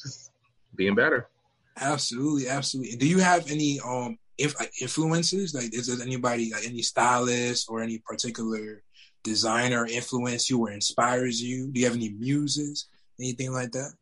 just 0.01 0.33
being 0.75 0.95
better. 0.95 1.29
Absolutely, 1.77 2.49
absolutely. 2.49 2.97
Do 2.97 3.07
you 3.07 3.19
have 3.19 3.51
any 3.51 3.79
um 3.81 4.19
if 4.39 4.55
influences? 4.81 5.55
Like, 5.55 5.75
is 5.75 5.89
there 5.89 6.05
anybody, 6.05 6.53
like 6.53 6.67
any 6.67 6.83
stylist 6.83 7.69
or 7.69 7.83
any 7.83 7.99
particular 7.99 8.83
designer 9.23 9.87
influence 9.87 10.49
you 10.49 10.61
or 10.61 10.71
inspires 10.71 11.43
you? 11.43 11.71
Do 11.71 11.81
you 11.81 11.87
have 11.87 11.97
any 11.97 12.11
muses? 12.11 12.89
Anything 13.19 13.53
like 13.53 13.73
that? 13.73 13.93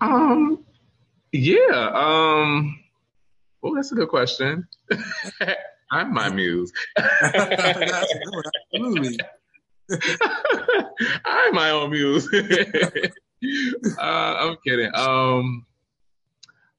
Um, 0.00 0.64
yeah. 1.32 1.90
Um, 1.94 2.80
well, 3.62 3.74
that's 3.74 3.92
a 3.92 3.94
good 3.94 4.08
question. 4.08 4.66
I'm 5.90 6.12
my 6.12 6.28
muse. 6.30 6.72
Absolutely. 6.98 9.18
I'm 11.24 11.54
my 11.54 11.70
own 11.70 11.90
muse. 11.90 12.28
uh, 13.98 14.00
I'm 14.00 14.56
kidding. 14.64 14.90
Um, 14.94 15.66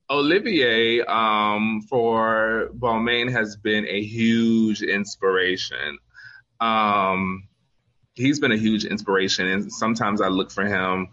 Olivier 0.09 1.01
um, 1.01 1.81
for 1.89 2.69
Balmain 2.73 3.31
has 3.31 3.57
been 3.57 3.85
a 3.87 4.01
huge 4.01 4.81
inspiration. 4.81 5.97
Um, 6.59 7.47
he's 8.15 8.39
been 8.39 8.51
a 8.51 8.57
huge 8.57 8.85
inspiration, 8.85 9.47
and 9.47 9.71
sometimes 9.71 10.21
I 10.21 10.27
look 10.27 10.51
for 10.51 10.65
him 10.65 11.09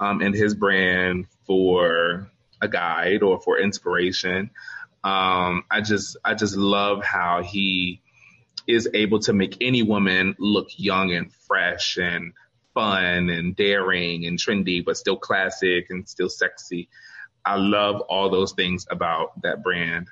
um, 0.00 0.20
and 0.22 0.34
his 0.34 0.54
brand 0.54 1.26
for 1.46 2.30
a 2.60 2.68
guide 2.68 3.22
or 3.22 3.40
for 3.40 3.58
inspiration. 3.58 4.50
Um, 5.04 5.64
I 5.70 5.80
just 5.82 6.16
I 6.24 6.34
just 6.34 6.56
love 6.56 7.04
how 7.04 7.42
he 7.42 8.00
is 8.66 8.88
able 8.94 9.20
to 9.20 9.32
make 9.32 9.56
any 9.60 9.82
woman 9.82 10.34
look 10.38 10.68
young 10.76 11.12
and 11.12 11.32
fresh 11.32 11.98
and 11.98 12.32
fun 12.74 13.30
and 13.30 13.56
daring 13.56 14.26
and 14.26 14.38
trendy, 14.38 14.84
but 14.84 14.96
still 14.96 15.16
classic 15.16 15.86
and 15.90 16.08
still 16.08 16.28
sexy. 16.28 16.88
I 17.44 17.56
love 17.56 18.00
all 18.02 18.28
those 18.28 18.52
things 18.52 18.86
about 18.90 19.40
that 19.42 19.62
brand 19.62 20.08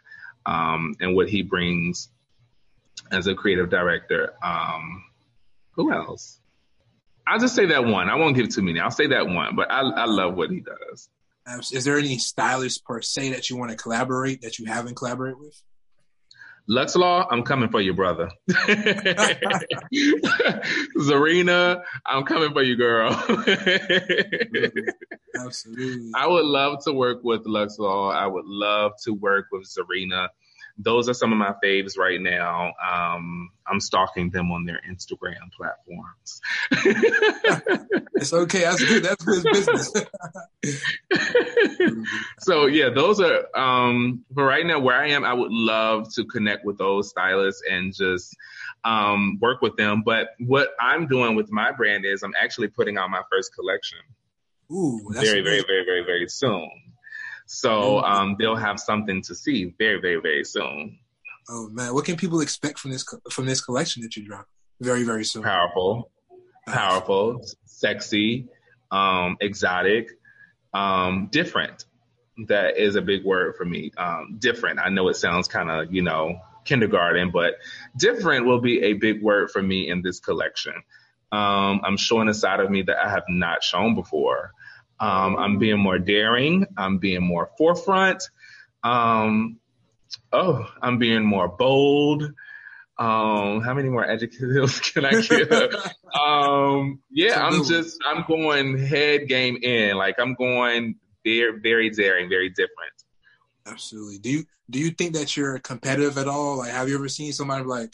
um, 0.46 0.94
and 1.00 1.14
what 1.14 1.28
he 1.28 1.42
brings 1.42 2.08
as 3.10 3.26
a 3.26 3.34
creative 3.34 3.70
director. 3.70 4.34
Um, 4.42 5.04
who 5.72 5.92
else? 5.92 6.40
I'll 7.26 7.38
just 7.38 7.54
say 7.54 7.66
that 7.66 7.84
one. 7.84 8.08
I 8.08 8.14
won't 8.16 8.36
give 8.36 8.50
too 8.50 8.62
many. 8.62 8.80
I'll 8.80 8.90
say 8.90 9.08
that 9.08 9.26
one, 9.26 9.56
but 9.56 9.70
I, 9.70 9.80
I 9.80 10.04
love 10.04 10.34
what 10.34 10.50
he 10.50 10.60
does. 10.60 11.08
Is 11.72 11.84
there 11.84 11.98
any 11.98 12.18
stylist 12.18 12.84
per 12.84 13.02
se 13.02 13.30
that 13.30 13.50
you 13.50 13.56
want 13.56 13.70
to 13.70 13.76
collaborate 13.76 14.42
that 14.42 14.58
you 14.58 14.66
haven't 14.66 14.94
collaborated 14.94 15.38
with? 15.38 15.60
Lux 16.66 16.96
Law, 16.96 17.26
I'm 17.30 17.42
coming 17.42 17.68
for 17.68 17.80
you, 17.80 17.92
brother. 17.92 18.30
Zarina, 20.98 21.82
I'm 22.06 22.24
coming 22.24 22.52
for 22.52 22.62
you, 22.62 22.76
girl. 22.76 23.10
Absolutely. 25.38 26.10
I 26.14 26.26
would 26.26 26.46
love 26.46 26.82
to 26.84 26.92
work 26.92 27.22
with 27.22 27.42
Lux 27.44 27.78
Law. 27.78 28.10
I 28.10 28.26
would 28.26 28.46
love 28.46 28.92
to 29.04 29.12
work 29.12 29.48
with 29.52 29.68
Zarina 29.68 30.28
those 30.76 31.08
are 31.08 31.14
some 31.14 31.32
of 31.32 31.38
my 31.38 31.54
faves 31.62 31.96
right 31.96 32.20
now. 32.20 32.72
Um, 32.84 33.50
I'm 33.66 33.80
stalking 33.80 34.30
them 34.30 34.50
on 34.50 34.64
their 34.64 34.80
Instagram 34.88 35.52
platforms. 35.56 36.40
it's 38.14 38.32
okay. 38.32 38.60
That's 38.60 38.84
good. 38.84 39.04
That's 39.04 39.24
good 39.24 39.44
business. 39.44 39.92
so 42.40 42.66
yeah, 42.66 42.90
those 42.90 43.20
are 43.20 43.46
um, 43.56 44.24
for 44.34 44.44
right 44.44 44.66
now 44.66 44.80
where 44.80 44.96
I 44.96 45.10
am. 45.10 45.24
I 45.24 45.32
would 45.32 45.52
love 45.52 46.12
to 46.14 46.24
connect 46.24 46.64
with 46.64 46.78
those 46.78 47.08
stylists 47.10 47.62
and 47.70 47.94
just 47.94 48.36
um, 48.84 49.38
work 49.40 49.62
with 49.62 49.76
them. 49.76 50.02
But 50.04 50.30
what 50.40 50.70
I'm 50.80 51.06
doing 51.06 51.36
with 51.36 51.50
my 51.50 51.70
brand 51.72 52.04
is 52.04 52.22
I'm 52.22 52.34
actually 52.40 52.68
putting 52.68 52.98
out 52.98 53.10
my 53.10 53.22
first 53.30 53.54
collection. 53.54 53.98
Ooh, 54.72 55.00
very, 55.10 55.42
very, 55.42 55.62
very, 55.62 55.84
very, 55.84 56.04
very 56.04 56.28
soon. 56.28 56.70
So 57.46 58.00
um, 58.00 58.36
they'll 58.38 58.56
have 58.56 58.80
something 58.80 59.22
to 59.22 59.34
see 59.34 59.74
very, 59.78 60.00
very, 60.00 60.20
very 60.20 60.44
soon. 60.44 60.98
Oh 61.48 61.68
man, 61.70 61.94
what 61.94 62.04
can 62.04 62.16
people 62.16 62.40
expect 62.40 62.78
from 62.78 62.90
this 62.90 63.04
from 63.30 63.46
this 63.46 63.60
collection 63.60 64.02
that 64.02 64.16
you 64.16 64.24
drop 64.24 64.46
very, 64.80 65.04
very 65.04 65.24
soon? 65.24 65.42
Powerful, 65.42 66.10
powerful, 66.66 67.44
sexy, 67.66 68.48
um, 68.90 69.36
exotic, 69.40 70.10
um, 70.72 71.28
different. 71.30 71.84
That 72.48 72.78
is 72.78 72.96
a 72.96 73.02
big 73.02 73.24
word 73.24 73.56
for 73.56 73.64
me. 73.64 73.92
Um, 73.96 74.36
different. 74.38 74.80
I 74.80 74.88
know 74.88 75.08
it 75.08 75.16
sounds 75.16 75.48
kind 75.48 75.70
of 75.70 75.92
you 75.92 76.02
know 76.02 76.40
kindergarten, 76.64 77.30
but 77.30 77.56
different 77.96 78.46
will 78.46 78.60
be 78.60 78.82
a 78.82 78.94
big 78.94 79.22
word 79.22 79.50
for 79.50 79.62
me 79.62 79.88
in 79.88 80.00
this 80.00 80.20
collection. 80.20 80.74
Um, 81.30 81.82
I'm 81.84 81.96
showing 81.96 82.28
a 82.28 82.34
side 82.34 82.60
of 82.60 82.70
me 82.70 82.82
that 82.82 82.96
I 82.96 83.10
have 83.10 83.24
not 83.28 83.62
shown 83.62 83.94
before. 83.94 84.52
Um, 85.00 85.36
I'm 85.36 85.58
being 85.58 85.78
more 85.78 85.98
daring. 85.98 86.66
I'm 86.76 86.98
being 86.98 87.22
more 87.22 87.50
forefront. 87.58 88.22
Um, 88.82 89.58
oh, 90.32 90.70
I'm 90.80 90.98
being 90.98 91.24
more 91.24 91.48
bold. 91.48 92.22
Um, 92.96 93.60
how 93.62 93.74
many 93.74 93.88
more 93.88 94.08
adjectives 94.08 94.78
can 94.92 95.04
I 95.04 95.20
give? 95.20 95.74
um, 96.14 97.00
yeah, 97.10 97.44
I'm 97.44 97.64
just, 97.64 97.98
I'm 98.06 98.24
going 98.28 98.78
head 98.78 99.26
game 99.26 99.56
in. 99.62 99.96
Like 99.96 100.16
I'm 100.18 100.34
going 100.34 100.96
very, 101.24 101.58
very 101.60 101.90
daring, 101.90 102.28
very 102.28 102.50
different. 102.50 102.92
Absolutely. 103.66 104.18
Do 104.18 104.30
you, 104.30 104.44
do 104.70 104.78
you 104.78 104.90
think 104.90 105.14
that 105.14 105.36
you're 105.36 105.58
competitive 105.58 106.18
at 106.18 106.28
all? 106.28 106.58
Like, 106.58 106.70
have 106.70 106.88
you 106.88 106.94
ever 106.94 107.08
seen 107.08 107.32
somebody 107.32 107.64
like, 107.64 107.92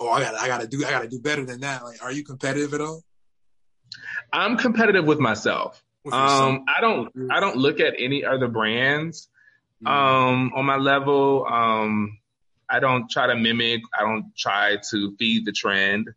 oh, 0.00 0.08
I 0.08 0.20
gotta, 0.20 0.40
I 0.40 0.48
gotta 0.48 0.66
do, 0.66 0.84
I 0.84 0.90
gotta 0.90 1.08
do 1.08 1.20
better 1.20 1.44
than 1.44 1.60
that. 1.60 1.84
Like, 1.84 2.02
are 2.02 2.10
you 2.10 2.24
competitive 2.24 2.74
at 2.74 2.80
all? 2.80 3.04
I'm 4.32 4.56
competitive 4.56 5.04
with 5.04 5.20
myself. 5.20 5.83
Um, 6.12 6.64
I 6.68 6.80
don't 6.80 7.10
I 7.30 7.40
don't 7.40 7.56
look 7.56 7.80
at 7.80 7.94
any 7.98 8.24
other 8.24 8.48
brands 8.48 9.28
mm-hmm. 9.82 9.86
um, 9.86 10.52
on 10.54 10.64
my 10.64 10.76
level. 10.76 11.46
Um, 11.46 12.18
I 12.68 12.80
don't 12.80 13.10
try 13.10 13.26
to 13.26 13.36
mimic. 13.36 13.82
I 13.98 14.02
don't 14.02 14.36
try 14.36 14.78
to 14.90 15.16
feed 15.16 15.46
the 15.46 15.52
trend. 15.52 16.08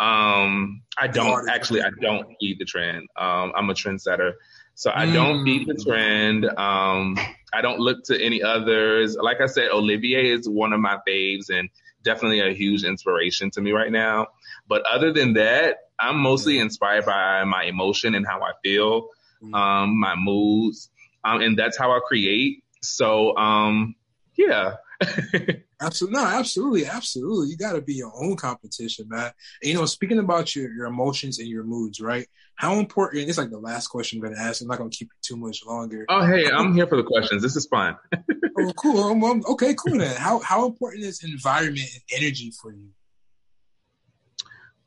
Um, 0.00 0.82
I 0.96 1.08
don't 1.08 1.48
actually. 1.48 1.82
I 1.82 1.90
don't 2.00 2.36
feed 2.40 2.58
the 2.58 2.64
trend. 2.64 3.08
Um, 3.16 3.52
I'm 3.54 3.70
a 3.70 3.74
trendsetter. 3.74 4.34
So 4.74 4.92
I 4.94 5.06
don't 5.12 5.44
feed 5.44 5.66
the 5.66 5.74
trend. 5.74 6.44
Um, 6.44 7.18
I 7.52 7.62
don't 7.62 7.80
look 7.80 8.04
to 8.04 8.24
any 8.24 8.44
others. 8.44 9.16
Like 9.16 9.40
I 9.40 9.46
said, 9.46 9.70
Olivier 9.72 10.30
is 10.30 10.48
one 10.48 10.72
of 10.72 10.78
my 10.78 10.98
faves 11.06 11.50
and 11.50 11.68
definitely 12.04 12.40
a 12.40 12.52
huge 12.52 12.84
inspiration 12.84 13.50
to 13.52 13.60
me 13.60 13.72
right 13.72 13.90
now. 13.90 14.28
But 14.68 14.82
other 14.82 15.12
than 15.12 15.32
that, 15.32 15.78
I'm 15.98 16.18
mostly 16.18 16.60
inspired 16.60 17.06
by 17.06 17.42
my 17.42 17.64
emotion 17.64 18.14
and 18.14 18.24
how 18.24 18.40
I 18.40 18.52
feel, 18.62 19.08
um, 19.54 19.98
my 19.98 20.14
moods, 20.16 20.90
um, 21.24 21.40
and 21.40 21.58
that's 21.58 21.78
how 21.78 21.90
I 21.90 22.00
create. 22.06 22.62
So, 22.82 23.36
um, 23.36 23.94
yeah. 24.36 24.76
absolutely, 25.80 26.20
no, 26.20 26.26
absolutely, 26.26 26.86
absolutely. 26.86 27.48
You 27.48 27.56
got 27.56 27.72
to 27.72 27.80
be 27.80 27.94
your 27.94 28.12
own 28.14 28.36
competition, 28.36 29.06
man. 29.08 29.32
And, 29.62 29.70
you 29.70 29.74
know, 29.74 29.86
speaking 29.86 30.18
about 30.18 30.54
your 30.56 30.72
your 30.72 30.86
emotions 30.86 31.38
and 31.38 31.48
your 31.48 31.64
moods, 31.64 32.00
right? 32.00 32.26
How 32.56 32.80
important? 32.80 33.28
It's 33.28 33.38
like 33.38 33.50
the 33.50 33.58
last 33.58 33.86
question 33.86 34.18
I'm 34.18 34.22
going 34.22 34.34
to 34.34 34.40
ask. 34.40 34.60
I'm 34.60 34.66
not 34.66 34.78
going 34.78 34.90
to 34.90 34.96
keep 34.96 35.08
it 35.08 35.22
too 35.22 35.36
much 35.36 35.64
longer. 35.64 36.04
Oh, 36.08 36.26
hey, 36.26 36.50
I'm 36.50 36.74
here 36.74 36.88
for 36.88 36.96
the 36.96 37.04
questions. 37.04 37.42
This 37.42 37.54
is 37.54 37.66
fun. 37.66 37.96
oh, 38.58 38.72
cool. 38.76 39.04
I'm, 39.04 39.22
I'm, 39.22 39.42
okay, 39.50 39.74
cool 39.74 39.98
then. 39.98 40.16
How 40.16 40.40
how 40.40 40.66
important 40.66 41.04
is 41.04 41.22
environment 41.22 41.88
and 41.94 42.22
energy 42.22 42.52
for 42.60 42.72
you? 42.72 42.88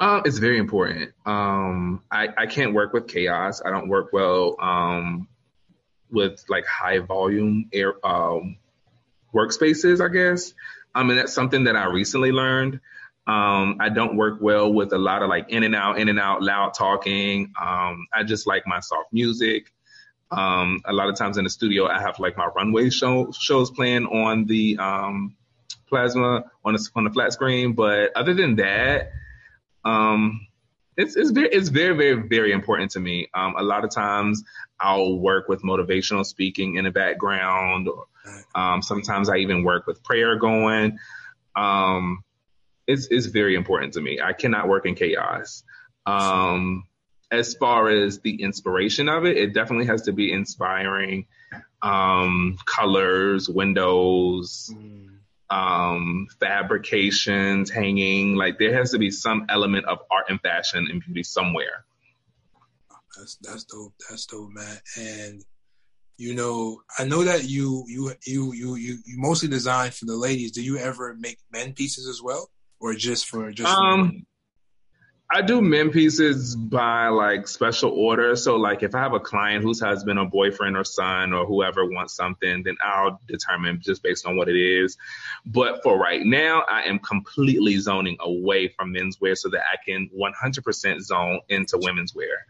Um, 0.02 0.24
it's 0.26 0.40
very 0.40 0.58
important. 0.58 1.12
Um, 1.28 2.02
I, 2.12 2.28
I 2.36 2.48
can't 2.48 2.74
work 2.74 2.92
with 2.92 3.08
chaos. 3.08 3.62
I 3.64 3.70
don't 3.70 3.88
work 3.88 4.12
well 4.12 4.56
um, 4.60 5.28
with 6.10 6.44
like 6.50 6.66
high 6.66 6.98
volume 6.98 7.70
air 7.72 7.94
um, 8.04 8.58
workspaces, 9.32 10.04
I 10.04 10.12
guess. 10.12 10.56
Um, 10.96 11.08
mean, 11.08 11.18
that's 11.18 11.34
something 11.34 11.66
that 11.66 11.76
I 11.76 11.86
recently 11.86 12.32
learned. 12.32 12.80
Um, 13.28 13.78
I 13.80 13.90
don't 13.90 14.18
work 14.18 14.40
well 14.42 14.74
with 14.74 14.92
a 14.92 14.98
lot 14.98 15.22
of 15.22 15.30
like 15.30 15.52
in 15.52 15.62
and 15.62 15.76
out, 15.76 16.00
in 16.00 16.10
and 16.10 16.20
out, 16.20 16.42
loud 16.42 16.74
talking. 16.74 17.54
Um, 17.62 18.08
I 18.12 18.24
just 18.24 18.48
like 18.48 18.66
my 18.66 18.80
soft 18.80 19.14
music. 19.14 19.72
Um, 20.32 20.82
a 20.86 20.94
lot 20.94 21.10
of 21.10 21.16
times 21.16 21.38
in 21.38 21.44
the 21.44 21.50
studio, 21.52 21.86
I 21.86 22.02
have 22.02 22.18
like 22.18 22.38
my 22.38 22.48
runway 22.48 22.90
show, 22.90 23.32
shows 23.32 23.70
playing 23.70 24.08
on 24.08 24.48
the 24.48 24.80
um, 24.80 25.36
plasma 25.88 26.46
on 26.66 26.74
the 26.74 26.90
on 26.96 27.04
the 27.04 27.12
flat 27.12 27.34
screen. 27.34 27.74
But 27.74 28.18
other 28.18 28.34
than 28.34 28.56
that, 28.56 29.12
um, 29.86 30.48
it's 30.98 31.16
it's 31.16 31.32
very 31.32 31.50
it's 31.50 31.70
very 31.70 31.96
very 31.96 32.28
very 32.28 32.52
important 32.52 32.92
to 32.92 33.00
me. 33.00 33.30
Um, 33.34 33.56
a 33.58 33.64
lot 33.64 33.84
of 33.84 33.92
times 33.92 34.44
I'll 34.80 35.18
work 35.18 35.48
with 35.48 35.64
motivational 35.64 36.26
speaking 36.26 36.76
in 36.76 36.86
the 36.86 36.92
background. 36.92 37.88
Um, 38.56 38.82
sometimes 38.82 39.30
I 39.30 39.38
even 39.38 39.64
work 39.64 39.88
with 39.88 40.04
prayer 40.04 40.38
going. 40.38 40.98
Um, 41.56 42.24
it's 42.88 43.08
it's 43.10 43.28
very 43.28 43.56
important 43.56 43.94
to 43.94 44.02
me. 44.02 44.20
I 44.22 44.34
cannot 44.34 44.68
work 44.68 44.86
in 44.86 44.96
chaos. 44.96 45.64
Um, 46.06 46.84
as 47.32 47.56
far 47.56 47.90
as 47.90 48.20
the 48.20 48.42
inspiration 48.42 49.08
of 49.08 49.26
it, 49.26 49.38
it 49.38 49.54
definitely 49.54 49.86
has 49.86 50.04
to 50.04 50.12
be 50.12 50.32
inspiring. 50.32 51.28
Um, 51.82 52.58
colors, 52.66 53.50
windows, 53.50 54.70
mm. 54.74 55.11
Um, 55.52 56.28
fabrications, 56.40 57.70
hanging. 57.70 58.36
Like 58.36 58.58
there 58.58 58.74
has 58.74 58.92
to 58.92 58.98
be 58.98 59.12
some 59.12 59.46
element 59.50 59.86
of 59.86 60.00
art 60.10 60.26
and 60.30 60.42
fashion 60.42 60.88
and 60.90 61.02
beauty 61.06 61.24
somewhere. 61.24 61.86
That's 63.18 63.38
that's 63.42 63.64
dope. 63.66 63.94
That's 64.10 64.26
dope, 64.26 64.52
man. 64.52 64.78
And 64.98 65.44
you 66.18 66.34
know, 66.34 66.82
I 66.98 67.04
know 67.04 67.24
that 67.24 67.44
you 67.44 67.84
you 67.88 68.14
you 68.26 68.54
you 68.54 68.76
you, 68.76 68.98
you 69.06 69.18
mostly 69.18 69.50
design 69.50 69.92
for 69.92 70.06
the 70.06 70.16
ladies. 70.16 70.52
Do 70.52 70.64
you 70.64 70.78
ever 70.78 71.16
make 71.20 71.38
men 71.52 71.74
pieces 71.74 72.08
as 72.08 72.22
well, 72.22 72.50
or 72.80 72.94
just 72.94 73.28
for 73.28 73.52
just? 73.52 73.70
Um, 73.70 74.26
I 75.34 75.42
do 75.42 75.62
men 75.62 75.92
pieces 75.92 76.58
by 76.58 77.08
like 77.08 77.48
special 77.48 77.92
order. 77.92 78.36
So 78.36 78.58
like 78.58 78.84
if 78.84 78.94
I 78.94 79.00
have 79.00 79.14
a 79.14 79.20
client 79.20 79.64
whose 79.64 79.80
husband 79.80 80.20
or 80.20 80.26
boyfriend 80.26 80.76
or 80.76 80.84
son 80.84 81.32
or 81.32 81.46
whoever 81.46 81.86
wants 81.86 82.16
something, 82.16 82.64
then 82.64 82.76
I'll 82.84 83.18
determine 83.28 83.80
just 83.80 84.04
based 84.04 84.26
on 84.26 84.36
what 84.36 84.50
it 84.50 84.58
is. 84.58 84.98
But 85.46 85.84
for 85.84 85.98
right 85.98 86.22
now, 86.22 86.64
I 86.70 86.84
am 86.84 87.00
completely 87.00 87.78
zoning 87.78 88.18
away 88.20 88.68
from 88.68 88.94
menswear 88.94 89.38
so 89.38 89.48
that 89.50 89.62
I 89.62 89.78
can 89.86 90.10
100% 90.14 91.00
zone 91.00 91.40
into 91.48 91.78
women's 91.78 92.14
wear. 92.14 92.46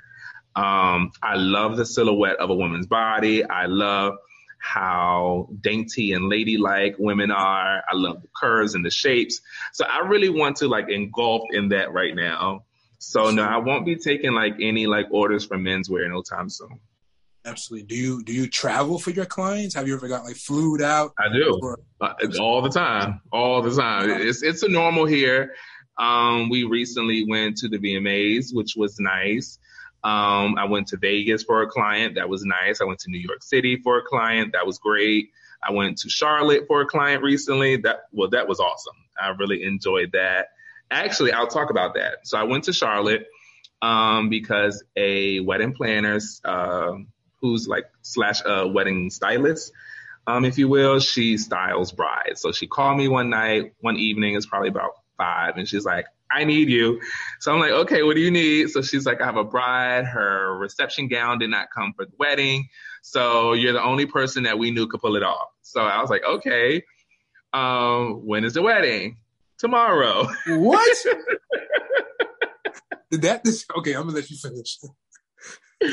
Um, 0.55 1.11
I 1.21 1.35
love 1.35 1.77
the 1.77 1.85
silhouette 1.85 2.37
of 2.37 2.49
a 2.49 2.55
woman's 2.55 2.87
body. 2.87 3.43
I 3.43 3.67
love 3.67 4.15
how 4.57 5.49
dainty 5.61 6.13
and 6.13 6.29
ladylike 6.29 6.95
women 6.97 7.29
are. 7.29 7.83
I 7.87 7.95
love 7.95 8.23
the 8.23 8.27
curves 8.35 8.73
and 8.73 8.83
the 8.83 8.91
shapes. 8.91 9.41
So 9.71 9.85
I 9.85 10.07
really 10.07 10.29
want 10.29 10.57
to 10.57 10.67
like 10.67 10.89
engulf 10.89 11.43
in 11.51 11.69
that 11.69 11.93
right 11.93 12.15
now. 12.15 12.63
So 13.03 13.31
no, 13.31 13.43
I 13.43 13.57
won't 13.57 13.83
be 13.83 13.95
taking 13.95 14.33
like 14.33 14.53
any 14.61 14.85
like 14.85 15.07
orders 15.09 15.43
for 15.43 15.57
menswear 15.57 16.07
no 16.07 16.21
time 16.21 16.49
soon. 16.49 16.79
Absolutely. 17.45 17.87
Do 17.87 17.95
you 17.95 18.23
do 18.23 18.31
you 18.31 18.47
travel 18.47 18.99
for 18.99 19.09
your 19.09 19.25
clients? 19.25 19.73
Have 19.73 19.87
you 19.87 19.95
ever 19.95 20.07
got 20.07 20.23
like 20.23 20.35
flued 20.35 20.83
out? 20.83 21.11
I 21.17 21.33
do 21.33 21.59
or- 21.63 21.79
uh, 21.99 22.13
all 22.39 22.61
the 22.61 22.69
time, 22.69 23.19
all 23.31 23.63
the 23.63 23.75
time. 23.75 24.07
It's 24.11 24.43
it's 24.43 24.61
a 24.61 24.69
normal 24.69 25.05
here. 25.05 25.55
Um, 25.97 26.47
we 26.51 26.63
recently 26.63 27.25
went 27.27 27.57
to 27.57 27.67
the 27.67 27.79
VMAs, 27.79 28.53
which 28.53 28.75
was 28.77 28.99
nice. 28.99 29.57
Um, 30.03 30.55
I 30.59 30.65
went 30.65 30.87
to 30.89 30.97
Vegas 30.97 31.43
for 31.43 31.63
a 31.63 31.67
client. 31.67 32.13
That 32.15 32.29
was 32.29 32.45
nice. 32.45 32.81
I 32.81 32.85
went 32.85 32.99
to 32.99 33.09
New 33.09 33.19
York 33.19 33.41
City 33.41 33.77
for 33.77 33.97
a 33.97 34.03
client. 34.03 34.53
That 34.53 34.67
was 34.67 34.77
great. 34.77 35.31
I 35.67 35.71
went 35.71 35.97
to 35.99 36.09
Charlotte 36.09 36.65
for 36.67 36.81
a 36.81 36.85
client 36.85 37.23
recently. 37.23 37.77
That 37.77 38.01
well, 38.11 38.29
that 38.29 38.47
was 38.47 38.59
awesome. 38.59 38.95
I 39.19 39.29
really 39.29 39.63
enjoyed 39.63 40.11
that. 40.11 40.49
Actually, 40.91 41.31
I'll 41.31 41.47
talk 41.47 41.69
about 41.69 41.95
that. 41.95 42.27
So 42.27 42.37
I 42.37 42.43
went 42.43 42.65
to 42.65 42.73
Charlotte 42.73 43.25
um, 43.81 44.29
because 44.29 44.83
a 44.95 45.39
wedding 45.39 45.73
planner, 45.73 46.19
uh, 46.43 46.93
who's 47.41 47.67
like 47.67 47.85
slash 48.01 48.41
a 48.45 48.67
wedding 48.67 49.09
stylist, 49.09 49.71
um, 50.27 50.45
if 50.45 50.57
you 50.57 50.67
will, 50.67 50.99
she 50.99 51.37
styles 51.37 51.91
brides. 51.91 52.41
So 52.41 52.51
she 52.51 52.67
called 52.67 52.97
me 52.97 53.07
one 53.07 53.29
night, 53.29 53.73
one 53.79 53.97
evening. 53.97 54.35
It's 54.35 54.45
probably 54.45 54.69
about 54.69 54.91
five, 55.17 55.57
and 55.57 55.67
she's 55.67 55.85
like, 55.85 56.05
I 56.31 56.43
need 56.43 56.69
you. 56.69 57.01
So 57.39 57.51
I'm 57.51 57.59
like, 57.59 57.71
okay, 57.71 58.03
what 58.03 58.15
do 58.15 58.21
you 58.21 58.31
need? 58.31 58.69
So 58.69 58.81
she's 58.81 59.05
like, 59.05 59.21
I 59.21 59.25
have 59.25 59.37
a 59.37 59.43
bride. 59.43 60.05
Her 60.05 60.55
reception 60.57 61.07
gown 61.07 61.39
did 61.39 61.49
not 61.49 61.67
come 61.75 61.93
for 61.93 62.05
the 62.05 62.13
wedding. 62.17 62.69
So 63.01 63.53
you're 63.53 63.73
the 63.73 63.83
only 63.83 64.05
person 64.05 64.43
that 64.43 64.57
we 64.57 64.71
knew 64.71 64.87
could 64.87 65.01
pull 65.01 65.15
it 65.15 65.23
off. 65.23 65.49
So 65.61 65.81
I 65.81 65.99
was 65.99 66.09
like, 66.09 66.23
okay, 66.23 66.83
um, 67.53 68.25
when 68.25 68.45
is 68.45 68.53
the 68.53 68.61
wedding? 68.61 69.17
Tomorrow. 69.61 70.27
What? 70.47 70.97
did 73.11 73.21
that, 73.21 73.43
this, 73.43 73.63
okay, 73.77 73.93
I'm 73.93 74.07
gonna 74.07 74.15
let 74.15 74.29
you 74.31 74.37
finish. 74.37 74.79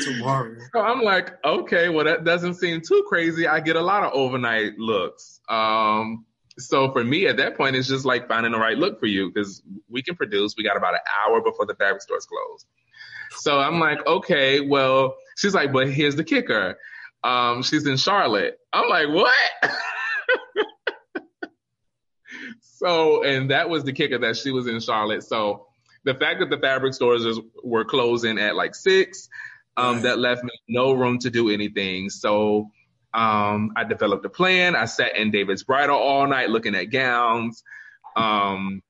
Tomorrow. 0.05 0.55
So 0.73 0.81
I'm 0.81 1.01
like, 1.01 1.33
okay, 1.45 1.89
well, 1.89 2.05
that 2.05 2.23
doesn't 2.23 2.55
seem 2.55 2.81
too 2.81 3.05
crazy. 3.07 3.47
I 3.47 3.59
get 3.59 3.75
a 3.75 3.81
lot 3.81 4.03
of 4.03 4.13
overnight 4.13 4.79
looks. 4.79 5.39
Um, 5.49 6.25
so 6.57 6.91
for 6.91 7.03
me 7.03 7.27
at 7.27 7.37
that 7.37 7.55
point, 7.57 7.75
it's 7.75 7.87
just 7.87 8.05
like 8.05 8.27
finding 8.27 8.53
the 8.53 8.57
right 8.57 8.75
look 8.77 8.99
for 8.99 9.05
you 9.05 9.31
because 9.31 9.61
we 9.87 10.01
can 10.01 10.15
produce. 10.15 10.55
We 10.57 10.63
got 10.63 10.75
about 10.75 10.95
an 10.95 11.01
hour 11.27 11.39
before 11.39 11.67
the 11.67 11.75
fabric 11.75 12.01
stores 12.01 12.25
close. 12.25 12.65
So 13.37 13.59
I'm 13.59 13.79
like, 13.79 14.05
okay, 14.07 14.61
well, 14.61 15.15
she's 15.37 15.53
like, 15.53 15.71
but 15.71 15.91
here's 15.91 16.15
the 16.15 16.23
kicker. 16.23 16.75
Um, 17.23 17.61
she's 17.61 17.85
in 17.85 17.97
Charlotte. 17.97 18.57
I'm 18.73 18.89
like, 18.89 19.09
what? 19.09 19.71
so, 22.79 23.23
and 23.23 23.51
that 23.51 23.69
was 23.69 23.83
the 23.83 23.91
kicker 23.91 24.17
that 24.19 24.37
she 24.37 24.51
was 24.51 24.67
in 24.67 24.79
Charlotte. 24.79 25.23
So 25.23 25.67
the 26.05 26.15
fact 26.15 26.39
that 26.39 26.49
the 26.49 26.57
fabric 26.57 26.93
stores 26.93 27.25
were 27.61 27.83
closing 27.83 28.39
at 28.39 28.55
like 28.55 28.73
six, 28.73 29.27
um, 29.75 29.95
right. 29.95 30.03
that 30.03 30.19
left 30.19 30.45
me 30.45 30.51
no 30.69 30.93
room 30.93 31.19
to 31.19 31.29
do 31.29 31.49
anything. 31.49 32.09
So 32.09 32.71
um, 33.13 33.73
I 33.75 33.83
developed 33.83 34.25
a 34.25 34.29
plan. 34.29 34.77
I 34.77 34.85
sat 34.85 35.17
in 35.17 35.29
David's 35.29 35.63
bridal 35.63 35.97
all 35.97 36.25
night 36.25 36.49
looking 36.49 36.73
at 36.73 36.85
gowns. 36.85 37.63
Um, 38.15 38.81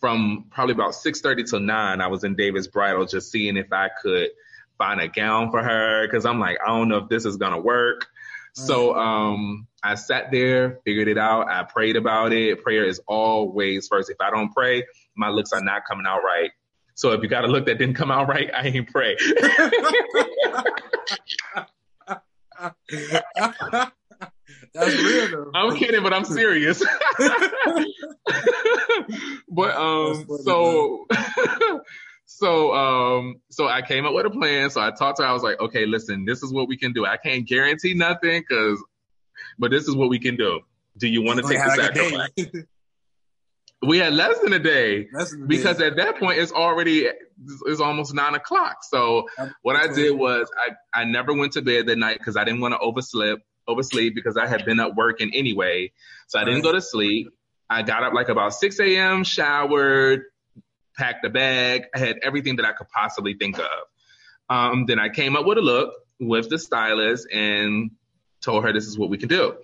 from 0.00 0.46
probably 0.50 0.74
about 0.74 0.92
6:30 0.94 1.48
till 1.48 1.60
9, 1.60 2.00
I 2.00 2.08
was 2.08 2.24
in 2.24 2.34
David's 2.34 2.66
bridal 2.66 3.06
just 3.06 3.30
seeing 3.30 3.56
if 3.56 3.72
I 3.72 3.90
could 4.02 4.30
find 4.76 5.00
a 5.00 5.06
gown 5.06 5.52
for 5.52 5.62
her 5.62 6.04
because 6.04 6.26
I'm 6.26 6.40
like, 6.40 6.58
I 6.66 6.70
don't 6.70 6.88
know 6.88 6.98
if 6.98 7.08
this 7.08 7.24
is 7.24 7.36
gonna 7.36 7.60
work. 7.60 8.08
So 8.66 8.94
um, 8.96 9.66
I 9.82 9.94
sat 9.94 10.30
there, 10.30 10.80
figured 10.84 11.08
it 11.08 11.18
out. 11.18 11.48
I 11.48 11.62
prayed 11.64 11.96
about 11.96 12.32
it. 12.32 12.62
Prayer 12.62 12.84
is 12.84 13.00
always 13.06 13.88
first. 13.88 14.10
If 14.10 14.16
I 14.20 14.30
don't 14.30 14.52
pray, 14.52 14.84
my 15.16 15.28
looks 15.28 15.52
are 15.52 15.60
not 15.60 15.82
coming 15.88 16.06
out 16.06 16.22
right. 16.24 16.50
So 16.94 17.12
if 17.12 17.22
you 17.22 17.28
got 17.28 17.44
a 17.44 17.46
look 17.46 17.66
that 17.66 17.78
didn't 17.78 17.94
come 17.94 18.10
out 18.10 18.28
right, 18.34 18.50
I 18.52 18.66
ain't 18.66 18.90
pray. 18.90 19.16
That's 24.74 24.94
real 24.94 25.28
though. 25.30 25.52
I'm 25.54 25.76
kidding, 25.76 26.02
but 26.02 26.12
I'm 26.12 26.24
serious. 26.24 26.82
but 29.48 29.76
um, 29.76 30.26
so 30.42 31.06
so 32.30 32.74
um, 32.74 33.40
so 33.50 33.68
I 33.68 33.80
came 33.80 34.04
up 34.04 34.12
with 34.12 34.26
a 34.26 34.30
plan. 34.30 34.68
So 34.68 34.82
I 34.82 34.90
talked 34.90 35.16
to 35.16 35.22
her. 35.22 35.28
I 35.28 35.32
was 35.32 35.42
like, 35.42 35.58
okay, 35.60 35.86
listen, 35.86 36.26
this 36.26 36.42
is 36.42 36.52
what 36.52 36.68
we 36.68 36.76
can 36.76 36.92
do. 36.92 37.06
I 37.06 37.16
can't 37.16 37.48
guarantee 37.48 37.94
nothing, 37.94 38.44
cause, 38.48 38.84
but 39.58 39.70
this 39.70 39.88
is 39.88 39.96
what 39.96 40.10
we 40.10 40.18
can 40.18 40.36
do. 40.36 40.60
Do 40.98 41.08
you 41.08 41.22
want 41.22 41.38
to 41.38 41.48
take 41.48 41.58
the 41.58 41.70
sacrifice? 41.70 42.64
We 43.80 43.98
had 43.98 44.12
less 44.12 44.40
than 44.40 44.52
a 44.52 44.58
day 44.58 45.08
than 45.12 45.46
because 45.46 45.78
day. 45.78 45.86
at 45.86 45.96
that 45.96 46.18
point 46.18 46.38
it's 46.38 46.52
already 46.52 47.08
it's 47.66 47.80
almost 47.80 48.12
nine 48.12 48.34
o'clock. 48.34 48.78
So 48.82 49.28
what 49.62 49.76
I 49.76 49.86
did 49.86 50.10
was 50.18 50.50
I, 50.58 51.00
I 51.00 51.04
never 51.04 51.32
went 51.32 51.52
to 51.52 51.62
bed 51.62 51.86
that 51.86 51.96
night 51.96 52.18
because 52.18 52.36
I 52.36 52.44
didn't 52.44 52.60
want 52.60 52.74
to 52.74 52.78
oversleep 52.80 53.38
oversleep 53.68 54.14
because 54.14 54.36
I 54.36 54.46
had 54.46 54.66
been 54.66 54.80
up 54.80 54.96
working 54.96 55.30
anyway. 55.32 55.92
So 56.26 56.38
I 56.38 56.44
didn't 56.44 56.62
go 56.62 56.72
to 56.72 56.82
sleep. 56.82 57.30
I 57.70 57.82
got 57.82 58.02
up 58.02 58.12
like 58.14 58.28
about 58.28 58.54
6 58.54 58.80
a.m., 58.80 59.24
showered, 59.24 60.24
packed 60.98 61.24
a 61.24 61.30
bag. 61.30 61.84
I 61.94 61.98
had 61.98 62.18
everything 62.22 62.56
that 62.56 62.66
I 62.66 62.72
could 62.72 62.88
possibly 62.88 63.34
think 63.34 63.58
of. 63.58 63.70
Um, 64.50 64.86
then 64.86 64.98
I 64.98 65.08
came 65.08 65.36
up 65.36 65.46
with 65.46 65.58
a 65.58 65.62
look 65.62 65.94
with 66.20 66.48
the 66.48 66.58
stylist 66.58 67.28
and 67.32 67.92
told 68.40 68.64
her 68.64 68.72
this 68.72 68.86
is 68.86 68.98
what 68.98 69.08
we 69.10 69.18
can 69.18 69.28
do. 69.28 69.56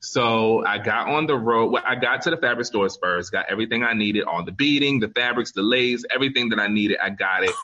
So 0.00 0.64
I 0.66 0.78
got 0.78 1.08
on 1.08 1.26
the 1.26 1.36
road. 1.36 1.70
Well, 1.70 1.82
I 1.86 1.94
got 1.94 2.22
to 2.22 2.30
the 2.30 2.36
fabric 2.36 2.66
stores 2.66 2.98
first, 3.00 3.30
got 3.30 3.46
everything 3.48 3.84
I 3.84 3.94
needed, 3.94 4.24
all 4.24 4.44
the 4.44 4.52
beading, 4.52 4.98
the 4.98 5.08
fabrics, 5.08 5.52
the 5.52 5.62
lace, 5.62 6.04
everything 6.12 6.48
that 6.50 6.58
I 6.58 6.66
needed. 6.66 6.98
I 7.00 7.10
got 7.10 7.44
it 7.44 7.54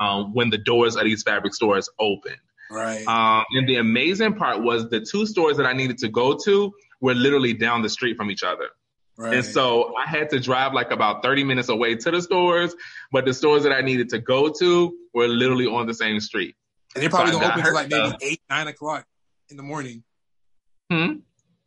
um, 0.00 0.32
when 0.32 0.48
the 0.50 0.58
doors 0.58 0.96
of 0.96 1.04
these 1.04 1.22
fabric 1.22 1.54
stores 1.54 1.90
opened. 1.98 2.38
right. 2.70 3.06
Um, 3.06 3.44
and 3.52 3.68
the 3.68 3.76
amazing 3.76 4.34
part 4.34 4.62
was 4.62 4.88
the 4.88 5.00
two 5.00 5.26
stores 5.26 5.58
that 5.58 5.66
I 5.66 5.74
needed 5.74 5.98
to 5.98 6.08
go 6.08 6.38
to 6.44 6.72
were 7.02 7.14
literally 7.14 7.52
down 7.52 7.82
the 7.82 7.90
street 7.90 8.16
from 8.16 8.30
each 8.30 8.42
other. 8.42 8.70
Right. 9.16 9.34
And 9.34 9.44
so 9.44 9.94
I 9.96 10.08
had 10.08 10.30
to 10.30 10.40
drive 10.40 10.72
like 10.72 10.90
about 10.90 11.22
30 11.22 11.44
minutes 11.44 11.68
away 11.68 11.96
to 11.96 12.10
the 12.10 12.22
stores, 12.22 12.74
but 13.12 13.24
the 13.24 13.34
stores 13.34 13.62
that 13.64 13.72
I 13.72 13.80
needed 13.80 14.10
to 14.10 14.18
go 14.18 14.50
to 14.50 14.96
were 15.12 15.28
literally 15.28 15.66
on 15.66 15.86
the 15.86 15.94
same 15.94 16.20
street. 16.20 16.56
and 16.94 17.02
they 17.02 17.08
probably 17.08 17.32
so 17.32 17.40
don't 17.40 17.50
open 17.50 17.64
till 17.64 17.74
like 17.74 17.90
maybe 17.90 18.16
eight, 18.22 18.40
nine 18.50 18.68
o'clock 18.68 19.06
in 19.50 19.56
the 19.56 19.62
morning. 19.62 20.02
Hmm? 20.90 21.12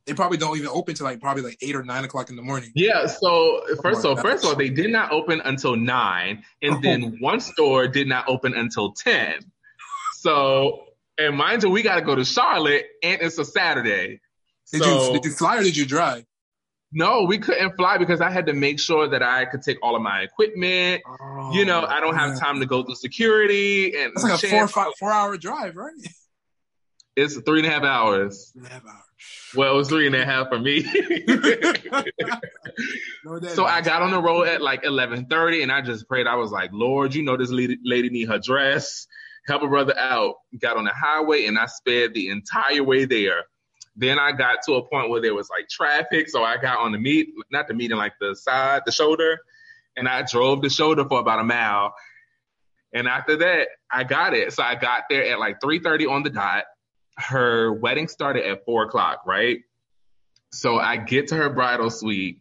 They 0.05 0.13
probably 0.13 0.37
don't 0.37 0.55
even 0.55 0.69
open 0.69 0.95
till 0.95 1.05
like 1.05 1.19
probably 1.19 1.43
like 1.43 1.57
eight 1.61 1.75
or 1.75 1.83
nine 1.83 2.05
o'clock 2.05 2.29
in 2.29 2.37
the 2.37 2.41
morning. 2.41 2.71
Yeah, 2.75 3.07
so 3.07 3.61
first 3.81 3.97
my 3.97 4.01
so 4.01 4.15
first 4.15 4.45
of 4.45 4.51
all, 4.51 4.55
they 4.55 4.69
did 4.69 4.89
not 4.89 5.11
open 5.11 5.41
until 5.43 5.75
nine, 5.75 6.43
and 6.61 6.81
then 6.81 7.17
one 7.19 7.41
store 7.41 7.89
did 7.89 8.07
not 8.07 8.29
open 8.29 8.53
until 8.53 8.93
ten. 8.93 9.39
So 10.13 10.85
and 11.17 11.35
mind 11.35 11.63
you, 11.63 11.69
we 11.69 11.81
gotta 11.81 12.01
go 12.01 12.15
to 12.15 12.23
Charlotte 12.23 12.85
and 13.03 13.21
it's 13.21 13.37
a 13.37 13.45
Saturday. 13.45 14.21
Did 14.71 14.83
so 14.83 15.07
you 15.07 15.13
did 15.13 15.25
you 15.25 15.31
fly 15.31 15.57
or 15.57 15.63
did 15.63 15.75
you 15.75 15.85
drive? 15.85 16.25
No, 16.97 17.23
we 17.23 17.37
couldn't 17.37 17.75
fly 17.75 17.97
because 17.97 18.21
I 18.21 18.29
had 18.31 18.47
to 18.47 18.53
make 18.53 18.79
sure 18.79 19.07
that 19.07 19.21
I 19.21 19.45
could 19.45 19.61
take 19.61 19.77
all 19.83 19.95
of 19.95 20.01
my 20.01 20.21
equipment. 20.21 21.03
you 21.53 21.63
know, 21.63 21.83
oh, 21.83 21.87
I 21.87 21.99
don't 21.99 22.15
have 22.15 22.35
Oh, 22.35 22.39
time 22.39 22.59
to 22.59 22.65
go 22.65 22.83
through 22.83 22.95
security 22.95 23.95
and 23.97 24.13
That's 24.15 24.23
like 24.23 24.43
a 24.43 24.67
four 24.67 24.91
four 24.99 25.11
hour 25.11 25.37
drive, 25.37 25.75
right? 25.75 25.93
It's 27.15 27.35
three 27.41 27.59
and 27.59 27.67
a 27.67 27.71
half 27.71 27.83
hours. 27.83 28.51
Three 28.51 28.61
and 28.63 28.71
a 28.71 28.73
half 28.73 28.85
hours. 28.85 29.03
Well, 29.55 29.73
it 29.73 29.77
was 29.77 29.87
three 29.89 30.07
and 30.07 30.15
a 30.15 30.25
half 30.25 30.49
for 30.49 30.59
me. 30.59 30.83
So 33.55 33.65
I 33.65 33.81
got 33.81 34.01
on 34.03 34.11
the 34.11 34.21
road 34.21 34.47
at 34.47 34.61
like 34.61 34.85
eleven 34.85 35.25
thirty, 35.25 35.63
and 35.63 35.71
I 35.71 35.81
just 35.81 36.07
prayed. 36.07 36.27
I 36.27 36.35
was 36.35 36.51
like, 36.51 36.69
Lord, 36.73 37.15
you 37.15 37.23
know 37.23 37.35
this 37.35 37.49
lady, 37.49 37.77
lady 37.83 38.09
need 38.09 38.27
her 38.27 38.37
dress. 38.39 39.07
Help 39.47 39.63
a 39.63 39.67
brother 39.67 39.97
out. 39.97 40.35
Got 40.59 40.77
on 40.77 40.83
the 40.85 40.91
highway, 40.93 41.45
and 41.45 41.57
I 41.57 41.65
sped 41.65 42.13
the 42.13 42.29
entire 42.29 42.83
way 42.83 43.05
there. 43.05 43.45
Then 43.99 44.19
I 44.19 44.31
got 44.31 44.59
to 44.67 44.75
a 44.75 44.87
point 44.87 45.09
where 45.09 45.21
there 45.21 45.33
was 45.33 45.49
like 45.49 45.67
traffic, 45.67 46.29
so 46.29 46.43
I 46.43 46.57
got 46.57 46.77
on 46.77 46.91
the 46.91 46.99
meet, 46.99 47.29
not 47.51 47.67
the 47.67 47.73
meeting, 47.73 47.97
like 47.97 48.13
the 48.19 48.35
side, 48.35 48.83
the 48.85 48.91
shoulder, 48.91 49.39
and 49.95 50.07
I 50.07 50.21
drove 50.21 50.61
the 50.61 50.69
shoulder 50.69 51.03
for 51.03 51.19
about 51.19 51.39
a 51.39 51.43
mile. 51.43 51.95
And 52.93 53.07
after 53.07 53.37
that, 53.37 53.69
I 53.91 54.03
got 54.03 54.35
it. 54.35 54.53
So 54.53 54.61
I 54.61 54.75
got 54.75 55.03
there 55.09 55.25
at 55.31 55.39
like 55.39 55.59
three 55.61 55.79
thirty 55.79 56.05
on 56.05 56.21
the 56.21 56.29
dot. 56.29 56.65
Her 57.17 57.73
wedding 57.73 58.07
started 58.07 58.45
at 58.45 58.65
four 58.65 58.83
o'clock, 58.83 59.23
right? 59.25 59.61
So 60.51 60.77
I 60.77 60.97
get 60.97 61.29
to 61.29 61.35
her 61.35 61.49
bridal 61.49 61.89
suite. 61.89 62.39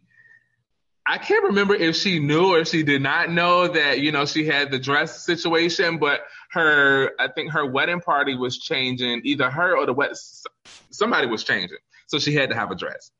I 1.09 1.17
can't 1.17 1.45
remember 1.45 1.73
if 1.73 1.95
she 1.95 2.19
knew 2.19 2.53
or 2.53 2.59
if 2.59 2.67
she 2.67 2.83
did 2.83 3.01
not 3.01 3.31
know 3.31 3.67
that, 3.69 3.99
you 3.99 4.11
know, 4.11 4.25
she 4.25 4.45
had 4.45 4.71
the 4.71 4.79
dress 4.79 5.25
situation, 5.25 5.99
but 5.99 6.19
her, 6.51 7.11
I 7.17 7.29
think 7.29 7.53
her 7.53 7.65
wedding 7.65 8.01
party 8.01 8.35
was 8.35 8.57
changing, 8.57 9.21
either 9.23 9.49
her 9.49 9.77
or 9.77 9.85
the 9.85 9.93
wet, 9.93 10.17
somebody 10.89 11.27
was 11.27 11.45
changing. 11.45 11.77
So 12.07 12.19
she 12.19 12.33
had 12.33 12.49
to 12.49 12.55
have 12.55 12.71
a 12.71 12.75
dress. 12.75 13.11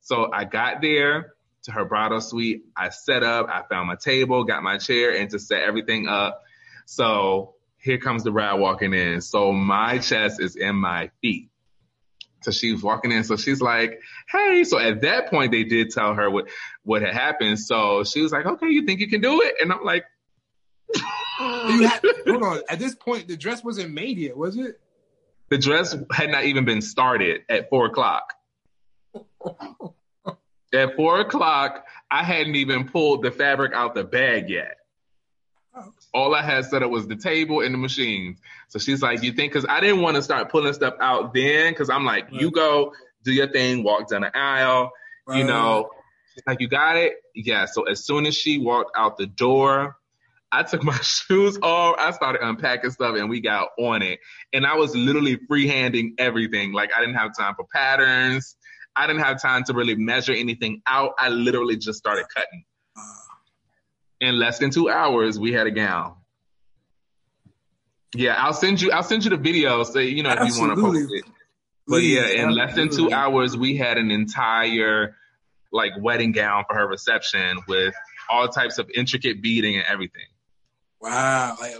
So 0.00 0.28
I 0.32 0.44
got 0.44 0.80
there 0.82 1.34
to 1.64 1.72
her 1.72 1.84
bridal 1.84 2.20
suite. 2.20 2.64
I 2.76 2.88
set 2.88 3.22
up, 3.22 3.46
I 3.48 3.62
found 3.70 3.86
my 3.86 3.96
table, 3.96 4.42
got 4.44 4.64
my 4.64 4.78
chair, 4.78 5.16
and 5.16 5.30
just 5.30 5.46
set 5.46 5.62
everything 5.62 6.08
up. 6.08 6.42
So 6.86 7.54
here 7.78 7.98
comes 7.98 8.24
the 8.24 8.32
bride 8.32 8.54
walking 8.54 8.92
in. 8.92 9.20
So 9.20 9.52
my 9.52 9.98
chest 9.98 10.40
is 10.40 10.56
in 10.56 10.74
my 10.74 11.10
feet. 11.20 11.50
So 12.46 12.52
she's 12.52 12.82
walking 12.82 13.12
in. 13.12 13.24
So 13.24 13.36
she's 13.36 13.60
like, 13.60 14.00
hey. 14.30 14.64
So 14.64 14.78
at 14.78 15.02
that 15.02 15.28
point, 15.28 15.52
they 15.52 15.64
did 15.64 15.90
tell 15.90 16.14
her 16.14 16.30
what, 16.30 16.48
what 16.84 17.02
had 17.02 17.12
happened. 17.12 17.58
So 17.58 18.04
she 18.04 18.22
was 18.22 18.32
like, 18.32 18.46
okay, 18.46 18.68
you 18.68 18.86
think 18.86 19.00
you 19.00 19.08
can 19.08 19.20
do 19.20 19.42
it? 19.42 19.56
And 19.60 19.72
I'm 19.72 19.84
like, 19.84 20.04
had, 21.38 22.00
hold 22.26 22.42
on. 22.42 22.60
At 22.68 22.78
this 22.78 22.94
point, 22.94 23.28
the 23.28 23.36
dress 23.36 23.64
wasn't 23.64 23.92
made 23.92 24.18
yet, 24.18 24.36
was 24.36 24.56
it? 24.56 24.80
the 25.48 25.58
dress 25.58 25.96
had 26.10 26.30
not 26.30 26.44
even 26.44 26.64
been 26.64 26.82
started 26.82 27.42
at 27.48 27.68
four 27.68 27.86
o'clock. 27.86 28.32
At 30.74 30.96
four 30.96 31.20
o'clock, 31.20 31.86
I 32.10 32.24
hadn't 32.24 32.56
even 32.56 32.88
pulled 32.88 33.22
the 33.22 33.30
fabric 33.30 33.72
out 33.72 33.94
the 33.94 34.02
bag 34.02 34.50
yet. 34.50 34.76
All 36.16 36.34
I 36.34 36.42
had 36.42 36.64
set 36.64 36.82
up 36.82 36.90
was 36.90 37.06
the 37.06 37.16
table 37.16 37.60
and 37.60 37.74
the 37.74 37.78
machines. 37.78 38.38
So 38.68 38.78
she's 38.78 39.02
like, 39.02 39.22
"You 39.22 39.32
think?" 39.32 39.52
Because 39.52 39.66
I 39.68 39.80
didn't 39.80 40.00
want 40.00 40.16
to 40.16 40.22
start 40.22 40.50
pulling 40.50 40.72
stuff 40.72 40.94
out 40.98 41.34
then. 41.34 41.72
Because 41.72 41.90
I'm 41.90 42.06
like, 42.06 42.28
"You 42.32 42.50
go, 42.50 42.94
do 43.22 43.32
your 43.32 43.48
thing, 43.48 43.82
walk 43.82 44.08
down 44.08 44.22
the 44.22 44.36
aisle." 44.36 44.90
You 45.28 45.44
know, 45.44 45.90
she's 46.34 46.42
like, 46.46 46.60
"You 46.60 46.68
got 46.68 46.96
it." 46.96 47.16
Yeah. 47.34 47.66
So 47.66 47.82
as 47.82 48.04
soon 48.04 48.24
as 48.24 48.34
she 48.34 48.56
walked 48.58 48.96
out 48.96 49.18
the 49.18 49.26
door, 49.26 49.96
I 50.50 50.62
took 50.62 50.82
my 50.92 50.96
shoes 51.02 51.58
off. 51.62 51.96
I 51.98 52.12
started 52.12 52.40
unpacking 52.42 52.90
stuff, 52.92 53.16
and 53.16 53.28
we 53.28 53.40
got 53.40 53.68
on 53.78 54.02
it. 54.02 54.20
And 54.52 54.66
I 54.66 54.76
was 54.76 54.96
literally 54.96 55.36
freehanding 55.50 56.12
everything. 56.18 56.72
Like 56.72 56.90
I 56.96 57.00
didn't 57.00 57.16
have 57.16 57.36
time 57.36 57.54
for 57.56 57.66
patterns. 57.72 58.56
I 58.96 59.06
didn't 59.06 59.22
have 59.22 59.42
time 59.42 59.64
to 59.64 59.74
really 59.74 59.94
measure 59.94 60.32
anything 60.32 60.80
out. 60.86 61.12
I 61.18 61.28
literally 61.28 61.76
just 61.76 61.98
started 61.98 62.24
cutting. 62.34 62.64
Uh, 62.96 63.25
In 64.20 64.38
less 64.38 64.58
than 64.58 64.70
two 64.70 64.88
hours, 64.88 65.38
we 65.38 65.52
had 65.52 65.66
a 65.66 65.70
gown. 65.70 66.14
Yeah, 68.14 68.34
I'll 68.38 68.54
send 68.54 68.80
you. 68.80 68.90
I'll 68.92 69.02
send 69.02 69.24
you 69.24 69.30
the 69.30 69.36
video. 69.36 69.82
So 69.84 69.98
you 69.98 70.22
know 70.22 70.30
if 70.30 70.54
you 70.54 70.60
want 70.60 70.74
to 70.74 70.80
post 70.80 71.12
it. 71.12 71.24
But 71.86 72.02
yeah, 72.02 72.22
please, 72.22 72.40
in 72.40 72.50
less 72.50 72.74
than 72.74 72.90
two 72.90 73.12
hours, 73.12 73.56
we 73.56 73.76
had 73.76 73.98
an 73.98 74.10
entire 74.10 75.16
like 75.72 75.92
wedding 76.00 76.32
gown 76.32 76.64
for 76.68 76.76
her 76.76 76.86
reception 76.86 77.58
with 77.68 77.94
all 78.28 78.48
types 78.48 78.78
of 78.78 78.90
intricate 78.94 79.42
beading 79.42 79.76
and 79.76 79.84
everything. 79.86 80.26
Wow. 81.00 81.56
Like, 81.60 81.74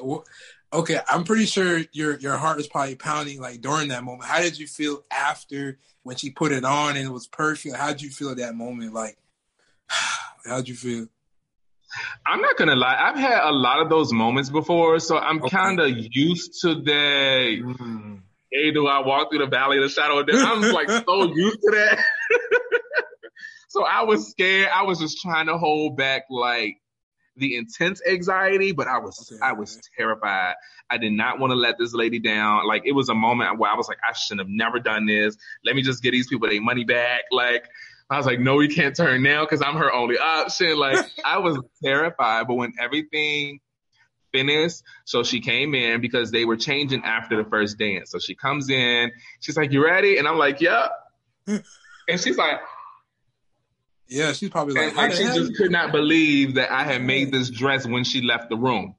okay, 0.73 0.99
I'm 1.09 1.25
pretty 1.25 1.47
sure 1.47 1.83
your 1.93 2.19
your 2.19 2.37
heart 2.37 2.57
was 2.57 2.69
probably 2.69 2.95
pounding 2.97 3.41
like 3.41 3.61
during 3.61 3.89
that 3.89 4.05
moment. 4.05 4.29
How 4.29 4.41
did 4.41 4.59
you 4.59 4.67
feel 4.67 5.05
after 5.11 5.79
when 6.03 6.17
she 6.17 6.31
put 6.31 6.53
it 6.53 6.65
on 6.65 6.97
and 6.97 7.07
it 7.07 7.13
was 7.13 7.27
perfect? 7.27 7.77
How 7.77 7.89
did 7.89 8.03
you 8.03 8.11
feel 8.11 8.31
at 8.31 8.37
that 8.37 8.55
moment? 8.55 8.93
Like, 8.93 9.17
how 9.89 10.59
did 10.59 10.69
you 10.69 10.75
feel? 10.75 11.09
I'm 12.27 12.41
not 12.41 12.57
gonna 12.57 12.77
lie, 12.77 12.97
I've 12.99 13.17
had 13.17 13.43
a 13.49 13.53
lot 13.53 13.81
of 13.81 13.89
those 13.89 14.13
moments 14.13 14.51
before, 14.51 14.99
so 14.99 15.17
I'm 15.19 15.43
Okay. 15.43 15.57
kind 15.57 15.81
of 15.81 15.91
used 15.97 16.61
to 16.63 16.75
the. 16.75 17.63
Mm. 17.63 18.21
Hey, 18.51 18.71
do 18.71 18.87
I 18.87 19.01
walk 19.01 19.31
through 19.31 19.41
the 19.41 19.47
valley 19.47 19.77
of 19.79 19.83
the 19.83 19.89
shadow 19.89 20.19
of 20.19 20.27
death? 20.27 20.37
I'm 20.39 20.63
like 20.73 20.89
so 20.89 21.25
used 21.35 21.59
to 21.61 21.71
that. 21.73 22.05
so 23.69 23.85
I 23.85 24.03
was 24.05 24.31
scared. 24.31 24.69
I 24.73 24.83
was 24.85 24.99
just 24.99 25.21
trying 25.21 25.47
to 25.47 25.59
hold 25.59 25.97
back 25.97 26.25
like 26.31 26.77
the 27.37 27.57
intense 27.57 28.01
anxiety, 28.09 28.73
but 28.73 28.87
I 28.87 28.99
was 28.99 29.31
Okay, 29.33 29.41
I 29.45 29.53
was 29.53 29.79
terrified. 29.97 30.55
I 30.89 30.99
did 30.99 31.13
not 31.13 31.39
want 31.41 31.51
to 31.51 31.57
let 31.57 31.77
this 31.79 31.93
lady 31.93 32.19
down. 32.21 32.67
Like 32.67 32.83
it 32.87 32.93
was 32.93 33.09
a 33.09 33.15
moment 33.15 33.59
where 33.59 33.71
I 33.71 33.75
was 33.75 33.89
like, 33.89 33.99
I 34.09 34.13
shouldn't 34.15 34.47
have 34.47 34.49
never 34.49 34.79
done 34.79 35.07
this. 35.07 35.37
Let 35.65 35.75
me 35.77 35.83
just 35.83 36.03
get 36.03 36.13
these 36.13 36.29
people 36.29 36.49
their 36.49 36.63
money 36.63 36.85
back. 36.85 37.23
Like 37.31 37.69
I 38.09 38.17
was 38.17 38.27
like, 38.27 38.39
no, 38.39 38.57
we 38.57 38.69
can't 38.69 38.95
turn 38.95 39.23
now 39.23 39.45
because 39.45 39.63
I'm 39.63 39.77
her 39.77 39.93
only 39.93 40.17
option. 40.19 40.77
Like 40.77 41.05
I 41.25 41.39
was 41.39 41.59
terrified. 41.83 42.47
But 42.47 42.55
when 42.55 42.75
everything 42.81 43.61
finished, 44.33 44.83
so 45.05 45.23
she 45.23 45.41
came 45.41 45.75
in 45.75 46.01
because 46.01 46.31
they 46.31 46.45
were 46.45 46.57
changing 46.57 47.03
after 47.05 47.43
the 47.43 47.49
first 47.49 47.79
dance. 47.79 48.11
So 48.11 48.19
she 48.19 48.35
comes 48.35 48.71
in, 48.71 49.11
she's 49.41 49.57
like, 49.57 49.73
You 49.73 49.85
ready? 49.85 50.19
And 50.19 50.29
I'm 50.29 50.39
like, 50.39 50.61
Yep. 50.61 50.91
and 51.47 52.21
she's 52.21 52.37
like, 52.37 52.61
Yeah, 54.07 54.33
she's 54.33 54.51
probably 54.51 54.75
like, 54.75 54.89
and 54.89 54.97
like 54.97 55.13
she 55.13 55.25
just 55.25 55.57
could 55.57 55.73
not 55.73 55.91
believe 55.91 56.55
that 56.55 56.71
I 56.71 56.85
had 56.85 57.03
made 57.03 57.33
this 57.33 57.51
dress 57.51 57.87
when 57.87 58.05
she 58.05 58.23
left 58.23 58.51
the 58.51 58.57
room. 58.57 58.95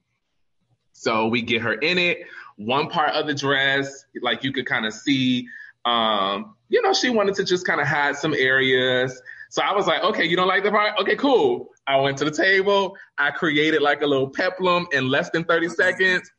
So 0.92 1.28
we 1.28 1.44
get 1.44 1.62
her 1.62 1.74
in 1.74 1.98
it. 1.98 2.20
One 2.58 2.90
part 2.90 3.12
of 3.12 3.28
the 3.28 3.36
dress, 3.36 4.06
like 4.22 4.44
you 4.44 4.52
could 4.52 4.66
kind 4.66 4.86
of 4.86 4.94
see, 4.94 5.48
um, 5.86 6.56
you 6.70 6.82
know, 6.82 6.94
she 6.94 7.10
wanted 7.10 7.36
to 7.36 7.44
just 7.44 7.66
kind 7.66 7.80
of 7.80 7.88
hide 7.88 8.16
some 8.18 8.34
areas. 8.34 9.22
So 9.50 9.62
I 9.62 9.74
was 9.74 9.88
like, 9.88 10.04
okay, 10.04 10.26
you 10.26 10.36
don't 10.36 10.48
like 10.48 10.64
the 10.64 10.72
part? 10.72 10.94
Okay, 11.00 11.16
cool. 11.16 11.70
I 11.88 11.98
went 11.98 12.18
to 12.18 12.26
the 12.26 12.32
table. 12.32 12.98
I 13.18 13.32
created 13.32 13.82
like 13.82 14.02
a 14.02 14.08
little 14.08 14.30
peplum 14.30 14.88
in 14.92 15.08
less 15.08 15.30
than 15.30 15.46
30 15.46 15.70
seconds, 15.70 16.30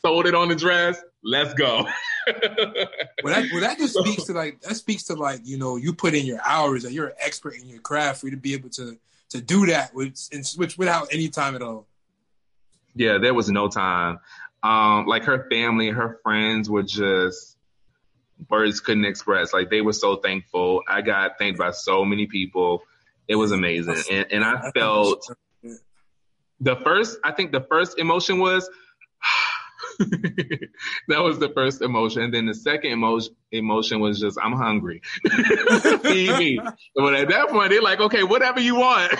sold 0.00 0.26
it 0.26 0.34
on 0.34 0.48
the 0.48 0.54
dress. 0.54 1.00
Let's 1.22 1.54
go. 1.54 1.86
Well, 3.22 3.34
that, 3.34 3.50
well, 3.52 3.60
that 3.60 3.76
just 3.76 3.98
speaks 3.98 4.24
to 4.24 4.32
like 4.32 4.60
that 4.62 4.76
speaks 4.76 5.04
to 5.04 5.14
like 5.14 5.40
you 5.44 5.58
know 5.58 5.76
you 5.76 5.92
put 5.92 6.14
in 6.14 6.24
your 6.24 6.40
hours 6.42 6.84
that 6.84 6.92
you're 6.92 7.08
an 7.08 7.14
expert 7.20 7.54
in 7.54 7.66
your 7.68 7.80
craft 7.80 8.20
for 8.20 8.28
you 8.28 8.30
to 8.30 8.38
be 8.38 8.54
able 8.54 8.70
to 8.70 8.98
to 9.30 9.40
do 9.42 9.66
that, 9.66 9.94
which 9.94 10.28
which 10.56 10.78
without 10.78 11.08
any 11.12 11.28
time 11.28 11.54
at 11.54 11.60
all. 11.60 11.86
Yeah, 12.94 13.18
there 13.18 13.34
was 13.34 13.50
no 13.50 13.68
time. 13.68 14.20
Um, 14.62 15.06
like 15.06 15.24
her 15.24 15.46
family, 15.50 15.90
her 15.90 16.18
friends 16.22 16.70
were 16.70 16.82
just 16.82 17.53
words 18.48 18.80
couldn't 18.80 19.04
express. 19.04 19.52
Like 19.52 19.70
they 19.70 19.80
were 19.80 19.92
so 19.92 20.16
thankful. 20.16 20.82
I 20.88 21.02
got 21.02 21.38
thanked 21.38 21.58
by 21.58 21.70
so 21.70 22.04
many 22.04 22.26
people. 22.26 22.82
It 23.28 23.36
was 23.36 23.52
amazing, 23.52 23.96
and 24.10 24.26
and 24.30 24.44
I 24.44 24.70
felt 24.72 25.26
the 26.60 26.76
first. 26.76 27.18
I 27.24 27.32
think 27.32 27.52
the 27.52 27.62
first 27.62 27.98
emotion 27.98 28.38
was. 28.38 28.68
that 29.98 31.22
was 31.22 31.38
the 31.38 31.50
first 31.50 31.80
emotion. 31.80 32.22
And 32.22 32.34
then 32.34 32.46
the 32.46 32.54
second 32.54 32.90
emotion 32.90 33.34
emotion 33.52 34.00
was 34.00 34.18
just, 34.18 34.38
I'm 34.42 34.52
hungry. 34.52 35.02
Feed 36.02 36.36
me. 36.38 36.60
But 36.94 37.14
at 37.14 37.28
that 37.28 37.48
point, 37.50 37.70
they're 37.70 37.82
like, 37.82 38.00
okay, 38.00 38.24
whatever 38.24 38.60
you 38.60 38.76
want. 38.76 39.14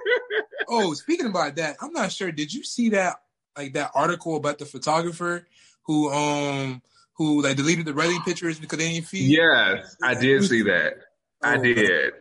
oh, 0.68 0.92
speaking 0.94 1.26
about 1.26 1.56
that, 1.56 1.76
I'm 1.80 1.92
not 1.92 2.12
sure. 2.12 2.30
Did 2.30 2.52
you 2.52 2.64
see 2.64 2.90
that 2.90 3.16
like 3.56 3.74
that 3.74 3.92
article 3.94 4.36
about 4.36 4.58
the 4.58 4.66
photographer 4.66 5.46
who 5.84 6.10
um 6.10 6.82
who 7.16 7.42
like 7.42 7.56
deleted 7.56 7.86
the 7.86 7.92
Reddit 7.92 8.24
pictures 8.24 8.58
because 8.58 8.78
they 8.78 8.92
didn't 8.92 9.06
feed? 9.06 9.30
Yes, 9.30 9.96
I 10.02 10.14
did 10.14 10.44
see 10.44 10.62
that. 10.62 10.94
Oh, 11.42 11.50
I 11.50 11.56
did. 11.58 12.12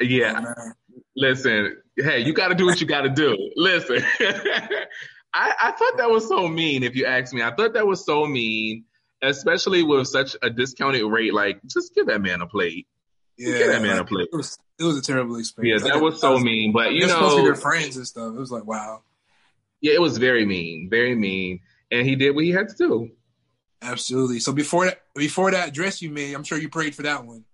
Yeah. 0.00 0.42
Oh, 0.44 0.72
Listen, 1.16 1.76
hey, 1.96 2.20
you 2.20 2.32
got 2.32 2.48
to 2.48 2.54
do 2.54 2.66
what 2.66 2.80
you 2.80 2.86
got 2.86 3.02
to 3.02 3.08
do. 3.08 3.36
Listen, 3.56 4.02
I, 4.20 5.54
I 5.62 5.72
thought 5.72 5.96
that 5.98 6.10
was 6.10 6.28
so 6.28 6.48
mean. 6.48 6.82
If 6.82 6.96
you 6.96 7.06
ask 7.06 7.32
me, 7.32 7.42
I 7.42 7.54
thought 7.54 7.74
that 7.74 7.86
was 7.86 8.04
so 8.04 8.26
mean, 8.26 8.84
especially 9.22 9.82
with 9.82 10.08
such 10.08 10.36
a 10.42 10.50
discounted 10.50 11.04
rate. 11.04 11.32
Like, 11.32 11.60
just 11.66 11.94
give 11.94 12.06
that 12.06 12.20
man 12.20 12.40
a 12.40 12.46
plate. 12.46 12.86
Yeah, 13.36 13.58
give 13.58 13.66
that 13.68 13.82
man 13.82 13.98
a 13.98 14.04
plate. 14.04 14.28
It 14.32 14.36
was, 14.36 14.58
it 14.78 14.84
was 14.84 14.98
a 14.98 15.02
terrible 15.02 15.36
experience. 15.36 15.82
Yeah, 15.82 15.88
that 15.88 15.94
like, 15.96 16.04
was 16.04 16.20
so 16.20 16.32
was, 16.32 16.44
mean. 16.44 16.72
But 16.72 16.92
you 16.92 17.02
know, 17.02 17.08
supposed 17.08 17.36
to 17.36 17.42
be 17.42 17.48
their 17.48 17.54
friends 17.54 17.96
and 17.96 18.06
stuff. 18.06 18.34
It 18.34 18.38
was 18.38 18.50
like, 18.50 18.64
wow. 18.64 19.02
Yeah, 19.80 19.94
it 19.94 20.00
was 20.00 20.18
very 20.18 20.46
mean, 20.46 20.88
very 20.90 21.14
mean, 21.14 21.60
and 21.90 22.06
he 22.06 22.16
did 22.16 22.34
what 22.34 22.44
he 22.44 22.50
had 22.50 22.70
to 22.70 22.76
do. 22.76 23.10
Absolutely. 23.84 24.40
So 24.40 24.52
before 24.52 24.86
that, 24.86 25.02
before 25.14 25.50
that 25.50 25.74
dress 25.74 26.00
you 26.00 26.10
made, 26.10 26.34
I'm 26.34 26.44
sure 26.44 26.58
you 26.58 26.68
prayed 26.68 26.94
for 26.94 27.02
that 27.02 27.24
one, 27.24 27.44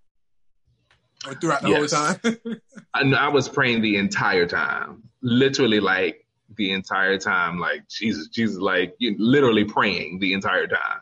or 1.26 1.34
throughout 1.34 1.62
the 1.62 1.70
yes. 1.70 1.92
whole 1.92 2.12
time. 2.14 2.60
I, 2.94 3.26
I 3.26 3.28
was 3.28 3.48
praying 3.48 3.82
the 3.82 3.96
entire 3.96 4.46
time, 4.46 5.02
literally, 5.22 5.80
like 5.80 6.24
the 6.56 6.72
entire 6.72 7.18
time. 7.18 7.58
Like 7.58 7.88
Jesus, 7.88 8.28
Jesus, 8.28 8.58
like 8.58 8.94
you 8.98 9.16
literally 9.18 9.64
praying 9.64 10.20
the 10.20 10.32
entire 10.32 10.66
time. 10.66 11.00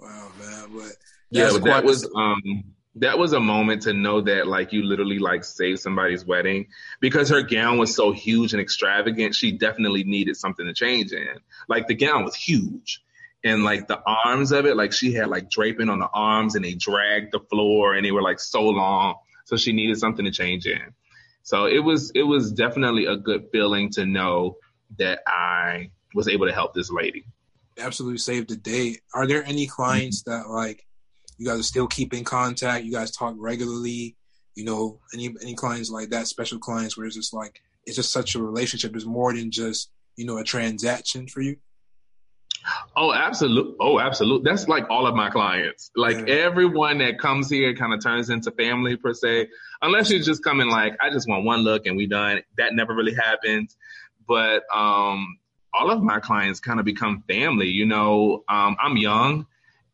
Wow, 0.00 0.32
man! 0.40 0.70
But 0.74 0.92
yeah, 1.30 1.50
but 1.52 1.64
that 1.64 1.84
was 1.84 2.08
um 2.16 2.64
that 2.96 3.18
was 3.18 3.32
a 3.32 3.40
moment 3.40 3.82
to 3.82 3.92
know 3.92 4.20
that 4.20 4.46
like 4.46 4.72
you 4.72 4.82
literally 4.82 5.18
like 5.18 5.44
saved 5.44 5.80
somebody's 5.80 6.24
wedding 6.24 6.68
because 7.00 7.28
her 7.28 7.42
gown 7.42 7.78
was 7.78 7.94
so 7.94 8.12
huge 8.12 8.52
and 8.52 8.62
extravagant. 8.62 9.34
She 9.34 9.52
definitely 9.52 10.04
needed 10.04 10.36
something 10.36 10.64
to 10.66 10.72
change 10.72 11.12
in. 11.12 11.40
Like 11.68 11.88
the 11.88 11.94
gown 11.94 12.24
was 12.24 12.34
huge. 12.34 13.03
And 13.44 13.62
like 13.62 13.88
the 13.88 14.00
arms 14.24 14.52
of 14.52 14.64
it, 14.64 14.76
like 14.76 14.92
she 14.92 15.12
had 15.12 15.28
like 15.28 15.50
draping 15.50 15.90
on 15.90 15.98
the 15.98 16.08
arms 16.12 16.54
and 16.54 16.64
they 16.64 16.74
dragged 16.74 17.32
the 17.32 17.40
floor 17.40 17.94
and 17.94 18.04
they 18.04 18.10
were 18.10 18.22
like 18.22 18.40
so 18.40 18.62
long. 18.62 19.16
So 19.44 19.56
she 19.56 19.72
needed 19.72 19.98
something 19.98 20.24
to 20.24 20.30
change 20.30 20.66
in. 20.66 20.94
So 21.42 21.66
it 21.66 21.80
was 21.80 22.10
it 22.14 22.22
was 22.22 22.52
definitely 22.52 23.04
a 23.04 23.16
good 23.16 23.48
feeling 23.52 23.90
to 23.90 24.06
know 24.06 24.56
that 24.98 25.20
I 25.26 25.90
was 26.14 26.26
able 26.26 26.46
to 26.46 26.54
help 26.54 26.72
this 26.72 26.90
lady. 26.90 27.26
Absolutely 27.78 28.18
saved 28.18 28.48
the 28.48 28.56
day. 28.56 28.96
Are 29.12 29.26
there 29.26 29.44
any 29.44 29.66
clients 29.66 30.22
that 30.22 30.48
like 30.48 30.86
you 31.36 31.46
guys 31.46 31.60
are 31.60 31.64
still 31.64 31.86
keep 31.86 32.14
in 32.14 32.24
contact? 32.24 32.84
You 32.84 32.92
guys 32.92 33.10
talk 33.10 33.34
regularly? 33.36 34.16
You 34.54 34.64
know, 34.64 35.00
any 35.12 35.34
any 35.42 35.54
clients 35.54 35.90
like 35.90 36.10
that, 36.10 36.28
special 36.28 36.58
clients 36.58 36.96
where 36.96 37.06
it's 37.06 37.16
just 37.16 37.34
like 37.34 37.60
it's 37.84 37.96
just 37.96 38.12
such 38.12 38.34
a 38.34 38.42
relationship. 38.42 38.94
It's 38.96 39.04
more 39.04 39.34
than 39.34 39.50
just 39.50 39.90
you 40.16 40.24
know 40.24 40.38
a 40.38 40.44
transaction 40.44 41.28
for 41.28 41.42
you. 41.42 41.56
Oh, 42.96 43.12
absolutely. 43.12 43.74
Oh, 43.80 43.98
absolutely. 43.98 44.48
That's 44.48 44.68
like 44.68 44.88
all 44.88 45.06
of 45.06 45.14
my 45.14 45.30
clients. 45.30 45.90
Like 45.96 46.28
yeah. 46.28 46.34
everyone 46.34 46.98
that 46.98 47.18
comes 47.18 47.50
here 47.50 47.74
kind 47.74 47.92
of 47.92 48.02
turns 48.02 48.30
into 48.30 48.50
family 48.52 48.96
per 48.96 49.12
se. 49.14 49.48
Unless 49.82 50.10
you're 50.10 50.22
just 50.22 50.44
coming 50.44 50.68
like, 50.68 50.96
I 51.00 51.10
just 51.10 51.28
want 51.28 51.44
one 51.44 51.60
look 51.60 51.86
and 51.86 51.96
we 51.96 52.06
done. 52.06 52.42
That 52.56 52.74
never 52.74 52.94
really 52.94 53.14
happens. 53.14 53.76
But 54.26 54.62
um, 54.72 55.38
all 55.72 55.90
of 55.90 56.02
my 56.02 56.20
clients 56.20 56.60
kind 56.60 56.78
of 56.78 56.86
become 56.86 57.24
family. 57.26 57.68
You 57.68 57.86
know, 57.86 58.44
um, 58.48 58.76
I'm 58.80 58.96
young. 58.96 59.46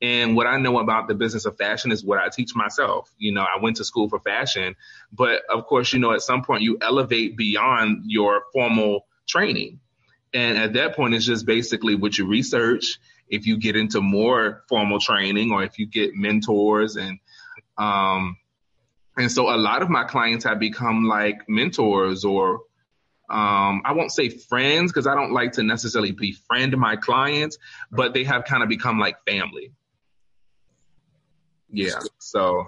And 0.02 0.34
what 0.34 0.46
I 0.46 0.58
know 0.58 0.78
about 0.78 1.08
the 1.08 1.14
business 1.14 1.44
of 1.44 1.58
fashion 1.58 1.92
is 1.92 2.04
what 2.04 2.18
I 2.18 2.28
teach 2.28 2.54
myself. 2.54 3.10
You 3.18 3.32
know, 3.32 3.42
I 3.42 3.60
went 3.62 3.76
to 3.76 3.84
school 3.84 4.08
for 4.08 4.18
fashion, 4.18 4.74
but 5.12 5.42
of 5.52 5.66
course, 5.66 5.92
you 5.92 5.98
know, 5.98 6.12
at 6.12 6.22
some 6.22 6.42
point 6.42 6.62
you 6.62 6.78
elevate 6.80 7.36
beyond 7.36 8.04
your 8.06 8.44
formal 8.52 9.06
training. 9.28 9.80
And 10.32 10.58
at 10.58 10.74
that 10.74 10.94
point, 10.94 11.14
it's 11.14 11.24
just 11.24 11.46
basically 11.46 11.94
what 11.94 12.16
you 12.16 12.26
research. 12.26 12.98
If 13.28 13.46
you 13.46 13.56
get 13.56 13.76
into 13.76 14.00
more 14.00 14.64
formal 14.68 15.00
training 15.00 15.52
or 15.52 15.62
if 15.62 15.78
you 15.78 15.86
get 15.86 16.14
mentors 16.14 16.96
and, 16.96 17.18
um, 17.78 18.36
and 19.16 19.30
so 19.30 19.54
a 19.54 19.56
lot 19.56 19.82
of 19.82 19.90
my 19.90 20.04
clients 20.04 20.44
have 20.44 20.58
become 20.58 21.04
like 21.04 21.48
mentors 21.48 22.24
or, 22.24 22.60
um, 23.28 23.82
I 23.84 23.92
won't 23.92 24.10
say 24.10 24.28
friends 24.28 24.90
because 24.90 25.06
I 25.06 25.14
don't 25.14 25.32
like 25.32 25.52
to 25.52 25.62
necessarily 25.62 26.10
befriend 26.10 26.76
my 26.76 26.96
clients, 26.96 27.58
but 27.92 28.12
they 28.12 28.24
have 28.24 28.44
kind 28.44 28.62
of 28.62 28.68
become 28.68 28.98
like 28.98 29.16
family. 29.24 29.72
Yeah. 31.70 32.00
So 32.18 32.66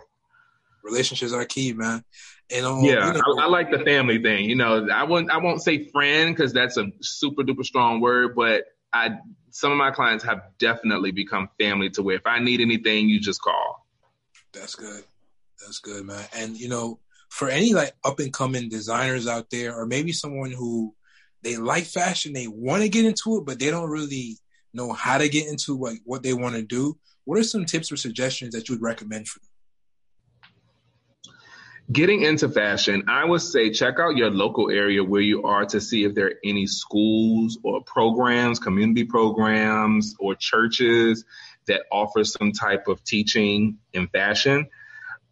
relationships 0.84 1.32
are 1.32 1.44
key, 1.44 1.72
man. 1.72 2.04
And 2.52 2.66
um, 2.66 2.80
yeah, 2.80 3.06
you 3.06 3.12
know, 3.14 3.38
I, 3.38 3.44
I, 3.44 3.46
like 3.46 3.70
the 3.70 3.78
family 3.80 4.22
thing. 4.22 4.44
You 4.44 4.56
know, 4.56 4.88
I 4.92 5.04
won't 5.04 5.30
I 5.30 5.38
won't 5.38 5.62
say 5.62 5.88
friend 5.88 6.34
because 6.34 6.52
that's 6.52 6.76
a 6.76 6.86
super 7.00 7.42
duper 7.42 7.64
strong 7.64 8.00
word, 8.00 8.34
but 8.34 8.64
I 8.92 9.16
some 9.50 9.72
of 9.72 9.78
my 9.78 9.90
clients 9.90 10.24
have 10.24 10.42
definitely 10.58 11.12
become 11.12 11.48
family 11.58 11.90
to 11.90 12.02
where 12.02 12.16
if 12.16 12.26
I 12.26 12.38
need 12.38 12.60
anything, 12.60 13.08
you 13.08 13.20
just 13.20 13.40
call. 13.40 13.86
That's 14.52 14.74
good. 14.74 15.04
That's 15.60 15.78
good, 15.78 16.04
man. 16.04 16.24
And 16.34 16.56
you 16.58 16.68
know, 16.68 16.98
for 17.28 17.48
any 17.48 17.72
like 17.72 17.92
up 18.04 18.18
and 18.18 18.32
coming 18.32 18.68
designers 18.68 19.26
out 19.26 19.50
there, 19.50 19.74
or 19.74 19.86
maybe 19.86 20.12
someone 20.12 20.50
who 20.50 20.94
they 21.42 21.56
like 21.56 21.84
fashion, 21.84 22.32
they 22.32 22.48
want 22.48 22.82
to 22.82 22.88
get 22.88 23.04
into 23.04 23.38
it, 23.38 23.46
but 23.46 23.58
they 23.58 23.70
don't 23.70 23.90
really 23.90 24.38
know 24.74 24.92
how 24.92 25.18
to 25.18 25.28
get 25.28 25.48
into 25.48 25.78
like 25.78 26.00
what 26.04 26.22
they 26.22 26.34
want 26.34 26.54
to 26.54 26.62
do. 26.62 26.98
What 27.24 27.38
are 27.38 27.44
some 27.44 27.64
tips 27.64 27.92
or 27.92 27.96
suggestions 27.96 28.54
that 28.54 28.68
you 28.68 28.74
would 28.74 28.82
recommend 28.82 29.28
for 29.28 29.38
them? 29.38 29.48
Getting 31.92 32.22
into 32.22 32.48
fashion, 32.48 33.04
I 33.08 33.24
would 33.24 33.42
say 33.42 33.70
check 33.70 33.98
out 33.98 34.16
your 34.16 34.30
local 34.30 34.70
area 34.70 35.04
where 35.04 35.20
you 35.20 35.42
are 35.42 35.66
to 35.66 35.80
see 35.80 36.04
if 36.04 36.14
there 36.14 36.26
are 36.26 36.34
any 36.42 36.66
schools 36.66 37.58
or 37.62 37.82
programs, 37.82 38.58
community 38.58 39.04
programs, 39.04 40.14
or 40.18 40.34
churches 40.34 41.24
that 41.66 41.82
offer 41.90 42.24
some 42.24 42.52
type 42.52 42.88
of 42.88 43.04
teaching 43.04 43.78
in 43.92 44.08
fashion. 44.08 44.68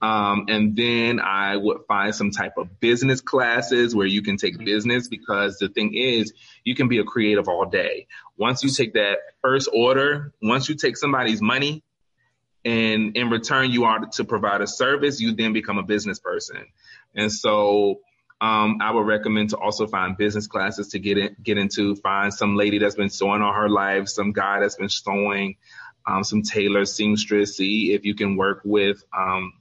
Um, 0.03 0.47
and 0.49 0.77
then 0.77 1.21
I 1.21 1.57
would 1.57 1.83
find 1.87 2.15
some 2.15 2.31
type 2.31 2.59
of 2.59 2.81
business 2.81 3.21
classes 3.21 3.95
where 3.95 4.07
you 4.07 4.23
can 4.23 4.37
take 4.37 4.59
business 4.59 5.09
because 5.09 5.59
the 5.59 5.69
thing 5.69 5.95
is, 5.95 6.33
you 6.65 6.75
can 6.75 6.89
be 6.89 6.99
a 6.99 7.05
creative 7.05 7.49
all 7.49 7.67
day. 7.67 8.07
Once 8.37 8.65
you 8.65 8.71
take 8.71 8.95
that 8.95 9.19
first 9.41 9.69
order, 9.73 10.33
once 10.43 10.69
you 10.69 10.75
take 10.75 10.97
somebody's 10.97 11.41
money, 11.41 11.85
and 12.65 13.17
in 13.17 13.31
return 13.31 13.71
you 13.71 13.85
are 13.85 14.01
to 14.07 14.25
provide 14.25 14.61
a 14.61 14.67
service, 14.67 15.21
you 15.21 15.33
then 15.33 15.53
become 15.53 15.79
a 15.79 15.83
business 15.83 16.19
person. 16.19 16.67
And 17.15 17.33
so 17.33 18.01
um, 18.41 18.79
I 18.81 18.91
would 18.91 19.07
recommend 19.07 19.51
to 19.51 19.59
also 19.59 19.87
find 19.87 20.17
business 20.17 20.47
classes 20.47 20.89
to 20.89 20.99
get 20.99 21.19
in, 21.19 21.37
get 21.43 21.59
into. 21.59 21.95
Find 21.97 22.33
some 22.33 22.57
lady 22.57 22.79
that's 22.79 22.95
been 22.95 23.11
sewing 23.11 23.43
all 23.43 23.53
her 23.53 23.69
life, 23.69 24.09
some 24.09 24.33
guy 24.33 24.61
that's 24.61 24.77
been 24.77 24.89
sewing, 24.89 25.57
um, 26.07 26.25
some 26.25 26.43
tailor, 26.43 26.85
seamstress. 26.85 27.57
See 27.57 27.93
if 27.93 28.05
you 28.05 28.15
can 28.15 28.37
work 28.37 28.63
with 28.65 29.05
um, 29.17 29.53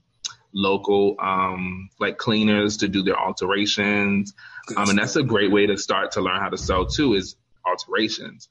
local 0.52 1.16
um, 1.20 1.90
like 1.98 2.16
cleaners 2.16 2.78
to 2.78 2.88
do 2.88 3.02
their 3.02 3.18
alterations. 3.18 4.34
Um, 4.76 4.90
and 4.90 4.98
that's 4.98 5.16
a 5.16 5.22
great 5.22 5.50
way 5.50 5.66
to 5.66 5.76
start 5.76 6.12
to 6.12 6.20
learn 6.20 6.40
how 6.40 6.48
to 6.48 6.58
sew 6.58 6.86
too 6.86 7.14
is 7.14 7.36
alterations. 7.66 8.48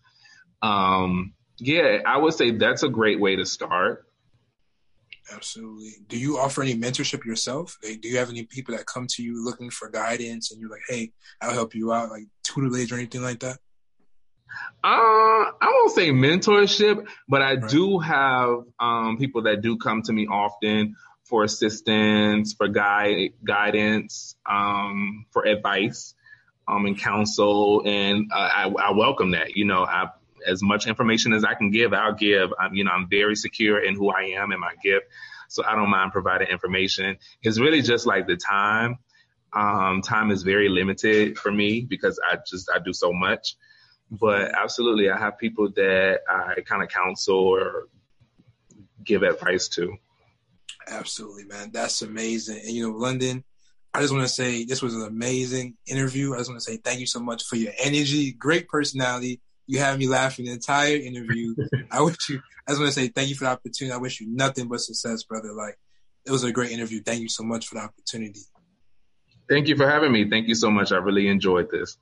Um, 0.62 1.34
yeah, 1.58 2.00
I 2.06 2.18
would 2.18 2.34
say 2.34 2.52
that's 2.52 2.84
a 2.84 2.90
great 2.90 3.20
way 3.20 3.36
to 3.36 3.46
start. 3.46 4.06
Absolutely. 5.34 5.92
Do 6.08 6.18
you 6.18 6.38
offer 6.38 6.62
any 6.62 6.76
mentorship 6.76 7.24
yourself? 7.26 7.78
do 7.82 8.08
you 8.08 8.18
have 8.18 8.30
any 8.30 8.44
people 8.44 8.76
that 8.76 8.86
come 8.86 9.08
to 9.08 9.24
you 9.24 9.44
looking 9.44 9.70
for 9.70 9.90
guidance 9.90 10.52
and 10.52 10.60
you're 10.60 10.70
like, 10.70 10.82
hey, 10.88 11.12
I'll 11.42 11.54
help 11.54 11.76
you 11.76 11.94
out, 11.94 12.10
like 12.10 12.24
tutelage 12.44 12.92
or 12.92 12.96
anything 12.96 13.22
like 13.22 13.40
that? 13.42 13.58
Uh, 14.84 15.52
I 15.52 15.52
won't 15.62 15.92
say 15.92 16.10
mentorship, 16.10 17.06
but 17.28 17.42
I 17.42 17.56
right. 17.56 17.70
do 17.70 18.00
have 18.00 18.64
um, 18.80 19.18
people 19.18 19.44
that 19.44 19.62
do 19.62 19.78
come 19.78 20.02
to 20.04 20.14
me 20.14 20.28
often 20.28 20.96
for 21.26 21.44
assistance, 21.44 22.54
for 22.54 22.68
guide, 22.68 23.34
guidance, 23.44 24.36
um, 24.50 25.26
for 25.32 25.46
advice, 25.46 26.16
um, 26.68 26.86
and 26.86 26.98
counsel, 26.98 27.84
and 27.86 28.32
uh, 28.34 28.50
I, 28.54 28.74
I 28.80 28.92
welcome 28.92 29.32
that. 29.32 29.56
You 29.56 29.66
know, 29.66 29.84
I 29.84 30.10
as 30.48 30.62
much 30.62 30.88
information 30.88 31.34
as 31.34 31.44
I 31.44 31.54
can 31.54 31.72
give, 31.72 31.94
I'll 31.94 32.14
give. 32.14 32.52
I'm, 32.60 32.74
you 32.74 32.84
know, 32.84 32.92
I'm 32.92 33.10
very 33.10 33.36
secure 33.36 33.80
in 33.84 33.96
who 33.96 34.10
I 34.10 34.34
am 34.38 34.52
and 34.52 34.60
my 34.60 34.74
gift. 34.84 35.06
So 35.48 35.64
I 35.66 35.76
don't 35.76 35.90
mind 35.90 36.12
providing 36.12 36.48
information. 36.48 37.18
It's 37.42 37.60
really 37.60 37.82
just 37.82 38.06
like 38.06 38.28
the 38.28 38.38
time. 38.38 38.98
Um, 39.52 40.02
time 40.04 40.30
is 40.30 40.44
very 40.44 40.70
limited 40.70 41.38
for 41.38 41.52
me 41.52 41.82
because 41.82 42.20
I 42.30 42.38
just 42.48 42.70
I 42.74 42.80
do 42.80 42.94
so 42.94 43.12
much. 43.12 43.56
But 44.12 44.54
absolutely, 44.56 45.10
I 45.10 45.18
have 45.18 45.38
people 45.38 45.70
that 45.76 46.22
I 46.30 46.62
kind 46.62 46.84
of 46.84 46.90
counsel 46.90 47.36
or 47.36 47.88
give 49.04 49.24
advice 49.24 49.68
to. 49.70 49.96
Absolutely, 50.88 51.46
man. 51.46 51.72
That's 51.72 52.02
amazing. 52.02 52.60
And 52.60 52.72
you 52.72 52.90
know, 52.90 52.98
London, 52.98 53.44
I 53.94 54.02
just 54.02 54.14
want 54.14 54.24
to 54.24 54.34
say 54.34 54.66
this 54.66 54.82
was 54.82 54.96
an 54.96 55.04
amazing 55.04 55.76
interview. 55.88 56.34
I 56.34 56.38
just 56.38 56.50
want 56.50 56.62
to 56.62 56.66
say 56.66 56.78
thank 56.78 57.00
you 57.00 57.08
so 57.08 57.20
much 57.20 57.44
for 57.44 57.56
your 57.56 57.74
energy, 57.80 58.32
great 58.32 58.68
personality. 58.68 59.42
You 59.70 59.78
had 59.78 60.00
me 60.00 60.08
laughing 60.08 60.46
the 60.46 60.52
entire 60.52 60.96
interview. 60.96 61.54
I 61.92 62.02
wish 62.02 62.28
you. 62.28 62.42
I 62.68 62.72
just 62.72 62.82
want 62.82 62.92
to 62.92 63.00
say 63.00 63.08
thank 63.10 63.30
you 63.30 63.36
for 63.36 63.44
the 63.44 63.52
opportunity. 63.52 63.94
I 63.94 63.98
wish 63.98 64.20
you 64.20 64.26
nothing 64.28 64.68
but 64.68 64.80
success, 64.80 65.22
brother. 65.22 65.54
Like 65.54 65.78
it 66.26 66.32
was 66.32 66.44
a 66.44 66.52
great 66.52 66.72
interview. 66.72 67.04
Thank 67.04 67.22
you 67.22 67.30
so 67.30 67.44
much 67.44 67.68
for 67.68 67.76
the 67.76 67.82
opportunity. 67.82 68.40
Thank 69.48 69.68
you 69.68 69.78
for 69.78 69.88
having 69.88 70.12
me. 70.12 70.28
Thank 70.28 70.48
you 70.48 70.56
so 70.56 70.72
much. 70.72 70.92
I 70.92 70.96
really 70.96 71.28
enjoyed 71.28 71.70
this. 71.70 72.00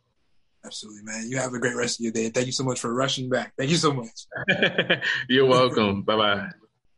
Absolutely, 0.65 1.03
man. 1.03 1.29
You 1.29 1.39
have 1.39 1.53
a 1.53 1.59
great 1.59 1.75
rest 1.75 1.99
of 1.99 2.05
your 2.05 2.13
day. 2.13 2.29
Thank 2.29 2.45
you 2.45 2.53
so 2.53 2.63
much 2.63 2.79
for 2.79 2.93
rushing 2.93 3.29
back. 3.29 3.51
Thank 3.57 3.69
you 3.69 3.75
so 3.75 3.91
much. 3.91 4.27
You're 5.29 5.45
welcome. 5.45 6.03
bye 6.03 6.15
bye. 6.15 6.47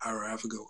All 0.06 0.16
right. 0.16 0.30
Have 0.30 0.46
a 0.46 0.48
good 0.48 0.60
one. 0.60 0.68